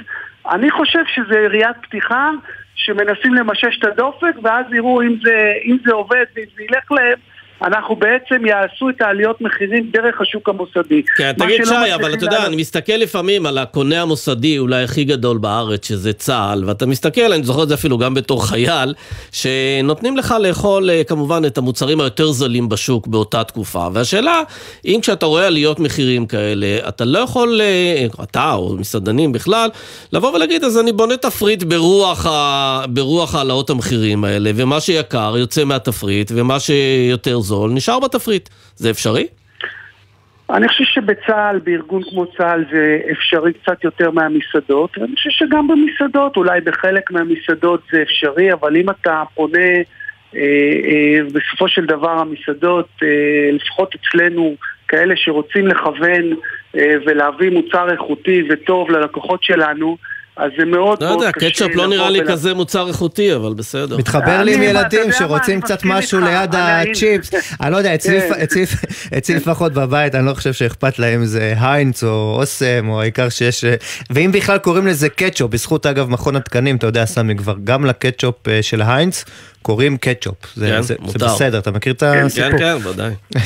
אני 0.50 0.72
חושב 0.72 1.04
שזה 1.08 1.40
יריית 1.40 1.76
פתיחה 1.82 2.30
שמנסים 2.76 3.34
למשש 3.34 3.80
את 3.80 3.84
הדופק 3.84 4.34
ואז 4.44 4.66
יראו 4.74 5.02
אם 5.02 5.16
זה, 5.24 5.54
אם 5.66 5.78
זה 5.86 5.94
עובד 5.94 6.26
ואם 6.36 6.46
זה 6.56 6.64
ילך 6.64 6.92
להם. 6.92 7.20
אנחנו 7.64 7.96
בעצם 7.96 8.46
יעשו 8.46 8.90
את 8.90 9.02
העליות 9.02 9.42
מחירים 9.42 9.90
דרך 9.94 10.22
השוק 10.22 10.50
המוסדי. 10.50 11.02
כן, 11.18 11.32
תגיד 11.38 11.62
שי, 11.66 11.96
אבל 11.96 12.14
אתה 12.14 12.26
יודע, 12.26 12.36
לעלות- 12.36 12.48
אני 12.48 12.56
מסתכל 12.56 12.94
לפעמים 12.94 13.46
על 13.46 13.58
הקונה 13.58 14.02
המוסדי 14.02 14.60
אולי 14.60 14.84
הכי 14.84 15.04
גדול 15.04 15.38
בארץ, 15.38 15.88
שזה 15.88 16.14
צה"ל, 16.14 16.64
ואתה 16.66 16.86
מסתכל, 16.86 17.34
אני 17.34 17.44
זוכר 17.44 17.64
את 17.64 17.68
זה 17.68 17.74
אפילו 17.74 17.98
גם 17.98 18.14
בתור 18.14 18.48
חייל, 18.48 18.94
שנותנים 19.32 20.18
לך 20.18 20.36
לאכול 20.44 20.90
אה, 20.90 21.04
כמובן 21.04 21.46
את 21.46 21.58
המוצרים 21.58 22.02
היותר 22.02 22.32
זולים 22.32 22.70
בשוק 22.70 23.08
באותה 23.08 23.44
תקופה. 23.44 23.88
והשאלה, 23.94 24.42
אם 24.86 25.00
כשאתה 25.02 25.26
רואה 25.26 25.48
עליות 25.48 25.80
מחירים 25.80 26.26
כאלה, 26.26 26.68
אתה 26.88 27.06
לא 27.06 27.20
יכול, 27.20 27.62
אה, 27.62 28.06
אתה 28.24 28.54
או 28.54 28.76
מסעדנים 28.80 29.32
בכלל, 29.32 29.70
לבוא 30.14 30.32
ולהגיד, 30.36 30.64
אז 30.64 30.80
אני 30.80 30.92
בונה 30.92 31.18
תפריט 31.18 31.64
ברוח, 31.64 32.26
ה... 32.26 32.82
ברוח 32.90 33.36
העלאות 33.36 33.70
המחירים 33.70 34.24
האלה, 34.24 34.52
ומה 34.56 34.80
שיקר 34.80 35.34
יוצא 35.38 35.64
מהתפריט, 35.64 36.32
ומה 36.36 36.60
שיותר 36.60 37.40
זול 37.40 37.51
נשאר 37.70 38.00
בתפריט. 38.00 38.50
זה 38.76 38.90
אפשרי? 38.90 39.28
אני 40.50 40.68
חושב 40.68 40.84
שבצה"ל, 40.84 41.60
בארגון 41.60 42.02
כמו 42.10 42.26
צה"ל, 42.38 42.66
זה 42.72 43.00
אפשרי 43.12 43.54
קצת 43.54 43.84
יותר 43.84 44.12
מהמסעדות. 44.12 44.98
אני 44.98 45.16
חושב 45.16 45.30
שגם 45.30 45.68
במסעדות, 45.68 46.38
אולי 46.38 46.62
בחלק 46.62 47.12
מהמסעדות 47.12 47.82
זה 47.92 48.02
אפשרי, 48.02 48.54
אבל 48.54 48.78
אם 48.78 48.90
אתה 48.90 49.24
פונה, 49.36 49.60
אה, 50.36 50.42
אה, 50.90 51.20
בסופו 51.34 51.68
של 51.68 51.86
דבר 51.86 52.12
המסעדות, 52.20 52.90
אה, 53.04 53.50
לפחות 53.52 53.96
אצלנו, 53.96 54.56
כאלה 54.88 55.14
שרוצים 55.18 55.68
לכוון 55.68 56.24
אה, 56.76 56.96
ולהביא 57.06 57.50
מוצר 57.50 57.92
איכותי 57.92 58.44
וטוב 58.50 58.92
ללקוחות 58.92 59.44
שלנו, 59.44 59.98
אז 60.38 60.52
זה 60.60 60.66
מאוד 60.66 61.04
לא 61.04 61.10
מאוד 61.10 61.20
יודע, 61.22 61.32
קשה. 61.32 61.50
קטשופ 61.50 61.76
לא 61.76 61.88
נראה 61.88 62.10
לי 62.10 62.20
ולה- 62.20 62.32
כזה 62.32 62.54
מוצר 62.54 62.88
איכותי, 62.88 63.36
אבל 63.36 63.54
בסדר. 63.54 63.98
מתחבר 63.98 64.44
לי 64.44 64.56
עם 64.56 64.62
ילדים 64.64 65.00
יודע 65.00 65.12
מה, 65.12 65.18
שרוצים 65.20 65.62
קצת 65.62 65.80
משהו 65.86 66.20
איתך, 66.20 66.30
ליד 66.30 66.50
הצ'יפס. 66.56 67.34
אני 67.62 67.72
לא 67.72 67.78
יודע, 67.78 67.96
אצלי 67.96 68.22
כן. 68.22 68.42
אצלי- 69.18 69.36
לפחות 69.36 69.74
בבית, 69.74 70.16
אני 70.16 70.26
לא 70.26 70.34
חושב 70.34 70.54
שאכפת 70.54 71.00
להם 71.00 71.20
אם 71.20 71.26
זה 71.26 71.54
היינץ 71.62 72.04
או 72.04 72.36
אוסם, 72.40 72.86
או 72.90 73.02
העיקר 73.02 73.30
שיש... 73.30 73.66
אה, 73.66 73.76
ואם 74.10 74.32
בכלל 74.32 74.58
קוראים 74.58 74.88
לזה 74.88 75.10
קטשופ, 75.10 75.52
בזכות 75.52 75.86
אגב 75.86 76.10
מכון 76.10 76.36
התקנים, 76.36 76.76
אתה 76.76 76.88
יודע, 76.88 77.06
סמי, 77.06 77.36
כבר 77.38 77.56
גם 77.64 77.86
לקטשופ 77.86 78.48
אה, 78.48 78.64
של 78.64 78.82
היינץ 78.82 79.26
קוראים 79.62 79.98
קטשופ. 79.98 80.36
זה 80.56 80.68
כן, 80.68 80.82
זה- 80.82 80.88
זה 80.88 80.96
מותר. 81.00 81.26
בסדר, 81.26 81.58
אתה 81.60 81.72
מכיר 81.72 81.94
את 81.94 82.00
כן, 82.00 82.26
הסיפור? 82.26 82.60
כן, 82.60 82.88
ודאי. 82.88 83.12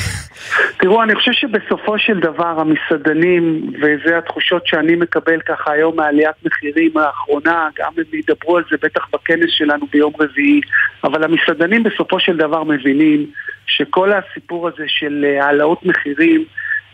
תראו, 0.79 1.03
אני 1.03 1.15
חושב 1.15 1.31
שבסופו 1.33 1.99
של 1.99 2.19
דבר 2.19 2.55
המסעדנים, 2.59 3.43
וזה 3.77 4.17
התחושות 4.17 4.67
שאני 4.67 4.95
מקבל 4.95 5.39
ככה 5.47 5.71
היום 5.71 5.95
מעליית 5.95 6.35
מחירים 6.45 6.74
האחרונה, 6.95 7.67
גם 7.77 7.91
הם 7.97 8.19
ידברו 8.19 8.57
על 8.57 8.63
זה 8.71 8.77
בטח 8.81 9.07
בכנס 9.13 9.49
שלנו 9.49 9.85
ביום 9.91 10.13
רביעי, 10.19 10.61
אבל 11.03 11.23
המסעדנים 11.23 11.83
בסופו 11.83 12.19
של 12.19 12.37
דבר 12.37 12.63
מבינים 12.63 13.25
שכל 13.65 14.11
הסיפור 14.13 14.67
הזה 14.67 14.83
של 14.87 15.25
אה, 15.27 15.45
העלאות 15.45 15.85
מחירים 15.85 16.45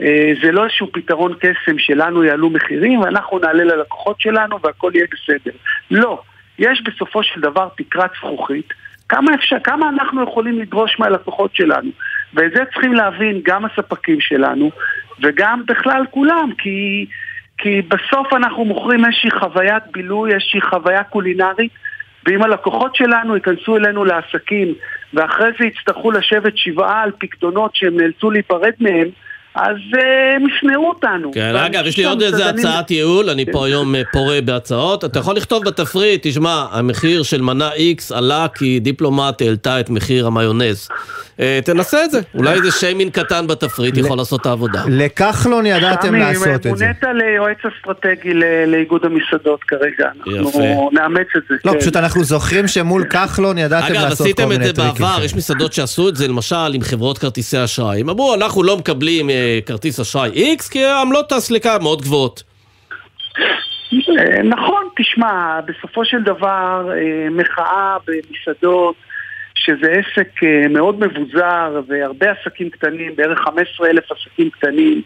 אה, 0.02 0.34
זה 0.44 0.52
לא 0.52 0.64
איזשהו 0.64 0.88
פתרון 0.92 1.34
קסם 1.40 1.80
שלנו 1.80 2.24
יעלו 2.24 2.50
מחירים 2.50 3.00
ואנחנו 3.00 3.40
נעלה 3.40 3.64
ללקוחות 3.64 4.22
שלנו 4.22 4.60
והכל 4.64 4.92
יהיה 4.96 5.06
בסדר. 5.12 5.52
לא, 5.92 6.22
יש 6.60 6.82
בסופו 6.82 7.24
של 7.24 7.42
דבר 7.42 7.68
תקרת 7.78 8.12
זכוכית 8.18 8.74
כמה, 9.12 9.36
אפשר, 9.36 9.56
כמה 9.64 9.90
אנחנו 9.90 10.24
יכולים 10.24 10.60
לדרוש 10.60 11.00
מהלקוחות 11.00 11.56
שלנו. 11.56 11.90
ואת 12.34 12.52
זה 12.56 12.66
צריכים 12.66 12.94
להבין 12.94 13.42
גם 13.44 13.66
הספקים 13.66 14.22
שלנו 14.22 14.72
וגם 15.24 15.64
בכלל 15.68 16.06
כולם, 16.12 16.50
כי, 16.58 17.06
כי 17.62 17.82
בסוף 17.82 18.34
אנחנו 18.34 18.66
מוכרים 18.66 19.06
איזושהי 19.06 19.32
חוויית 19.32 19.84
בילוי, 19.94 20.34
איזושהי 20.34 20.62
חוויה 20.62 21.04
קולינרית, 21.04 21.72
ואם 22.26 22.44
הלקוחות 22.44 22.96
שלנו 22.96 23.36
ייכנסו 23.36 23.78
אלינו 23.78 24.06
לעסקים 24.06 24.74
ואחרי 25.14 25.50
זה 25.60 25.66
יצטרכו 25.66 26.12
לשבת 26.12 26.58
שבעה 26.58 27.02
על 27.02 27.12
פקדונות 27.20 27.76
שהם 27.76 27.98
נאלצו 27.98 28.32
להיפרד 28.32 28.74
מהם, 28.80 29.08
אז 29.56 29.76
אה, 29.98 30.36
הם 30.36 30.48
ישנאו 30.48 30.90
אותנו. 30.90 31.32
כן, 31.34 31.56
אגב, 31.56 31.86
יש 31.86 31.98
לי 31.98 32.06
עוד 32.06 32.22
איזה 32.22 32.50
הצעת 32.50 32.92
ייעול, 32.92 33.30
אני 33.30 33.46
כן. 33.46 33.52
פה 33.52 33.66
היום 33.66 33.96
אה, 33.96 34.02
פורה 34.14 34.42
בהצעות. 34.42 35.06
אתה 35.06 35.20
יכול 35.20 35.36
לכתוב 35.36 35.66
בתפריט, 35.66 36.28
תשמע, 36.28 36.66
המחיר 36.72 37.24
של 37.24 37.42
מנה 37.42 37.70
X 37.70 38.16
עלה 38.16 38.48
כי 38.56 38.80
דיפלומט 38.80 39.42
העלתה 39.42 39.80
את 39.80 39.90
מחיר 39.90 40.28
המיונז. 40.28 40.88
אה, 41.40 41.60
תנסה 41.66 42.06
את 42.06 42.12
זה, 42.12 42.20
אולי 42.36 42.54
איזה 42.54 42.72
שיימינג 42.72 43.12
קטן 43.12 43.48
בתפריט 43.48 43.98
יכול 43.98 44.18
לעשות 44.18 44.42
את 44.42 44.46
העבודה. 44.46 44.84
לכחלון 44.90 45.66
ידעתם 45.66 46.16
לעשות 46.16 46.48
את 46.56 46.64
זה. 46.64 46.70
מונית 46.70 47.04
ליועץ 47.14 47.58
אסטרטגי 47.78 48.34
ל- 48.34 48.66
לאיגוד 48.68 49.02
המסעדות 49.06 49.64
כרגע. 49.64 50.10
אנחנו. 50.40 50.90
נאמץ 50.94 51.28
את 51.38 51.42
זה. 51.50 51.56
לא, 51.66 51.72
כן. 51.72 51.80
פשוט 51.80 51.96
אנחנו 51.96 52.24
זוכרים 52.24 52.68
שמול 52.68 53.04
כחלון 53.04 53.58
ידעתם 53.58 53.86
אגב, 53.94 54.02
לעשות 54.04 54.18
כל 54.18 54.24
עשיתם 54.24 54.50
מיני 54.50 54.70
את 54.70 54.76
זה 54.76 54.82
טריקים. 54.82 55.06
בעבר, 55.06 55.24
יש 55.24 55.36
מסעדות 55.36 55.74
שעשו 55.74 56.10
את 56.10 56.16
זה 56.16 56.28
למשל 56.28 56.74
עם 56.74 56.82
חברות 56.82 57.18
כרטיסי 57.18 57.64
אשראי. 57.64 58.02
הם 58.02 58.10
אמרו, 58.10 58.34
אנחנו 58.34 58.64
לא 58.64 58.78
מקבלים 58.78 59.30
כרטיס 59.66 60.00
אשראי 60.00 60.56
X 60.60 60.72
כי 60.72 60.86
עמלות 60.86 61.32
הסליקה 61.32 61.78
מאוד 61.82 62.02
גבוהות. 62.02 62.44
אה, 64.20 64.44
נכון, 64.44 64.88
תשמע, 64.98 65.60
בסופו 65.66 66.06
של 66.06 66.24
דבר 66.24 66.90
אה, 66.92 67.30
מחאה 67.30 67.98
במסעדות, 68.08 68.96
שזה 69.56 69.92
עסק 69.92 70.44
אה, 70.44 70.68
מאוד 70.70 71.00
מבוזר 71.00 71.82
והרבה 71.88 72.28
עסקים 72.32 72.70
קטנים, 72.70 73.16
בערך 73.16 73.40
15 73.40 73.90
אלף 73.90 74.04
עסקים 74.12 74.50
קטנים, 74.50 75.02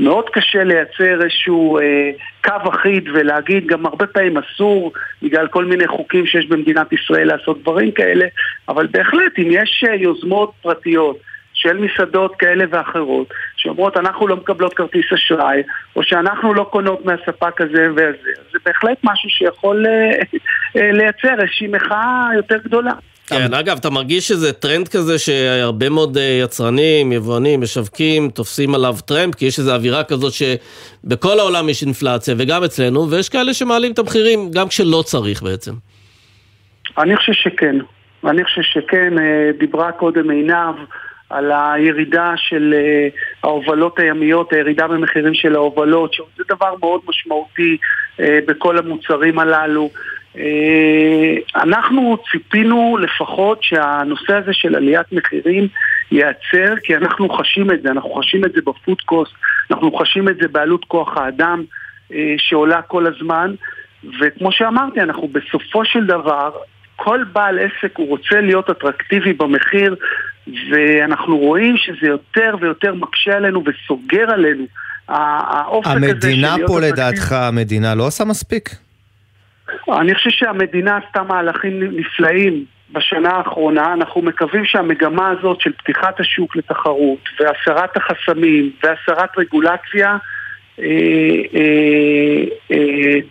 מאוד 0.00 0.30
קשה 0.32 0.64
לייצר 0.64 1.22
איזשהו 1.22 1.78
אה, 1.78 2.10
קו 2.44 2.70
אחיד 2.70 3.08
ולהגיד, 3.12 3.66
גם 3.66 3.86
הרבה 3.86 4.06
פעמים 4.06 4.36
אסור 4.36 4.92
בגלל 5.22 5.48
כל 5.48 5.64
מיני 5.64 5.88
חוקים 5.88 6.26
שיש 6.26 6.46
במדינת 6.46 6.92
ישראל 6.92 7.26
לעשות 7.26 7.62
דברים 7.62 7.90
כאלה, 7.90 8.26
אבל 8.68 8.86
בהחלט 8.86 9.38
אם 9.38 9.48
יש 9.50 9.84
יוזמות 9.98 10.52
פרטיות 10.62 11.16
של 11.62 11.76
מסעדות 11.76 12.36
כאלה 12.36 12.64
ואחרות, 12.70 13.26
שאומרות 13.56 13.96
אנחנו 13.96 14.28
לא 14.28 14.36
מקבלות 14.36 14.74
כרטיס 14.74 15.12
אשראי, 15.14 15.62
או 15.96 16.02
שאנחנו 16.02 16.54
לא 16.54 16.66
קונות 16.70 17.04
מהספק 17.06 17.60
הזה 17.60 17.86
והזה, 17.96 18.30
אז 18.38 18.44
זה 18.52 18.58
בהחלט 18.66 18.98
משהו 19.04 19.30
שיכול 19.30 19.86
אה, 19.86 20.10
אה, 20.76 20.92
לייצר 20.92 21.42
איזושהי 21.42 21.66
מחאה 21.66 22.28
יותר 22.36 22.56
גדולה. 22.64 22.92
כן, 23.26 23.54
אגב, 23.54 23.76
אתה 23.80 23.90
מרגיש 23.90 24.28
שזה 24.28 24.52
טרנד 24.52 24.88
כזה 24.88 25.18
שהרבה 25.18 25.88
מאוד 25.88 26.16
אה, 26.16 26.38
יצרנים, 26.44 27.12
יבואנים, 27.12 27.60
משווקים, 27.60 28.30
תופסים 28.30 28.74
עליו 28.74 28.94
טרמפ, 29.06 29.34
כי 29.34 29.44
יש 29.44 29.58
איזו 29.58 29.74
אווירה 29.74 30.04
כזאת 30.04 30.32
שבכל 30.32 31.38
העולם 31.38 31.68
יש 31.68 31.82
אינפלציה, 31.82 32.34
וגם 32.38 32.64
אצלנו, 32.64 33.10
ויש 33.10 33.28
כאלה 33.28 33.54
שמעלים 33.54 33.92
את 33.92 33.98
המחירים 33.98 34.50
גם 34.54 34.68
כשלא 34.68 35.02
צריך 35.06 35.42
בעצם. 35.42 35.72
אני 36.98 37.16
חושב 37.16 37.32
שכן. 37.32 37.76
אני 38.24 38.44
חושב 38.44 38.62
שכן. 38.62 39.14
דיברה 39.58 39.92
קודם 39.92 40.30
עינב 40.30 40.76
על 41.30 41.52
הירידה 41.54 42.32
של 42.36 42.74
אה, 42.76 43.08
ההובלות 43.42 43.98
הימיות, 43.98 44.52
הירידה 44.52 44.88
במחירים 44.88 45.34
של 45.34 45.54
ההובלות, 45.54 46.14
שזה 46.14 46.44
דבר 46.48 46.74
מאוד 46.80 47.00
משמעותי 47.08 47.76
אה, 48.20 48.38
בכל 48.46 48.78
המוצרים 48.78 49.38
הללו. 49.38 49.90
אה, 50.38 51.34
אנחנו 51.56 52.16
ציפינו 52.30 52.98
לפחות 53.00 53.62
שהנושא 53.62 54.34
הזה 54.34 54.52
של 54.52 54.76
עליית 54.76 55.12
מחירים 55.12 55.68
ייעצר, 56.10 56.74
כי 56.82 56.96
אנחנו 56.96 57.28
חשים 57.28 57.70
את 57.70 57.82
זה, 57.82 57.90
אנחנו 57.90 58.10
חשים 58.14 58.44
את 58.44 58.52
זה 58.52 58.60
בפוד 58.60 59.00
קוסט, 59.00 59.32
אנחנו 59.70 59.92
חשים 59.92 60.28
את 60.28 60.36
זה 60.36 60.48
בעלות 60.48 60.84
כוח 60.84 61.16
האדם 61.16 61.64
שעולה 62.38 62.82
כל 62.82 63.06
הזמן, 63.06 63.54
וכמו 64.20 64.52
שאמרתי, 64.52 65.00
אנחנו 65.00 65.28
בסופו 65.28 65.84
של 65.84 66.06
דבר, 66.06 66.50
כל 66.96 67.24
בעל 67.32 67.58
עסק 67.58 67.96
הוא 67.96 68.08
רוצה 68.08 68.40
להיות 68.40 68.70
אטרקטיבי 68.70 69.32
במחיר, 69.32 69.94
ואנחנו 70.70 71.38
רואים 71.38 71.76
שזה 71.76 72.06
יותר 72.06 72.54
ויותר 72.60 72.94
מקשה 72.94 73.36
עלינו 73.36 73.62
וסוגר 73.66 74.30
עלינו. 74.30 74.64
האופק 75.08 75.86
הזה 75.86 76.00
של 76.00 76.44
המדינה 76.44 76.56
פה. 76.66 76.80
לדעתך, 76.80 77.32
המדינה 77.32 77.94
לא 77.94 78.06
עושה 78.06 78.24
מספיק? 78.24 78.68
אני 79.88 80.14
חושב 80.14 80.30
שהמדינה 80.30 80.96
עשתה 80.96 81.22
מהלכים 81.22 81.82
נפלאים 81.82 82.64
בשנה 82.92 83.30
האחרונה. 83.30 83.92
אנחנו 83.92 84.22
מקווים 84.22 84.64
שהמגמה 84.64 85.28
הזאת 85.28 85.60
של 85.60 85.72
פתיחת 85.72 86.20
השוק 86.20 86.56
לתחרות 86.56 87.18
והסרת 87.40 87.96
החסמים 87.96 88.70
והסרת 88.82 89.38
רגולציה 89.38 90.16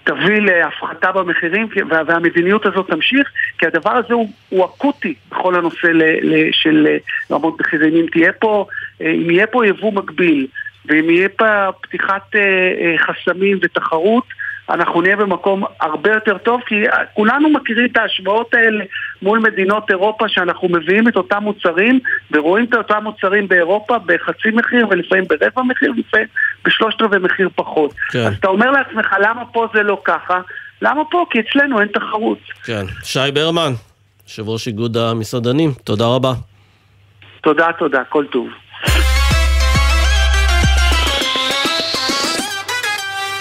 תביא 0.04 0.40
להפחתה 0.40 1.12
במחירים 1.12 1.68
והמדיניות 1.90 2.66
הזאת 2.66 2.88
תמשיך 2.88 3.32
כי 3.58 3.66
הדבר 3.66 3.92
הזה 3.92 4.14
הוא, 4.14 4.30
הוא 4.50 4.66
אקוטי 4.66 5.14
בכל 5.32 5.56
הנושא 5.56 5.88
ל, 5.88 6.04
ל, 6.22 6.52
של 6.52 6.88
אה, 6.90 6.98
רמות 7.36 7.60
מחירים. 7.60 7.96
אם 7.96 8.06
תהיה 8.12 8.34
פה, 8.34 8.66
אה, 9.02 9.12
אם 9.12 9.30
יהיה 9.30 9.48
פה 9.48 9.68
יבוא 9.68 9.94
מקביל 9.94 10.48
ואם 10.86 11.10
יהיה 11.10 11.30
פה 11.30 11.46
פתיחת 11.82 12.36
אה, 12.36 12.42
אה, 12.42 12.96
חסמים 12.98 13.60
ותחרות 13.62 14.24
אנחנו 14.70 15.02
נהיה 15.02 15.16
במקום 15.16 15.64
הרבה 15.82 16.12
יותר 16.12 16.38
טוב, 16.38 16.62
כי 16.68 16.76
כולנו 17.14 17.50
מכירים 17.50 17.86
את 17.92 17.98
ההשוואות 17.98 18.54
האלה 18.54 18.86
מול 19.22 19.40
מדינות 19.40 19.90
אירופה, 19.90 20.26
שאנחנו 20.28 20.70
מביאים 20.70 21.08
את 21.08 21.16
אותם 21.16 21.44
מוצרים, 21.44 22.00
ורואים 22.32 22.66
את 22.66 22.74
אותם 22.74 23.04
מוצרים 23.04 23.48
באירופה 23.48 23.98
בחצי 24.06 24.50
מחיר, 24.54 24.88
ולפעמים 24.90 25.26
ברבע 25.28 25.64
מחיר, 25.64 25.92
ולפעמים 25.92 26.28
בשלושת 26.66 27.02
רבעי 27.02 27.20
מחיר 27.20 27.50
פחות. 27.56 27.94
כן. 28.12 28.20
אז 28.20 28.34
אתה 28.40 28.48
אומר 28.48 28.72
לעצמך, 28.72 29.16
למה 29.22 29.46
פה 29.46 29.68
זה 29.74 29.84
לא 29.84 30.02
ככה? 30.04 30.40
למה 30.82 31.02
פה? 31.12 31.26
כי 31.30 31.40
אצלנו 31.40 31.80
אין 31.80 31.88
תחרות. 31.88 32.40
כן. 32.66 32.86
שי 33.04 33.32
ברמן, 33.34 33.72
יושב 34.28 34.50
ראש 34.50 34.68
איגוד 34.68 34.98
המסעדנים, 34.98 35.72
תודה 35.84 36.06
רבה. 36.06 36.34
תודה, 37.42 37.68
תודה, 37.80 38.04
כל 38.10 38.26
טוב. 38.32 38.48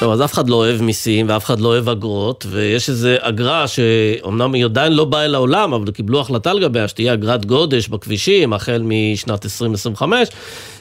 טוב, 0.01 0.13
אז 0.13 0.23
אף 0.25 0.33
אחד 0.33 0.49
לא 0.49 0.55
אוהב 0.55 0.83
מיסים 0.83 1.27
ואף 1.29 1.45
אחד 1.45 1.61
לא 1.61 1.69
אוהב 1.69 1.89
אגרות, 1.89 2.47
ויש 2.51 2.89
איזו 2.89 3.09
אגרה 3.21 3.69
שאומנם 3.69 4.55
היא 4.55 4.65
עדיין 4.65 4.93
לא 4.93 5.05
באה 5.05 5.25
אל 5.25 5.35
העולם, 5.35 5.73
אבל 5.73 5.91
קיבלו 5.91 6.21
החלטה 6.21 6.53
לגביה 6.53 6.89
שתהיה 6.89 7.15
אגרת 7.15 7.47
גודש 7.47 7.89
בכבישים 7.89 8.53
החל 8.53 8.83
משנת 8.85 9.45
2025. 9.45 10.29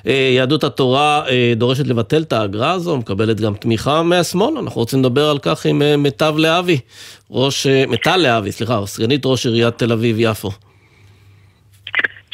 אה, 0.08 0.32
יהדות 0.36 0.64
התורה 0.64 1.24
אה, 1.30 1.54
דורשת 1.56 1.88
לבטל 1.88 2.22
את 2.22 2.34
האגרה 2.34 2.72
הזו, 2.72 2.98
מקבלת 2.98 3.42
גם 3.42 3.54
תמיכה 3.56 4.04
מהשמאל. 4.04 4.58
אנחנו 4.58 4.82
רוצים 4.82 5.00
לדבר 5.00 5.30
על 5.30 5.40
כך 5.40 5.66
עם 5.66 5.82
אה, 5.82 5.98
מיטב 5.98 6.34
להבי, 6.38 6.80
ראש, 7.32 7.68
מיטל 7.88 8.18
להבי, 8.18 8.52
סליחה, 8.52 8.86
סגנית 8.86 9.26
ראש 9.26 9.46
עיריית 9.46 9.78
תל 9.78 9.92
אביב-יפו. 9.92 10.67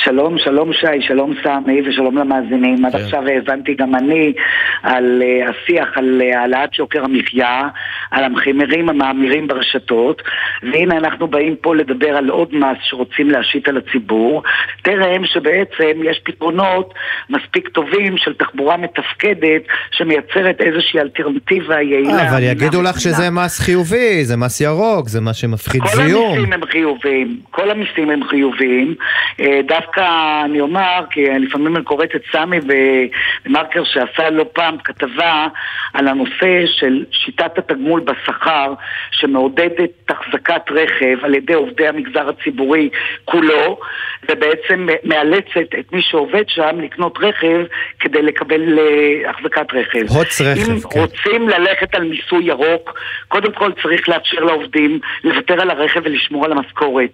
שלום, 0.03 0.37
שלום 0.37 0.73
שי, 0.73 1.01
שלום 1.07 1.33
סמי 1.43 1.81
ושלום 1.81 2.17
למאזינים. 2.17 2.85
עד 2.85 2.95
עכשיו 2.95 3.23
האזנתי 3.27 3.73
גם 3.73 3.95
אני 3.95 4.33
על 4.83 5.21
uh, 5.21 5.49
השיח 5.49 5.97
על 5.97 6.21
uh, 6.21 6.37
העלאת 6.37 6.73
שוקר 6.73 7.03
המחיה. 7.03 7.69
על 8.13 8.23
המחירים 8.23 8.89
המאמירים 8.89 9.47
ברשתות, 9.47 10.21
והנה 10.63 10.97
אנחנו 10.97 11.27
באים 11.27 11.55
פה 11.61 11.75
לדבר 11.75 12.17
על 12.17 12.29
עוד 12.29 12.55
מס 12.55 12.77
שרוצים 12.83 13.31
להשית 13.31 13.67
על 13.67 13.77
הציבור, 13.77 14.43
טרם 14.81 15.25
שבעצם 15.25 15.99
יש 16.03 16.21
פתרונות 16.23 16.93
מספיק 17.29 17.67
טובים 17.67 18.17
של 18.17 18.33
תחבורה 18.33 18.77
מתפקדת 18.77 19.61
שמייצרת 19.91 20.61
איזושהי 20.61 20.99
אלטרנטיבה 20.99 21.81
יעילה. 21.81 22.13
אה, 22.13 22.29
אבל 22.29 22.43
יגידו 22.43 22.81
לך 22.81 22.99
שזה 23.01 23.29
מס 23.29 23.59
חיובי, 23.59 24.25
זה 24.25 24.37
מס 24.37 24.61
ירוק, 24.61 25.09
זה 25.09 25.21
מס 25.21 25.35
שמפחית 25.35 25.81
כל 25.81 25.87
זיהום. 25.87 26.31
המיסים 26.31 26.53
הם 26.53 26.65
חיוביים, 26.65 27.39
כל 27.51 27.71
המיסים 27.71 28.09
הם 28.09 28.23
חיוביים. 28.23 28.95
אה, 29.39 29.59
דווקא 29.95 30.45
אני 30.45 30.61
אומר, 30.61 31.03
כי 31.09 31.25
לפעמים 31.39 31.75
אני 31.75 31.85
קוראת 31.85 32.15
את 32.15 32.21
סמי 32.31 32.57
ומרקר 33.47 33.83
שעשה 33.83 34.29
לא 34.29 34.45
פעם 34.53 34.77
כתבה 34.83 35.47
על 35.93 36.07
הנושא 36.07 36.65
של 36.65 37.05
שיטת 37.11 37.57
התגמול 37.57 37.99
בשכר 37.99 38.73
שמעודדת 39.11 39.89
תחזקת 40.05 40.61
רכב 40.71 41.17
על 41.23 41.35
ידי 41.35 41.53
עובדי 41.53 41.87
המגזר 41.87 42.29
הציבורי 42.29 42.89
כולו 43.25 43.79
ובעצם 44.31 44.87
מאלצת 45.03 45.75
את 45.79 45.93
מי 45.93 46.01
שעובד 46.01 46.43
שם 46.47 46.79
לקנות 46.83 47.17
רכב 47.21 47.65
כדי 47.99 48.21
לקבל 48.21 48.79
אה, 48.79 49.29
החזקת 49.29 49.73
רכב. 49.73 50.15
הוץ 50.15 50.41
רכב, 50.41 50.71
אם 50.71 50.79
כן. 50.79 50.99
רוצים 50.99 51.49
ללכת 51.49 51.95
על 51.95 52.03
מיסוי 52.03 52.43
ירוק, 52.43 52.99
קודם 53.27 53.51
כל 53.51 53.71
צריך 53.83 54.09
לאפשר 54.09 54.39
לעובדים 54.39 54.99
לוותר 55.23 55.61
על 55.61 55.69
הרכב 55.69 56.01
ולשמור 56.03 56.45
על 56.45 56.51
המשכורת. 56.51 57.09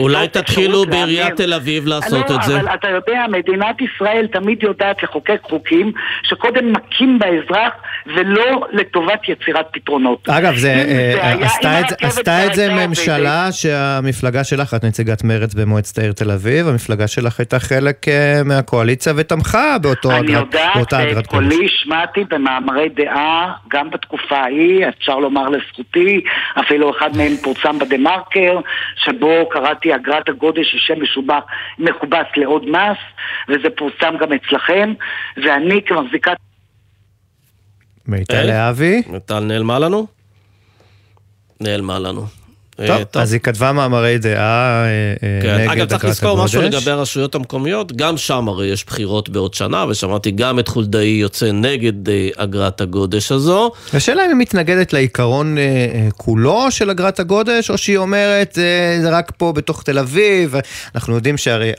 אולי 0.00 0.28
תתחילו 0.28 0.84
בעיריית 0.84 1.36
תל 1.36 1.54
אביב 1.54 1.91
לעשות 1.94 2.30
לא, 2.30 2.36
את 2.36 2.42
זה. 2.42 2.60
אבל 2.60 2.74
אתה 2.74 2.88
יודע, 2.88 3.24
מדינת 3.30 3.76
ישראל 3.80 4.26
תמיד 4.32 4.62
יודעת 4.62 5.02
לחוקק 5.02 5.38
חוקים 5.42 5.92
שקודם 6.22 6.72
מכים 6.72 7.18
באזרח 7.18 7.72
ולא 8.06 8.66
לטובת 8.72 9.28
יצירת 9.28 9.66
פתרונות. 9.72 10.28
אגב, 10.28 10.54
זה, 10.56 10.68
אה, 10.72 11.26
היה- 11.28 11.46
עשתה 11.46 11.78
אם 11.78 11.84
את 11.84 11.88
זה- 11.88 11.96
עשתה 12.06 12.46
את 12.46 12.54
זה 12.54 12.86
ממשלה 12.86 13.52
שהמפלגה 13.52 14.44
שלך, 14.44 14.74
את 14.74 14.84
נציגת 14.84 15.24
מרצ 15.24 15.54
במועצת 15.54 15.98
העיר 15.98 16.12
תל 16.12 16.30
אביב, 16.30 16.68
המפלגה 16.68 17.06
שלך 17.08 17.40
הייתה 17.40 17.58
חלק 17.58 18.08
אה, 18.08 18.40
מהקואליציה 18.44 19.12
ותמכה 19.16 19.76
באותו 19.82 20.10
אני 20.10 20.20
אגרת- 20.20 20.30
יודעת 20.54 20.76
באותה 20.76 20.98
ואת. 21.16 21.26
קולי 21.26 21.66
השמעתי 21.66 22.24
במאמרי 22.30 22.88
דעה 22.88 23.52
גם 23.70 23.90
בתקופה 23.90 24.36
ההיא, 24.36 24.88
אפשר 24.88 25.18
לומר 25.18 25.48
לזכותי, 25.48 26.20
אפילו 26.60 26.90
אחד 26.98 27.16
מהם 27.16 27.32
פורסם 27.42 27.78
בדה-מרקר, 27.78 28.58
שבו 28.96 29.48
קראתי 29.50 29.94
אגרת 29.94 30.28
הגודש 30.28 30.72
היא 30.72 30.80
שם 30.80 31.02
משובח, 31.02 31.42
מכובס 31.78 32.26
לעוד 32.36 32.64
מס, 32.70 32.98
וזה 33.48 33.68
פורסם 33.76 34.14
גם 34.20 34.32
אצלכם, 34.32 34.94
ואני 35.36 35.80
כמחזיקת... 35.86 36.36
מיטל 38.06 38.34
אה? 38.36 38.44
להבי. 38.44 39.02
מיטל 39.06 39.40
נעלמה 39.40 39.78
לנו? 39.78 40.06
נעלמה 41.60 41.98
לנו. 41.98 42.41
אה, 42.80 43.02
אז 43.14 43.32
היא 43.32 43.40
כתבה 43.40 43.72
מאמרי 43.72 44.18
דעה 44.18 44.84
אה, 44.84 44.86
אה, 45.22 45.38
כן. 45.42 45.58
נגד 45.58 45.70
אגב, 45.70 45.88
צריך 45.88 46.04
לזכור 46.04 46.44
משהו. 46.44 46.62
לגבי 46.62 46.90
הרשויות 46.90 47.34
המקומיות, 47.34 47.92
גם 47.96 48.16
שם 48.16 48.48
הרי 48.48 48.66
יש 48.66 48.84
בחירות 48.84 49.28
בעוד 49.28 49.54
שנה, 49.54 49.84
ושמעתי 49.88 50.30
גם 50.30 50.58
את 50.58 50.68
חולדאי 50.68 51.06
יוצא 51.06 51.52
נגד 51.52 51.92
אגרת 52.36 52.80
הגודש 52.80 53.32
הזו. 53.32 53.72
השאלה 53.94 54.24
אם 54.24 54.28
היא 54.28 54.36
מתנגדת 54.36 54.92
לעיקרון 54.92 55.56
כולו 56.16 56.70
של 56.70 56.90
אגרת 56.90 57.20
הגודש, 57.20 57.70
או 57.70 57.78
שהיא 57.78 57.96
אומרת, 57.96 58.52
זה 59.02 59.10
רק 59.10 59.32
פה 59.36 59.52
בתוך 59.52 59.82
תל 59.82 59.98
אביב. 59.98 60.54
אנחנו 60.94 61.14
יודעים 61.14 61.36
שהרי 61.36 61.72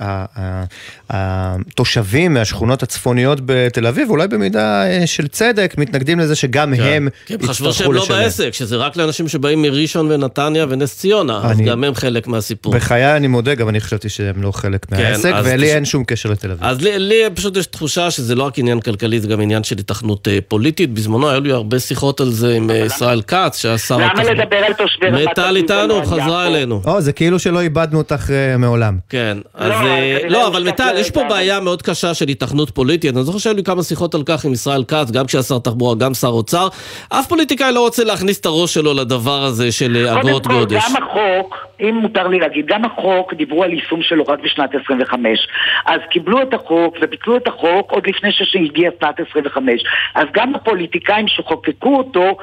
התושבים 1.09 2.33
מהשכונות 2.33 2.83
הצפוניות 2.83 3.39
בתל 3.45 3.87
אביב, 3.87 4.09
אולי 4.09 4.27
במידה 4.27 4.83
של 5.05 5.27
צדק, 5.27 5.75
מתנגדים 5.77 6.19
לזה 6.19 6.35
שגם 6.35 6.73
הם 6.73 7.09
כי 7.25 7.33
הם 7.33 7.39
חשבו 7.47 7.69
יצטרכו 7.69 7.73
שהם 7.73 7.93
לא 7.93 8.01
לשלם. 8.03 8.17
בעסק, 8.17 8.53
שזה 8.53 8.75
רק 8.75 8.95
לאנשים 8.97 9.27
שבאים 9.27 9.61
מראשון 9.61 10.11
ונתניה 10.11 10.65
ונס 10.83 10.97
ציונה, 10.97 11.41
אז 11.43 11.59
אני- 11.59 11.63
גם 11.69 11.83
הם 11.83 11.95
חלק 11.95 12.27
מהסיפור. 12.27 12.73
בחיי 12.73 13.15
אני 13.17 13.27
מודה, 13.27 13.55
גם 13.55 13.69
אני 13.69 13.79
חשבתי 13.79 14.09
שהם 14.09 14.41
לא 14.43 14.51
חלק 14.51 14.85
כן, 14.85 14.95
מהעסק, 14.95 15.31
אז 15.33 15.45
ולי 15.47 15.57
פשוט- 15.57 15.75
אין 15.75 15.85
שום 15.85 16.03
קשר 16.03 16.29
לתל 16.29 16.51
אביב. 16.51 16.63
אז 16.63 16.81
לי, 16.81 16.99
לי 16.99 17.15
פשוט 17.35 17.57
יש 17.57 17.65
תחושה 17.65 18.11
שזה 18.11 18.35
לא 18.35 18.43
רק 18.43 18.59
עניין 18.59 18.79
כלכלי, 18.79 19.19
זה 19.19 19.27
גם 19.27 19.41
עניין 19.41 19.63
של 19.63 19.75
התכנות 19.79 20.27
אה, 20.27 20.37
פוליטית. 20.47 20.93
בזמנו 20.93 21.29
היו 21.29 21.41
לי 21.41 21.51
הרבה 21.51 21.79
שיחות 21.79 22.21
על 22.21 22.29
זה 22.29 22.53
עם 22.55 22.69
אה, 22.69 22.75
ישראל 22.77 23.21
כץ, 23.21 23.61
שהיה 23.61 23.77
שר 23.77 23.97
למה. 23.97 24.23
לדבר 24.23 24.55
על 24.57 24.73
תושבי 24.73 25.07
רמת 25.07 25.27
מיטל 25.27 25.41
אביב 25.41 25.55
איתנו, 25.55 26.05
חזרה? 26.05 26.47
אלינו. 26.47 26.81
או, 26.85 27.01
זה 27.01 27.11
כאילו 27.13 27.39
שלא 27.39 27.61
איבדנו 27.61 27.97
אותך 27.97 28.29
אה, 28.29 28.57
מעולם. 28.57 28.97
כן, 29.09 29.37
אז... 29.53 29.69
לא, 29.71 29.75
כנראה 29.77 30.19
לא, 30.29 30.41
הוא 30.41 30.47
אבל 30.47 30.63
מיטל, 30.63 30.83
השתכנע 30.83 30.99
יש 30.99 31.11
פה. 31.11 31.21
בעיה 31.29 31.59
מאוד 31.59 31.81
קשה 31.81 32.13
של 32.13 32.27
התכנות 32.27 32.69
פוליטית. 32.69 33.15
אני 33.17 33.23
זוכר 33.23 33.37
שהיו 33.37 33.55
לי 33.55 33.63
כמה 33.63 33.83
שיחות 33.83 34.15
על 34.15 34.23
כך 34.25 34.45
עם 34.45 34.53
ישראל 34.53 34.83
כץ, 34.83 35.11
גם 35.11 35.25
כשהיה 35.25 35.43
שר 35.43 35.59
תחבורה, 35.59 35.95
גם 35.95 36.13
שר 36.13 36.27
אוצר. 36.27 36.67
אף 37.09 37.27
פוליטיקאי 37.27 37.71
לא 37.73 37.79
רוצה 37.79 38.03
להכניס 38.03 38.39
את 38.39 38.45
הראש 38.45 38.73
שלו 38.73 38.93
לדבר 38.93 39.43
הזה 39.43 39.71
של 39.71 40.07
אגרות 40.07 40.47
קודם 40.47 40.72
גודש. 40.73 40.85
גם 40.95 41.03
החוק, 41.03 41.57
אם 41.81 41.95
מותר 42.01 42.27
לי 42.27 42.39
להגיד, 42.39 42.65
גם 42.67 42.85
החוק, 42.85 43.33
דיברו 43.33 43.63
על 43.63 43.73
יישום 43.73 43.99
שלו 44.01 44.23
רק 44.23 44.39
בשנת 44.43 44.69
25. 44.85 45.47
אז 45.85 45.99
קיבלו 46.11 46.41
את 46.41 46.53
החוק 46.53 46.97
וביטלו 47.01 47.37
את 47.37 47.47
החוק 47.47 47.91
עוד 47.91 48.07
לפני 48.07 48.29
שהגיעה 48.31 48.91
שנת 48.99 49.15
25. 49.29 49.81
אז 50.15 50.25
גם 50.33 50.55
הפוליטיקאים 50.55 51.27
שחוקקו 51.27 51.95
אותו, 51.97 52.37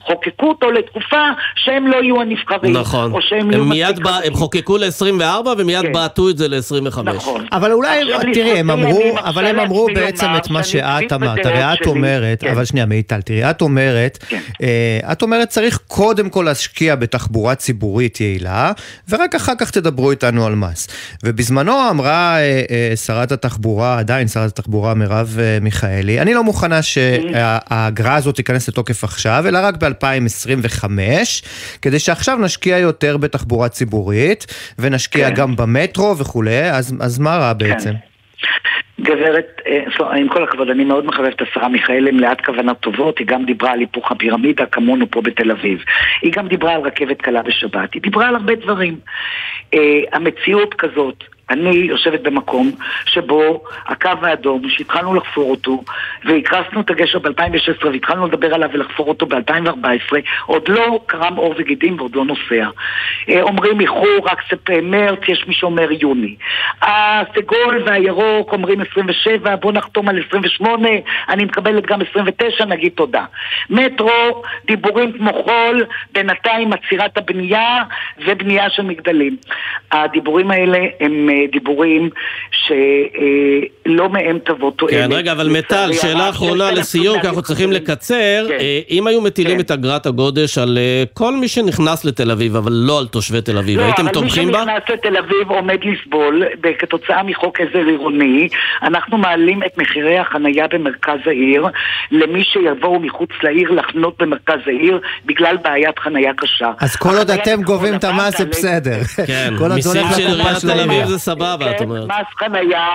חוקקו 0.00 0.48
אותו 0.48 0.70
לתקופה 0.70 1.22
שהם 1.56 1.86
לא 1.86 1.96
יהיו 1.96 2.20
הנבחרים. 2.20 2.72
נכון. 2.76 3.12
או 3.12 3.22
שהם 3.22 3.50
יהיו 3.50 3.62
הם 3.62 3.68
מיד 3.68 4.00
בא- 4.00 4.20
הם 4.24 4.34
חוקקו 4.34 4.76
ל-24 4.78 5.48
ומיד 5.58 5.92
בעטו 5.92 6.30
את 6.30 6.38
זה 6.38 6.48
ל-25. 6.48 7.02
נכון. 7.02 7.46
אבל 7.52 7.72
אולי, 7.72 8.00
תראי, 8.32 8.58
הם 8.58 8.70
אמרו, 8.70 9.18
אבל 9.24 9.46
הם 9.46 9.58
אמרו 9.58 9.86
בעצם 9.94 10.26
את 10.36 10.50
מה 10.50 10.62
שאת 10.62 11.12
אמרת. 11.12 11.46
הרי 11.46 11.72
את. 11.72 11.86
אומרת, 11.86 12.40
כן. 12.40 12.50
אבל 12.50 12.64
שנייה, 12.64 12.86
מיטל, 12.86 13.20
תראי, 13.22 13.50
את 13.50 13.60
אומרת, 13.62 14.18
אה, 14.62 15.12
את 15.12 15.22
אומרת 15.22 15.48
צריך 15.48 15.78
קודם 15.88 16.30
כל 16.30 16.42
להשקיע 16.46 16.94
בתחבורה 16.94 17.54
ציבורית 17.62 18.20
יעילה, 18.20 18.72
ורק 19.08 19.34
אחר 19.34 19.52
כך 19.58 19.70
תדברו 19.70 20.10
איתנו 20.10 20.46
על 20.46 20.54
מס. 20.54 20.88
ובזמנו 21.24 21.90
אמרה 21.90 22.36
אה, 22.36 22.62
אה, 22.70 22.96
שרת 22.96 23.32
התחבורה, 23.32 23.98
עדיין 23.98 24.28
שרת 24.28 24.58
התחבורה 24.58 24.94
מרב 24.94 25.36
אה, 25.40 25.58
מיכאלי, 25.60 26.20
אני 26.20 26.34
לא 26.34 26.44
מוכנה 26.44 26.82
שהאגרה 26.82 28.14
הזאת 28.14 28.36
תיכנס 28.36 28.68
לתוקף 28.68 29.04
עכשיו, 29.04 29.44
אלא 29.48 29.58
רק 29.62 29.74
ב-2025, 29.76 30.84
כדי 31.82 31.98
שעכשיו 31.98 32.38
נשקיע 32.38 32.78
יותר 32.78 33.16
בתחבורה 33.16 33.68
ציבורית, 33.68 34.46
ונשקיע 34.78 35.28
כן. 35.28 35.34
גם 35.34 35.56
במטרו 35.56 36.18
וכולי, 36.18 36.70
אז, 36.70 36.94
אז 37.00 37.18
מה 37.18 37.36
רע 37.36 37.52
בעצם? 37.52 37.92
גברת, 39.00 39.60
אה, 39.66 40.14
עם 40.16 40.28
כל 40.28 40.44
הכבוד, 40.44 40.70
אני 40.70 40.84
מאוד 40.84 41.04
מחבב 41.04 41.26
את 41.26 41.42
השרה 41.42 41.68
מיכאלי, 41.68 42.10
מלאת 42.10 42.40
כוונות 42.40 42.80
טובות, 42.80 43.18
היא 43.18 43.26
גם 43.26 43.44
דיברה 43.44 43.72
על 43.72 43.80
היפוך 43.80 44.12
הפירמידה 44.12 44.66
כמונו 44.66 45.10
פה 45.10 45.20
בתל 45.20 45.50
אביב. 45.50 45.84
היא 46.22 46.32
גם 46.32 46.48
דיברה 46.48 46.74
על 46.74 46.80
רכבת 46.80 47.22
קלה 47.22 47.42
בשבת, 47.42 47.94
היא 47.94 48.02
דיברה 48.02 48.28
על 48.28 48.34
הרבה 48.34 48.54
דברים. 48.54 48.96
אה, 49.74 50.00
המציאות 50.12 50.74
כזאת, 50.74 51.24
אני 51.52 51.70
יושבת 51.76 52.20
במקום 52.20 52.70
שבו 53.06 53.62
הקו 53.86 54.10
האדום, 54.22 54.68
שהתחלנו 54.68 55.14
לחפור 55.14 55.50
אותו, 55.50 55.82
והקרסנו 56.24 56.80
את 56.80 56.90
הגשר 56.90 57.18
ב-2016 57.18 57.86
והתחלנו 57.86 58.26
לדבר 58.26 58.54
עליו 58.54 58.68
ולחפור 58.72 59.08
אותו 59.08 59.26
ב-2014, 59.26 60.16
עוד 60.46 60.68
לא 60.68 61.00
קרם 61.06 61.36
עור 61.36 61.54
וגידים 61.58 61.96
ועוד 61.98 62.16
לא 62.16 62.24
נוסע. 62.24 62.68
אה, 63.28 63.42
אומרים 63.42 63.80
איחור, 63.80 64.18
רק 64.24 64.38
ספ... 64.50 64.70
מרץ, 64.82 65.18
יש 65.28 65.44
מי 65.48 65.54
שאומר 65.54 65.88
יוני. 66.00 66.34
הסגול 66.82 67.82
והירוק 67.86 68.52
אומרים 68.52 68.80
27, 68.80 69.56
בוא 69.56 69.72
נחתום 69.72 70.08
על 70.08 70.22
28, 70.28 70.88
אני 71.28 71.44
מקבלת 71.44 71.86
גם 71.86 72.00
29, 72.10 72.64
נגיד 72.64 72.92
תודה. 72.94 73.24
מטרו, 73.70 74.42
דיבורים 74.66 75.12
כמו 75.12 75.32
חול, 75.44 75.84
בינתיים 76.12 76.72
עצירת 76.72 77.18
הבנייה 77.18 77.82
ובנייה 78.26 78.70
של 78.70 78.82
מגדלים. 78.82 79.36
הדיבורים 79.92 80.50
האלה 80.50 80.78
הם 81.00 81.28
אה, 81.30 81.41
דיבורים 81.52 82.10
שלא 82.52 84.08
מהם 84.08 84.38
תבוא 84.44 84.70
תועלת. 84.70 84.94
כן, 84.94 85.08
רגע, 85.12 85.32
אבל 85.32 85.48
מיטל, 85.48 85.90
שאלה 85.92 86.28
אחרונה 86.28 86.70
לסיום, 86.70 87.20
כי 87.20 87.26
אנחנו 87.26 87.42
צריכים 87.42 87.72
לקצר. 87.72 88.44
כן. 88.48 88.54
אה, 88.60 88.80
אם 88.90 89.06
היו 89.06 89.20
מטילים 89.20 89.60
את 89.60 89.70
אגרת 89.70 90.06
הגודש 90.06 90.58
על 90.58 90.78
אה, 90.78 91.04
כל 91.12 91.34
מי 91.34 91.48
שנכנס 91.48 92.04
לתל 92.04 92.30
אביב, 92.30 92.56
אבל 92.56 92.72
לא 92.72 92.98
על 92.98 93.06
תושבי 93.06 93.40
תל 93.40 93.58
אביב, 93.58 93.78
לא, 93.78 93.84
הייתם 93.84 94.02
אבל 94.02 94.12
תומכים 94.12 94.52
בה? 94.52 94.64
מי 94.64 94.70
שנכנס 94.72 94.90
לתל 94.90 95.16
אביב 95.16 95.50
עומד 95.50 95.78
לסבול 95.84 96.42
כתוצאה 96.78 97.22
מחוק 97.22 97.60
עזר 97.60 97.86
עירוני. 97.88 98.48
אנחנו 98.82 99.18
מעלים 99.18 99.62
את 99.62 99.78
מחירי 99.78 100.18
החנייה 100.18 100.66
במרכז 100.68 101.18
העיר 101.26 101.66
למי 102.10 102.44
שיבואו 102.44 103.00
מחוץ 103.00 103.30
לעיר 103.42 103.70
לחנות 103.70 104.22
במרכז 104.22 104.60
העיר 104.66 105.00
בגלל 105.26 105.56
בעיית 105.64 105.98
חנייה 105.98 106.32
קשה. 106.36 106.70
אז 106.80 106.96
כל 106.96 107.16
עוד 107.18 107.30
אתם 107.30 107.62
גובים 107.62 107.94
את 107.94 108.04
המס 108.04 108.38
זה 108.38 108.44
בסדר. 108.44 108.98
כן, 109.26 109.54
מיסים 109.74 110.02
של 110.16 110.26
עיריית 110.26 110.56
תל 110.60 110.80
אביב. 110.80 111.06
זה 111.06 111.18
סבבה, 111.22 111.70
את 111.70 111.80
אומרת. 111.80 112.08
מס 112.08 112.26
חנייה, 112.38 112.86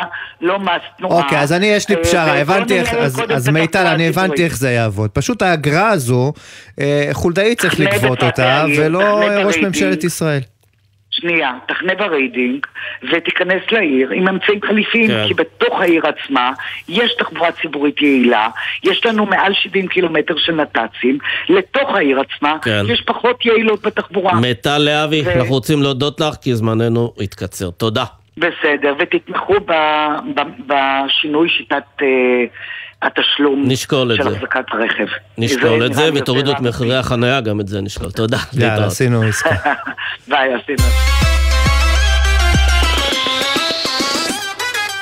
לא 0.42 0.60
מס 0.60 0.82
תנועה. 0.98 1.24
אוקיי, 1.24 1.40
אז 1.40 1.54
אני, 1.54 1.66
יש 1.66 1.90
לי 1.90 1.96
אה, 1.96 2.04
פשרה, 2.04 2.40
הבנתי 2.40 2.80
איך, 2.80 2.94
אז, 2.94 3.50
מיטל, 3.50 3.88
אני 3.88 4.08
הבנתי. 4.08 4.44
איך 4.44 4.58
זה 4.58 4.72
יעבוד. 4.72 5.10
פשוט 5.10 5.42
האגרה 5.42 5.90
הזו, 5.90 6.34
אה, 6.80 7.10
חולדאי 7.14 7.56
צריך 7.56 7.80
לגבות 7.80 8.24
אותה, 8.24 8.66
ולא 8.78 9.00
ראש. 9.46 9.58
ממשלת 9.58 10.04
ישראל. 10.04 10.42
שנייה, 11.20 11.52
תחנה 11.68 11.96
ברידינג 11.95 12.66
ותיכנס 13.12 13.62
לעיר 13.72 14.10
עם 14.12 14.28
אמצעים 14.28 14.60
חליפיים, 14.68 15.08
כן. 15.08 15.28
כי 15.28 15.34
בתוך 15.34 15.82
העיר 15.82 16.04
עצמה 16.08 16.52
יש 16.90 17.16
תחבורה 17.20 17.52
ציבורית 17.52 18.02
יעילה, 18.02 18.50
יש 18.84 19.06
לנו 19.06 19.26
מעל 19.26 19.54
70 19.54 19.88
קילומטר 19.88 20.34
של 20.38 20.56
נת"צים, 20.56 21.18
לתוך 21.50 21.96
העיר 21.96 22.20
עצמה 22.20 22.58
כן. 22.62 22.84
יש 22.90 23.02
פחות 23.02 23.46
יעילות 23.46 23.86
בתחבורה. 23.86 24.40
מיטל 24.40 24.78
להבי, 24.78 25.22
ו- 25.26 25.32
אנחנו 25.32 25.54
רוצים 25.54 25.84
להודות 25.84 26.20
לך 26.20 26.36
כי 26.42 26.56
זמננו 26.56 27.14
התקצר. 27.22 27.70
תודה. 27.70 28.04
בסדר, 28.38 28.94
ותתמכו 29.00 29.54
ב, 29.66 29.72
ב, 30.36 30.42
בשינוי 30.68 31.50
שיטת 31.50 31.84
אה, 32.02 32.08
התשלום 33.02 33.64
נשקול 33.68 34.16
של 34.16 34.24
זה. 34.24 34.30
החזקת 34.30 34.66
הרכב. 34.72 35.08
נשקול 35.38 35.86
את 35.86 35.94
זה 35.94 36.12
לי 36.12 36.22
ותורידו 36.22 36.52
את 36.52 36.60
מחירי 36.60 36.96
החנייה, 36.96 37.42
גם 37.42 37.60
את 37.60 37.68
זה 37.68 37.82
נשקול. 37.82 38.12
תודה. 38.12 38.38
יאללה. 38.54 38.86
עשינו 38.86 39.22
עסקה. 39.22 39.56
ביי, 40.28 40.54
עשינו. 40.54 40.84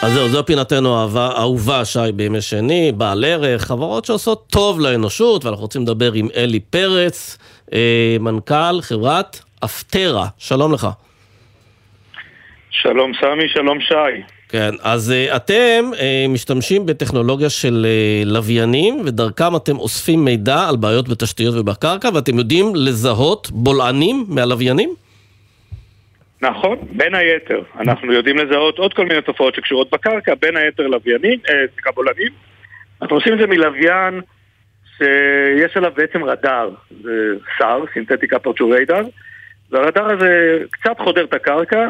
אז 0.02 0.14
זהו, 0.14 0.30
זו 0.30 0.46
פינתנו 0.46 0.98
האהובה, 1.16 1.86
שי, 1.86 2.00
בימי 2.16 2.42
שני, 2.42 2.92
בעל 2.92 3.26
ערך, 3.26 3.62
חברות 3.62 4.06
שעושות 4.06 4.48
טוב 4.48 4.80
לאנושות, 4.80 5.46
ואנחנו 5.46 5.62
רוצים 5.62 5.82
לדבר 5.82 6.14
עם 6.14 6.28
אלי 6.36 6.60
פרץ, 6.60 7.38
אה, 7.74 8.18
מנכ"ל 8.20 8.82
חברת 8.82 9.40
אפטרה. 9.64 10.28
שלום 10.38 10.74
לך. 10.74 10.88
שלום 12.82 13.12
סמי, 13.22 13.50
שלום 13.50 13.80
שי. 13.82 14.22
כן, 14.50 14.72
אז 14.84 15.12
אה, 15.12 15.36
אתם 15.36 15.92
אה, 16.00 16.26
משתמשים 16.30 16.86
בטכנולוגיה 16.86 17.50
של 17.50 17.86
אה, 17.86 18.24
לוויינים, 18.26 19.02
ודרכם 19.06 19.56
אתם 19.56 19.78
אוספים 19.78 20.26
מידע 20.26 20.70
על 20.70 20.76
בעיות 20.76 21.10
בתשתיות 21.10 21.56
ובקרקע, 21.56 22.10
ואתם 22.16 22.38
יודעים 22.38 22.66
לזהות 22.76 23.52
בולענים 23.52 24.26
מהלוויינים? 24.28 24.90
נכון, 26.42 26.78
בין 26.92 27.16
היתר. 27.16 27.62
אנחנו 27.80 28.14
יודעים 28.14 28.38
לזהות 28.38 28.78
עוד 28.78 28.94
כל 28.94 29.06
מיני 29.06 29.22
תופעות 29.22 29.56
שקשורות 29.56 29.92
בקרקע, 29.92 30.34
בין 30.42 30.58
היתר 30.58 30.88
לוויינים, 30.88 31.40
סליחה, 31.74 31.92
בולענים. 31.92 32.32
אנחנו 33.02 33.16
עושים 33.16 33.34
את 33.34 33.40
זה 33.40 33.48
מלוויין 33.48 34.22
שיש 34.98 35.78
עליו 35.78 35.92
בעצם 35.96 36.24
רדאר, 36.24 36.70
זה 37.04 37.34
סאר, 37.58 37.84
סינתטיקה 37.94 38.40
פרצ'וריידר, 38.40 39.02
והרדאר 39.72 40.12
הזה 40.12 40.60
קצת 40.72 41.00
חודר 41.00 41.24
את 41.24 41.34
הקרקע, 41.34 41.90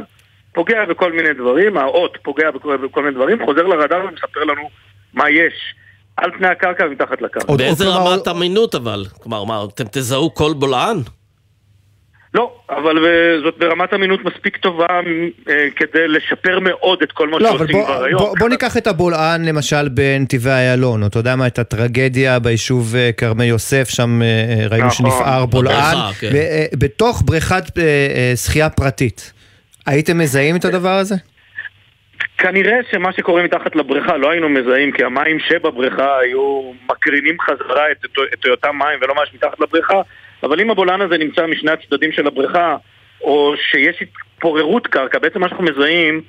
פוגע 0.56 0.86
בכל 0.86 1.12
מיני 1.12 1.34
דברים, 1.34 1.78
האות 1.78 2.18
פוגע 2.24 2.52
בכל, 2.52 2.78
בכל 2.78 3.04
מיני 3.04 3.16
דברים, 3.16 3.46
חוזר 3.46 3.64
לרדאר 3.64 4.06
ומספר 4.06 4.44
לנו 4.44 4.70
מה 5.14 5.30
יש 5.30 5.54
על 6.18 6.32
פני 6.38 6.48
הקרקע 6.48 6.86
ומתחת 6.86 7.22
לקרקע. 7.22 7.56
באיזה 7.56 7.86
רמת 7.88 8.28
אמינות 8.28 8.76
אבל? 8.76 9.04
כלומר, 9.24 9.44
מה, 9.44 9.64
אתם 9.74 9.84
תזהו 9.92 10.34
כל 10.34 10.54
בולען? 10.54 10.98
לא, 12.36 12.52
אבל 12.70 13.06
אה, 13.06 13.42
זאת 13.44 13.58
ברמת 13.58 13.94
אמינות 13.94 14.20
מספיק 14.26 14.58
טובה 14.58 14.86
אה, 15.50 15.68
כדי 15.76 16.08
לשפר 16.08 16.60
מאוד 16.60 17.02
את 17.04 17.12
כל 17.12 17.30
מה 17.30 17.40
לא, 17.40 17.50
שעושים 17.50 17.84
כבר 17.84 18.04
היום. 18.04 18.22
בוא, 18.22 18.36
בוא 18.40 18.50
ניקח 18.50 18.78
את 18.78 18.88
הבולען 18.88 19.46
למשל 19.46 19.90
בנתיבי 19.90 20.50
איילון, 20.50 21.02
או 21.02 21.08
אתה 21.08 21.20
יודע 21.20 21.36
מה, 21.36 21.48
את 21.48 21.60
הטרגדיה 21.60 22.40
ביישוב 22.40 22.96
אה, 22.96 23.10
כרמי 23.18 23.46
יוסף, 23.46 23.90
שם 23.90 24.22
אה, 24.22 24.68
ראינו 24.70 24.88
נכון, 24.88 25.06
שנפער 25.12 25.46
בולען, 25.46 25.98
בבריכה, 25.98 26.12
כן. 26.20 26.36
אה, 26.36 26.66
בתוך 26.80 27.22
בריכת 27.26 27.64
שחייה 28.36 28.70
פרטית. 28.70 29.34
הייתם 29.86 30.18
מזהים 30.18 30.56
את 30.56 30.66
הדבר 30.66 30.90
הזה? 31.02 31.16
כנראה 32.38 32.78
שמה 32.92 33.14
שקורה 33.14 33.44
מתחת 33.44 33.76
לבריכה 33.76 34.18
לא 34.18 34.30
היינו 34.30 34.50
מזהים 34.50 34.92
כי 34.92 35.04
המים 35.04 35.40
שבבריכה 35.40 36.20
היו 36.20 36.72
מקרינים 36.90 37.38
חזרה 37.42 37.92
את, 37.92 38.04
אותו- 38.04 38.24
את 38.34 38.46
אותם 38.48 38.76
מים 38.78 39.00
ולא 39.02 39.16
ממש 39.16 39.34
מתחת 39.34 39.60
לבריכה 39.60 40.02
אבל 40.44 40.62
אם 40.62 40.72
הבולען 40.72 41.02
הזה 41.02 41.18
נמצא 41.18 41.48
משני 41.48 41.72
הצדדים 41.72 42.12
של 42.12 42.28
הבריכה 42.28 42.76
או 43.22 43.54
שיש 43.72 44.02
התפוררות 44.02 44.88
קרקע, 44.88 45.20
בעצם 45.20 45.42
מה 45.42 45.50
שאנחנו 45.50 45.64
מזהים 45.64 46.22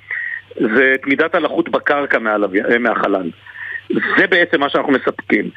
זה 0.55 0.91
את 0.95 1.07
מידת 1.07 1.35
הלחות 1.35 1.69
בקרקע 1.69 2.19
מהלווי- 2.19 2.61
אה, 2.71 2.77
מהחלל. 2.77 3.29
זה 3.89 4.27
בעצם 4.29 4.59
מה 4.59 4.69
שאנחנו 4.69 4.91
מספקים. 4.93 5.49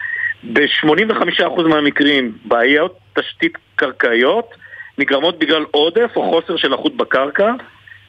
ב-85% 0.53 1.63
מהמקרים 1.69 2.33
בעיות 2.45 2.99
תשתית 3.19 3.53
קרקעיות 3.77 4.55
נגרמות 4.99 5.39
בגלל 5.39 5.65
עודף 5.71 6.11
או 6.17 6.31
חוסר 6.31 6.57
של 6.57 6.69
לחות 6.69 6.97
בקרקע 6.97 7.53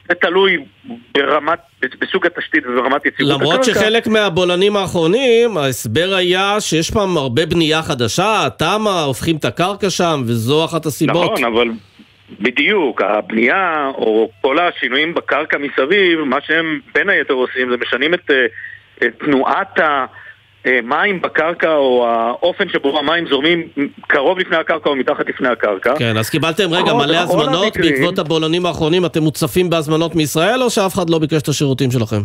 זה 0.08 0.14
תלוי 0.14 0.56
ברמת, 1.14 1.58
בסוג 2.00 2.26
התשתית 2.26 2.64
וברמת 2.66 3.06
יציבות 3.06 3.32
הקרקע. 3.32 3.44
למרות 3.44 3.64
שחלק 3.64 4.06
מהבולענים 4.06 4.76
האחרונים, 4.76 5.56
ההסבר 5.56 6.14
היה 6.14 6.60
שיש 6.60 6.90
פעם 6.90 7.16
הרבה 7.16 7.46
בנייה 7.46 7.82
חדשה, 7.82 8.48
תמ"א, 8.58 9.04
הופכים 9.06 9.36
את 9.36 9.44
הקרקע 9.44 9.90
שם, 9.90 10.22
וזו 10.26 10.64
אחת 10.64 10.86
הסיבות. 10.86 11.32
נכון, 11.32 11.44
אבל 11.44 11.68
בדיוק, 12.40 13.02
הבנייה 13.02 13.90
או 13.94 14.30
כל 14.40 14.58
השינויים 14.58 15.14
בקרקע 15.14 15.58
מסביב, 15.58 16.20
מה 16.20 16.38
שהם 16.46 16.80
בין 16.94 17.08
היתר 17.08 17.34
עושים 17.34 17.70
זה 17.70 17.76
משנים 17.76 18.14
את, 18.14 18.30
אה, 18.30 18.46
את 19.06 19.18
תנועת 19.18 19.78
המים 20.64 21.22
בקרקע 21.22 21.74
או 21.74 22.06
האופן 22.08 22.68
שבו 22.68 22.98
המים 22.98 23.26
זורמים 23.28 23.68
קרוב 24.06 24.38
לפני 24.38 24.56
הקרקע 24.56 24.90
או 24.90 24.96
מתחת 24.96 25.28
לפני 25.28 25.48
הקרקע. 25.48 25.94
כן, 25.98 26.16
אז 26.16 26.30
קיבלתם 26.30 26.72
רגע 26.74 26.90
כל- 26.92 26.96
מלא 26.98 27.06
כל 27.06 27.40
הזמנות 27.40 27.64
המקרים- 27.64 27.92
בעקבות 27.92 28.18
הבולענים 28.18 28.66
האחרונים, 28.66 29.06
אתם 29.06 29.22
מוצפים 29.22 29.70
בהזמנות 29.70 30.14
מישראל, 30.14 30.62
או 30.62 30.70
שאף 30.70 30.94
אחד 30.94 31.10
לא 31.10 31.18
ביקש 31.18 31.42
את 31.42 31.48
השירותים 31.48 31.90
שלכם? 31.90 32.20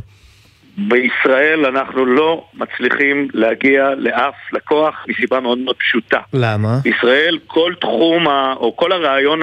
בישראל 0.78 1.66
אנחנו 1.66 2.06
לא 2.06 2.44
מצליחים 2.54 3.28
להגיע 3.34 3.90
לאף 3.98 4.34
לקוח 4.54 5.06
מסיבה 5.08 5.40
מאוד 5.40 5.58
מאוד 5.58 5.76
פשוטה. 5.76 6.20
למה? 6.34 6.78
בישראל 6.84 7.38
כל 7.48 7.74
תחום, 7.82 8.28
ה, 8.28 8.54
או 8.58 8.76
כל 8.76 8.92
הרעיון 8.92 9.40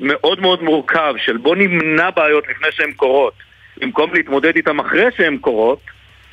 המאוד 0.00 0.40
מאוד 0.40 0.62
מורכב 0.62 1.14
של 1.24 1.36
בוא 1.36 1.56
נמנע 1.56 2.10
בעיות 2.16 2.44
לפני 2.50 2.68
שהן 2.70 2.92
קורות, 2.92 3.32
במקום 3.80 4.10
להתמודד 4.14 4.56
איתן 4.56 4.80
אחרי 4.80 5.04
שהן 5.16 5.38
קורות, 5.38 5.78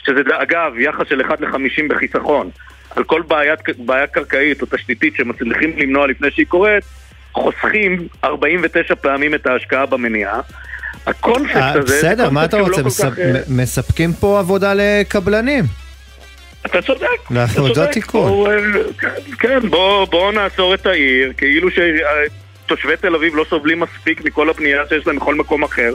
שזה 0.06 0.22
אגב 0.42 0.72
יחס 0.80 1.08
של 1.10 1.22
1 1.22 1.42
ל-50 1.42 1.84
בחיסכון, 1.90 2.50
על 2.96 3.04
כל 3.04 3.22
בעיית, 3.28 3.60
בעיה 3.78 4.08
קרקעית 4.08 4.62
או 4.62 4.68
תשתיתית 4.72 5.14
שמצליחים 5.16 5.74
למנוע 5.78 6.08
לפני 6.08 6.32
שהיא 6.32 6.46
קורית, 6.48 6.84
חוסכים 7.34 8.08
49 8.24 8.96
פעמים 8.96 9.36
את 9.36 9.48
ההשקעה 9.48 9.86
במניעה. 9.86 10.40
הקונספט 11.08 11.56
אה, 11.56 11.70
הזה... 11.72 11.88
זה 11.88 11.98
בסדר, 11.98 12.30
מה 12.30 12.46
אתה 12.46 12.58
רוצה? 12.60 12.82
לא 12.82 12.88
מספ- 12.88 13.12
כך, 13.12 13.20
אה, 13.20 13.32
מספקים 13.50 14.14
פה 14.14 14.40
עבודה 14.40 14.74
לקבלנים. 14.76 15.64
אתה 16.66 16.82
צודק, 16.82 17.08
אתה 17.32 17.46
צודק. 17.56 17.92
תיקון. 17.92 18.28
בואו, 18.30 18.52
אה, 18.52 18.58
כן, 19.00 19.10
כן, 19.40 19.70
בוא, 19.70 20.06
בוא 20.06 20.32
נעצור 20.32 20.74
את 20.74 20.86
העיר, 20.86 21.34
כאילו 21.38 21.70
שתושבי 21.72 22.98
תל 22.98 23.16
אביב 23.16 23.36
לא 23.36 23.46
סובלים 23.50 23.80
מספיק 23.80 24.26
מכל 24.26 24.50
הפנייה 24.50 24.82
שיש 24.90 25.08
להם 25.08 25.16
בכל 25.16 25.36
מקום 25.36 25.64
אחר. 25.64 25.94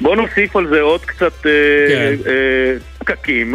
בוא 0.00 0.16
נוסיף 0.16 0.56
על 0.56 0.66
זה 0.68 0.80
עוד 0.80 1.04
קצת 1.04 1.46
אה, 1.46 1.50
כן. 1.88 2.14
אה, 2.30 2.74
פקקים, 3.04 3.54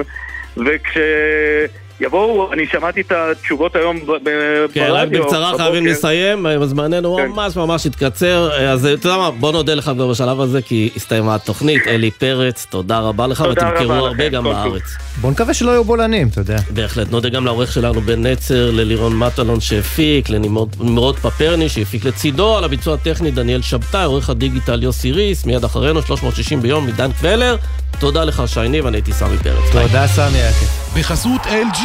וכשיבואו, 1.99 2.53
אני 2.53 2.67
שמעתי 2.71 3.01
את 3.01 3.11
התשובות 3.11 3.75
היום 3.75 3.99
ב- 3.99 4.11
ב- 4.23 4.29
כן, 4.73 4.87
רק 4.91 5.07
ברדיו. 5.07 5.23
בקצרה. 5.23 5.57
חייבים 5.57 5.85
לסיים, 5.87 6.47
אה, 6.47 6.65
זמננו 6.67 7.17
ממש 7.27 7.55
ממש 7.55 7.85
התקצר, 7.85 8.49
אה, 8.51 8.71
אז 8.71 8.85
אתה 8.85 9.07
יודע 9.07 9.17
מה, 9.17 9.31
בוא 9.31 9.51
נודה 9.51 9.73
לך 9.73 9.91
כבר 9.95 10.07
בשלב 10.07 10.41
הזה, 10.41 10.61
כי 10.61 10.89
הסתיימה 10.95 11.35
התוכנית. 11.35 11.87
אלי 11.87 12.11
פרץ, 12.11 12.65
תודה 12.69 12.99
רבה 12.99 13.27
לך, 13.27 13.43
ותמכרו 13.51 13.85
רבה 13.85 13.97
הרבה 13.97 14.29
גם. 14.29 14.43
בארץ. 14.43 14.83
בוא 15.21 15.31
נקווה 15.31 15.53
שלא 15.53 15.71
יהיו 15.71 15.83
בולענים, 15.83 16.27
אתה 16.27 16.41
יודע. 16.41 16.57
בהחלט. 16.69 17.11
נודה 17.11 17.29
גם 17.29 17.45
לעורך 17.45 17.71
שלנו 17.71 18.01
בן 18.01 18.27
נצר, 18.27 18.71
ללירון 18.71 19.17
מטלון 19.17 19.59
שהפיק, 19.59 20.29
לנמרוד 20.29 21.15
פפרני 21.19 21.69
שהפיק 21.69 22.05
לצידו, 22.05 22.57
על 22.57 22.63
הביצוע 22.63 22.93
הטכני 22.93 23.31
דניאל 23.31 23.61
שבתאי, 23.61 24.03
עורך 24.05 24.29
הדיגיטל 24.29 24.83
יוסי 24.83 25.11
ריס, 25.11 25.45
מיד 25.45 25.63
אחרינו 25.63 26.01
360 26.01 26.61
ביום 26.61 26.87
מדן 26.87 27.11
קבלר. 27.11 27.55
תודה 27.99 28.23
לך 28.23 28.43
שייני, 28.47 28.81
ואני 28.81 28.97
הייתי 28.97 29.13
סמי 29.13 29.37
פרץ. 29.37 29.71
תודה 29.71 30.07
סמי, 30.07 30.37
היה 30.37 30.51
כיף. 30.51 30.88
בחסות 30.95 31.41
LG, 31.41 31.79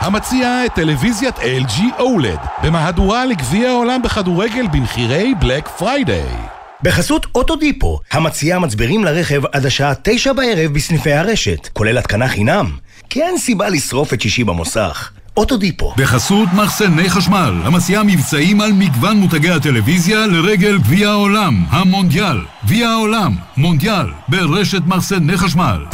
המציעה 0.00 0.66
את 0.66 0.74
טלוויזיית 0.74 1.38
LG 1.38 1.80
OLED, 1.98 2.62
במהדורה 2.62 3.26
לגביע 3.26 3.68
העולם 3.68 4.02
בכדורגל 4.02 4.66
במחירי 4.72 5.34
בלק 5.40 5.68
פריידיי. 5.68 6.22
בחסות 6.82 7.26
אוטודיפו, 7.34 8.00
המציעה 8.12 8.58
מצברים 8.58 9.04
לרכב 9.04 9.42
עד 9.52 9.66
השעה 9.66 9.92
תשע 10.02 10.32
בערב 10.32 10.72
בסניפי 10.72 11.12
הרשת, 11.12 11.68
כולל 11.72 11.98
התקנה 11.98 12.28
חינם. 12.28 12.70
כי 13.10 13.22
אין 13.22 13.38
סיבה 13.38 13.68
לשרוף 13.68 14.14
את 14.14 14.20
שישי 14.20 14.44
במוסך. 14.44 15.10
אוטודיפו. 15.36 15.94
בחסות 15.96 16.48
מחסני 16.52 17.10
חשמל, 17.10 17.54
המציעה 17.64 18.02
מבצעים 18.02 18.60
על 18.60 18.72
מגוון 18.72 19.16
מותגי 19.16 19.50
הטלוויזיה 19.50 20.26
לרגל 20.26 20.78
גביע 20.78 21.08
העולם, 21.08 21.64
המונדיאל. 21.70 22.40
גביע 22.64 22.88
העולם, 22.88 23.36
מונדיאל, 23.56 24.06
ברשת 24.28 24.82
מחסני 24.86 25.36
חשמל. 25.36 25.84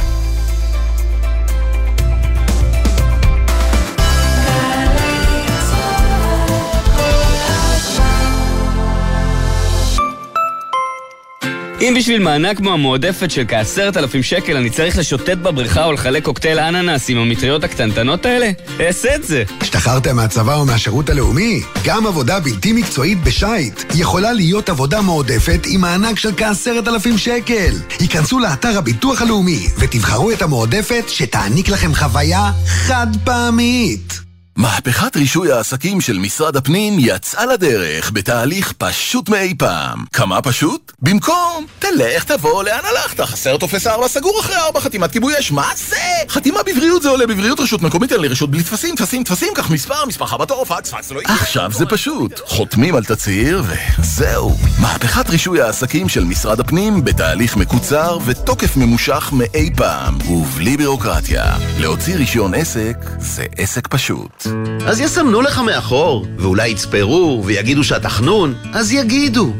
אם 11.80 11.94
בשביל 11.98 12.22
מענק 12.22 12.56
כמו 12.56 12.72
המועדפת 12.72 13.30
של 13.30 13.44
כעשרת 13.48 13.96
אלפים 13.96 14.22
שקל 14.22 14.56
אני 14.56 14.70
צריך 14.70 14.98
לשוטט 14.98 15.38
בבריכה 15.38 15.84
או 15.84 15.92
לחלק 15.92 16.24
קוקטייל 16.24 16.58
אננס 16.58 17.10
עם 17.10 17.18
המטריות 17.18 17.64
הקטנטנות 17.64 18.26
האלה, 18.26 18.50
אעשה 18.80 19.14
את 19.14 19.24
זה. 19.24 19.44
השתחררתם 19.60 20.16
מהצבא 20.16 20.54
או 20.54 20.64
מהשירות 20.64 21.10
הלאומי? 21.10 21.62
גם 21.84 22.06
עבודה 22.06 22.40
בלתי 22.40 22.72
מקצועית 22.72 23.24
בשייט 23.24 23.82
יכולה 23.94 24.32
להיות 24.32 24.68
עבודה 24.68 25.00
מועדפת 25.00 25.60
עם 25.66 25.80
מענק 25.80 26.18
של 26.18 26.30
כעשרת 26.36 26.88
אלפים 26.88 27.18
שקל. 27.18 27.74
היכנסו 27.98 28.38
לאתר 28.38 28.78
הביטוח 28.78 29.22
הלאומי 29.22 29.66
ותבחרו 29.78 30.30
את 30.30 30.42
המועדפת 30.42 31.04
שתעניק 31.08 31.68
לכם 31.68 31.94
חוויה 31.94 32.50
חד 32.66 33.06
פעמית. 33.24 34.25
מהפכת 34.56 35.16
רישוי 35.16 35.52
העסקים 35.52 36.00
של 36.00 36.18
משרד 36.18 36.56
הפנים 36.56 36.96
יצאה 36.98 37.46
לדרך 37.46 38.10
בתהליך 38.14 38.72
פשוט 38.78 39.28
מאי 39.28 39.54
פעם. 39.58 40.04
כמה 40.12 40.42
פשוט? 40.42 40.92
במקום, 41.02 41.66
תלך 41.78 42.24
תבוא 42.24 42.64
לאן 42.64 42.80
הלכת, 42.84 43.20
חסר 43.20 43.56
טופס 43.56 43.86
4 43.86 44.08
סגור 44.08 44.40
אחרי 44.40 44.56
4 44.56 44.80
חתימת 44.80 45.12
כיבוי 45.12 45.38
אש, 45.38 45.52
מה 45.52 45.70
זה? 45.76 45.96
חתימה 46.28 46.60
בבריאות 46.62 47.02
זה 47.02 47.08
עולה 47.08 47.26
בבריאות 47.26 47.60
רשות 47.60 47.82
מקומית 47.82 48.12
אין 48.12 48.20
לי 48.20 48.28
רשות 48.28 48.50
בלי 48.50 48.62
טפסים, 48.62 48.94
טפסים, 48.96 49.24
טפסים, 49.24 49.48
קח 49.54 49.70
מספר, 49.70 50.04
מספר 50.06 50.36
בתור, 50.36 50.64
פקס, 50.64 50.90
פקס, 50.90 51.10
לא... 51.10 51.20
עכשיו 51.24 51.72
זה 51.72 51.86
פשוט, 51.86 52.40
חותמים 52.46 52.94
על 52.96 53.04
תצהיר 53.04 53.62
וזהו. 53.98 54.56
מהפכת 54.80 55.30
רישוי 55.30 55.60
העסקים 55.60 56.08
של 56.08 56.24
משרד 56.24 56.60
הפנים 56.60 57.04
בתהליך 57.04 57.56
מקוצר 57.56 58.18
ותוקף 58.24 58.76
ממושך 58.76 59.30
מאי 59.32 59.70
פעם, 59.76 60.18
ובלי 60.30 60.76
בירוקרטיה. 60.76 61.56
להוציא 61.78 62.16
רישיון 62.16 62.54
עסק 62.54 62.96
זה 63.18 63.44
עסק 63.56 63.86
פשוט. 63.86 64.45
אז 64.86 65.00
יסמנו 65.00 65.42
לך 65.42 65.58
מאחור, 65.58 66.26
ואולי 66.38 66.68
יצפרו 66.68 67.42
ויגידו 67.46 67.84
שאתה 67.84 68.08
חנון, 68.08 68.54
אז 68.72 68.92
יגידו. 68.92 69.52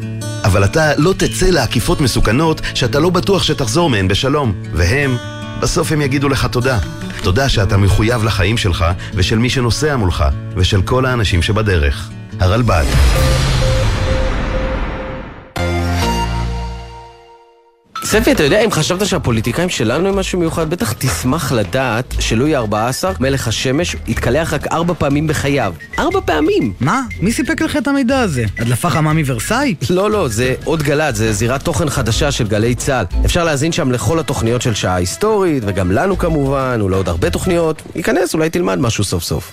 אבל 0.44 0.64
אתה 0.64 0.90
לא 0.96 1.14
תצא 1.16 1.46
לעקיפות 1.46 2.00
מסוכנות 2.00 2.60
שאתה 2.74 2.98
לא 2.98 3.10
בטוח 3.10 3.42
שתחזור 3.42 3.90
מהן 3.90 4.08
בשלום. 4.08 4.52
והם, 4.72 5.16
בסוף 5.60 5.92
הם 5.92 6.00
יגידו 6.00 6.28
לך 6.28 6.46
תודה. 6.46 6.78
תודה 7.22 7.48
שאתה 7.48 7.76
מחויב 7.76 8.24
לחיים 8.24 8.56
שלך 8.56 8.84
ושל 9.14 9.38
מי 9.38 9.50
שנוסע 9.50 9.96
מולך, 9.96 10.24
ושל 10.56 10.82
כל 10.82 11.06
האנשים 11.06 11.42
שבדרך. 11.42 12.10
הרלב"ד. 12.40 12.84
ספי, 18.06 18.32
אתה 18.32 18.42
יודע, 18.42 18.60
אם 18.64 18.70
חשבת 18.70 19.06
שהפוליטיקאים 19.06 19.68
שלנו 19.68 20.08
הם 20.08 20.16
משהו 20.16 20.38
מיוחד, 20.38 20.70
בטח 20.70 20.92
תשמח 20.92 21.52
לדעת 21.52 22.14
שלואי 22.18 22.56
ה-14, 22.56 23.04
מלך 23.20 23.48
השמש, 23.48 23.96
התקלח 24.08 24.52
רק 24.52 24.66
ארבע 24.72 24.94
פעמים 24.98 25.26
בחייו. 25.26 25.74
ארבע 25.98 26.20
פעמים! 26.24 26.72
מה? 26.80 27.02
מי 27.20 27.32
סיפק 27.32 27.62
לך 27.62 27.76
את 27.76 27.88
המידע 27.88 28.20
הזה? 28.20 28.44
הדלפה 28.58 28.90
חמה 28.90 29.12
מוורסאי? 29.12 29.74
לא, 29.90 30.10
לא, 30.10 30.28
זה 30.28 30.54
עוד 30.64 30.82
גל"צ, 30.82 31.14
זה 31.16 31.32
זירת 31.32 31.62
תוכן 31.62 31.88
חדשה 31.88 32.32
של 32.32 32.48
גלי 32.48 32.74
צה"ל. 32.74 33.04
אפשר 33.24 33.44
להאזין 33.44 33.72
שם 33.72 33.92
לכל 33.92 34.18
התוכניות 34.18 34.62
של 34.62 34.74
שעה 34.74 34.94
היסטורית, 34.94 35.62
וגם 35.66 35.92
לנו 35.92 36.18
כמובן, 36.18 36.82
ולעוד 36.82 37.08
הרבה 37.08 37.30
תוכניות. 37.30 37.82
ייכנס, 37.94 38.34
אולי 38.34 38.50
תלמד 38.50 38.78
משהו 38.78 39.04
סוף 39.04 39.22
סוף. 39.22 39.52